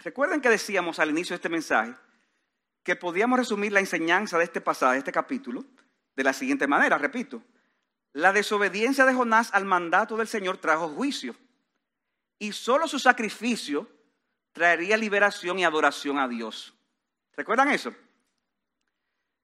recuerden 0.04 0.42
que 0.42 0.50
decíamos 0.50 1.00
al 1.00 1.10
inicio 1.10 1.34
de 1.34 1.38
este 1.38 1.50
mensaje 1.50 1.94
que 2.84 2.96
podíamos 2.96 3.40
resumir 3.40 3.72
la 3.72 3.80
enseñanza 3.80 4.38
de 4.38 4.44
este 4.44 4.62
pasaje, 4.62 4.94
de 4.94 5.00
este 5.00 5.12
capítulo, 5.12 5.66
de 6.16 6.24
la 6.24 6.34
siguiente 6.34 6.68
manera, 6.68 6.98
repito. 6.98 7.42
La 8.14 8.32
desobediencia 8.32 9.06
de 9.06 9.14
Jonás 9.14 9.50
al 9.54 9.66
mandato 9.66 10.16
del 10.16 10.28
Señor 10.28 10.58
trajo 10.58 10.88
juicio 10.90 11.36
y 12.40 12.54
solo 12.54 12.88
su 12.88 13.00
sacrificio 13.00 13.90
traería 14.54 14.96
liberación 14.96 15.60
y 15.60 15.66
adoración 15.66 16.18
a 16.18 16.28
Dios. 16.28 16.74
¿Recuerdan 17.36 17.70
eso? 17.70 17.94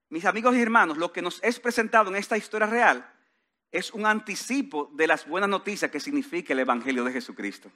Mis 0.09 0.25
amigos 0.25 0.55
y 0.55 0.61
hermanos, 0.61 0.97
lo 0.97 1.11
que 1.11 1.21
nos 1.21 1.41
es 1.43 1.59
presentado 1.59 2.09
en 2.09 2.15
esta 2.15 2.37
historia 2.37 2.67
real 2.67 3.13
es 3.71 3.91
un 3.91 4.05
anticipo 4.05 4.89
de 4.93 5.07
las 5.07 5.27
buenas 5.27 5.49
noticias 5.49 5.89
que 5.89 5.99
significa 5.99 6.53
el 6.53 6.59
Evangelio 6.59 7.03
de 7.03 7.13
Jesucristo. 7.13 7.71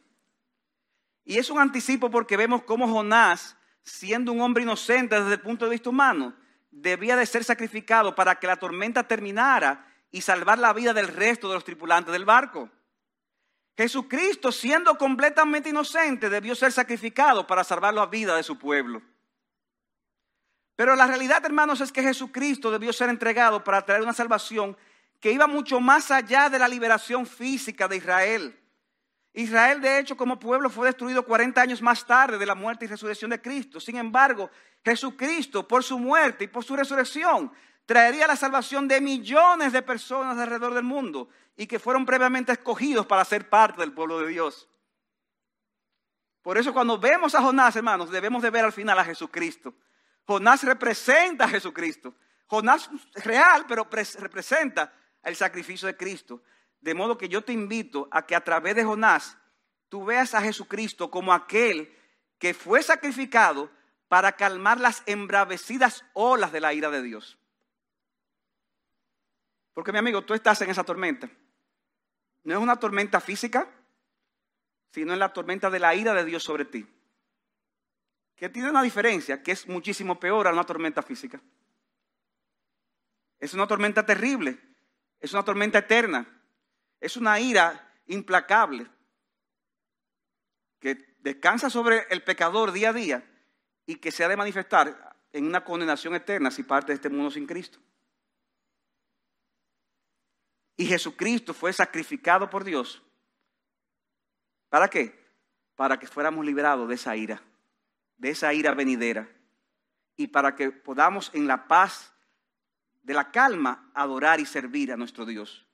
Y 1.24 1.38
es 1.38 1.50
un 1.50 1.60
anticipo 1.60 2.12
porque 2.12 2.38
vemos 2.38 2.64
cómo 2.64 2.88
Jonás, 2.88 3.58
siendo 3.84 4.32
un 4.32 4.42
hombre 4.42 4.64
inocente 4.64 5.20
desde 5.20 5.34
el 5.34 5.42
punto 5.42 5.66
de 5.66 5.72
vista 5.72 5.90
humano, 5.90 6.36
debía 6.76 7.16
de 7.16 7.26
ser 7.26 7.44
sacrificado 7.44 8.14
para 8.16 8.36
que 8.36 8.48
la 8.48 8.58
tormenta 8.58 9.08
terminara 9.08 9.88
y 10.12 10.22
salvar 10.22 10.60
la 10.60 10.74
vida 10.74 10.94
del 10.94 11.08
resto 11.08 11.48
de 11.48 11.56
los 11.56 11.64
tripulantes 11.64 12.12
del 12.12 12.26
barco. 12.26 12.70
Jesucristo, 13.78 14.52
siendo 14.52 14.98
completamente 14.98 15.70
inocente, 15.70 16.30
debió 16.30 16.54
ser 16.56 16.72
sacrificado 16.72 17.48
para 17.48 17.64
salvar 17.64 17.94
la 17.94 18.06
vida 18.06 18.36
de 18.36 18.44
su 18.44 18.58
pueblo. 18.58 19.02
Pero 20.76 20.96
la 20.96 21.08
realidad, 21.08 21.44
hermanos, 21.46 21.80
es 21.82 21.92
que 21.92 22.04
Jesucristo 22.04 22.70
debió 22.72 22.92
ser 22.92 23.10
entregado 23.10 23.64
para 23.64 23.82
traer 23.84 24.02
una 24.02 24.14
salvación 24.14 24.78
que 25.20 25.32
iba 25.32 25.48
mucho 25.48 25.80
más 25.80 26.12
allá 26.12 26.50
de 26.50 26.60
la 26.60 26.68
liberación 26.68 27.26
física 27.26 27.88
de 27.88 27.98
Israel. 27.98 28.60
Israel, 29.38 29.82
de 29.82 30.00
hecho, 30.00 30.16
como 30.16 30.40
pueblo 30.40 30.70
fue 30.70 30.88
destruido 30.88 31.26
40 31.26 31.62
años 31.62 31.82
más 31.82 32.06
tarde 32.06 32.38
de 32.38 32.46
la 32.46 32.56
muerte 32.56 32.86
y 32.86 32.88
resurrección 32.88 33.32
de 33.32 33.42
Cristo. 33.42 33.82
Sin 33.82 33.98
embargo, 33.98 34.50
Jesucristo, 34.84 35.68
por 35.68 35.84
su 35.84 36.00
muerte 36.00 36.46
y 36.46 36.48
por 36.48 36.64
su 36.64 36.74
resurrección, 36.74 37.52
traería 37.86 38.28
la 38.28 38.38
salvación 38.38 38.88
de 38.88 39.02
millones 39.02 39.74
de 39.74 39.82
personas 39.82 40.38
alrededor 40.38 40.74
del 40.74 40.84
mundo 40.84 41.28
y 41.58 41.68
que 41.68 41.80
fueron 41.80 42.06
previamente 42.06 42.54
escogidos 42.54 43.06
para 43.06 43.26
ser 43.26 43.50
parte 43.50 43.82
del 43.82 43.92
pueblo 43.92 44.20
de 44.20 44.30
Dios. 44.30 44.70
Por 46.42 46.58
eso 46.58 46.74
cuando 46.74 46.98
vemos 46.98 47.36
a 47.36 47.42
Jonás, 47.42 47.76
hermanos, 47.76 48.10
debemos 48.12 48.42
de 48.42 48.52
ver 48.52 48.64
al 48.64 48.72
final 48.72 48.98
a 49.00 49.04
Jesucristo. 49.04 49.74
Jonás 50.26 50.64
representa 50.64 51.44
a 51.44 51.50
Jesucristo. 51.50 52.14
Jonás 52.48 52.90
real, 53.16 53.66
pero 53.68 53.86
representa 54.20 54.94
el 55.24 55.36
sacrificio 55.36 55.88
de 55.88 55.98
Cristo. 55.98 56.42
De 56.86 56.94
modo 56.94 57.18
que 57.18 57.28
yo 57.28 57.44
te 57.44 57.52
invito 57.52 58.08
a 58.12 58.28
que 58.28 58.36
a 58.36 58.44
través 58.44 58.76
de 58.76 58.84
Jonás 58.84 59.40
tú 59.90 60.06
veas 60.06 60.36
a 60.36 60.42
Jesucristo 60.42 61.10
como 61.10 61.34
aquel 61.34 61.92
que 62.38 62.54
fue 62.54 62.84
sacrificado 62.84 63.72
para 64.08 64.34
calmar 64.34 64.80
las 64.80 65.02
embravecidas 65.08 66.06
olas 66.14 66.52
de 66.52 66.60
la 66.60 66.76
ira 66.76 66.92
de 66.92 67.02
Dios. 67.02 67.40
Porque 69.74 69.92
mi 69.92 69.98
amigo, 69.98 70.26
tú 70.26 70.36
estás 70.36 70.62
en 70.62 70.70
esa 70.70 70.84
tormenta. 70.84 71.28
No 72.44 72.54
es 72.54 72.60
una 72.60 72.76
tormenta 72.76 73.20
física, 73.20 73.68
sino 74.92 75.12
en 75.12 75.18
la 75.18 75.34
tormenta 75.34 75.72
de 75.72 75.80
la 75.80 75.96
ira 75.96 76.14
de 76.14 76.24
Dios 76.24 76.44
sobre 76.44 76.66
ti. 76.66 76.86
Que 78.36 78.48
tiene 78.50 78.70
una 78.70 78.84
diferencia, 78.84 79.42
que 79.42 79.54
es 79.54 79.68
muchísimo 79.68 80.20
peor 80.20 80.48
a 80.48 80.54
una 80.54 80.66
tormenta 80.66 81.02
física. 81.02 81.42
Es 83.40 83.56
una 83.56 83.66
tormenta 83.66 84.06
terrible, 84.06 84.60
es 85.20 85.34
una 85.34 85.44
tormenta 85.44 85.80
eterna, 85.80 86.32
es 87.00 87.18
una 87.18 87.40
ira 87.40 87.94
implacable 88.08 88.88
que 90.80 91.16
descansa 91.20 91.70
sobre 91.70 92.06
el 92.10 92.24
pecador 92.24 92.72
día 92.72 92.90
a 92.90 92.94
día 92.94 93.24
y 93.86 93.96
que 93.96 94.12
se 94.12 94.24
ha 94.24 94.28
de 94.28 94.38
manifestar 94.38 95.18
en 95.32 95.46
una 95.46 95.64
condenación 95.64 96.16
eterna 96.16 96.52
si 96.52 96.64
parte 96.64 96.92
de 96.92 96.96
este 96.96 97.10
mundo 97.10 97.32
sin 97.32 97.46
Cristo. 97.46 97.80
Y 100.78 100.86
Jesucristo 100.86 101.54
fue 101.54 101.72
sacrificado 101.74 102.50
por 102.50 102.64
Dios. 102.64 103.02
¿Para 104.70 104.90
qué? 104.90 105.18
Para 105.76 105.98
que 106.00 106.08
fuéramos 106.08 106.46
liberados 106.46 106.88
de 106.88 106.96
esa 106.96 107.16
ira, 107.16 107.42
de 108.18 108.30
esa 108.30 108.54
ira 108.54 108.74
venidera. 108.74 109.30
Y 110.18 110.28
para 110.28 110.56
que 110.56 110.72
podamos 110.72 111.32
en 111.34 111.48
la 111.48 111.68
paz 111.68 112.14
de 113.04 113.14
la 113.14 113.32
calma 113.32 113.92
adorar 113.94 114.40
y 114.40 114.46
servir 114.46 114.92
a 114.92 114.98
nuestro 114.98 115.26
Dios. 115.26 115.66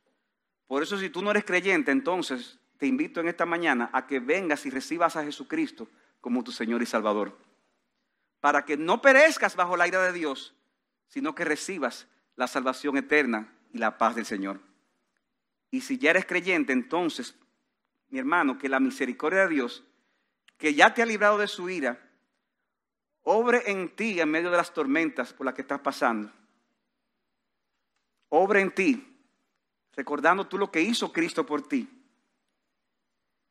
Por 0.72 0.84
eso 0.84 0.98
si 0.98 1.10
tú 1.10 1.22
no 1.22 1.32
eres 1.32 1.44
creyente, 1.44 1.92
entonces 1.92 2.58
te 2.78 2.88
invito 2.88 3.20
en 3.20 3.28
esta 3.28 3.46
mañana 3.46 3.90
a 3.92 4.08
que 4.08 4.22
vengas 4.22 4.66
y 4.66 4.70
recibas 4.70 5.18
a 5.18 5.24
Jesucristo 5.26 5.90
como 6.22 6.46
tu 6.46 6.54
Señor 6.54 6.82
y 6.82 6.86
Salvador. 6.86 7.38
Para 8.40 8.64
que 8.64 8.78
no 8.78 9.02
perezcas 9.02 9.58
bajo 9.58 9.76
la 9.76 9.86
ira 9.90 10.02
de 10.02 10.14
Dios, 10.14 10.56
sino 11.10 11.36
que 11.36 11.44
recibas 11.44 12.08
la 12.38 12.48
salvación 12.48 12.96
eterna 12.96 13.54
y 13.74 13.80
la 13.80 13.98
paz 13.98 14.16
del 14.16 14.26
Señor. 14.26 14.62
Y 15.72 15.82
si 15.82 15.98
ya 15.98 16.12
eres 16.12 16.26
creyente, 16.26 16.72
entonces, 16.72 17.36
mi 18.08 18.20
hermano, 18.20 18.58
que 18.58 18.70
la 18.70 18.80
misericordia 18.80 19.42
de 19.42 19.56
Dios, 19.56 19.84
que 20.58 20.74
ya 20.74 20.94
te 20.94 21.02
ha 21.02 21.06
librado 21.06 21.38
de 21.38 21.50
su 21.50 21.70
ira, 21.70 22.00
obre 23.24 23.70
en 23.70 23.94
ti 23.94 24.22
en 24.22 24.32
medio 24.32 24.50
de 24.50 24.56
las 24.56 24.74
tormentas 24.74 25.34
por 25.34 25.46
las 25.46 25.54
que 25.54 25.64
estás 25.64 25.82
pasando. 25.82 26.32
Obre 28.30 28.62
en 28.62 28.72
ti, 28.72 29.11
recordando 29.94 30.48
tú 30.48 30.58
lo 30.58 30.72
que 30.72 30.82
hizo 30.82 31.12
Cristo 31.12 31.46
por 31.46 31.68
ti. 31.68 31.90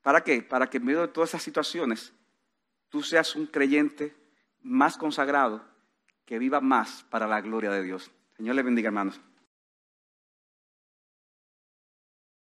¿Para 0.03 0.23
qué? 0.23 0.43
Para 0.43 0.69
que 0.69 0.79
en 0.79 0.85
medio 0.85 1.03
de 1.03 1.09
todas 1.09 1.31
esas 1.31 1.43
situaciones 1.43 2.13
tú 2.89 3.03
seas 3.03 3.37
un 3.37 3.47
creyente 3.47 4.17
más 4.63 4.97
consagrado, 4.97 5.65
que 6.25 6.39
viva 6.39 6.61
más 6.61 7.05
para 7.11 7.27
la 7.27 7.41
gloria 7.41 7.71
de 7.71 7.83
Dios. 7.83 8.11
Señor 8.37 8.55
le 8.55 8.63
bendiga, 8.63 8.89
hermanos. 8.89 9.21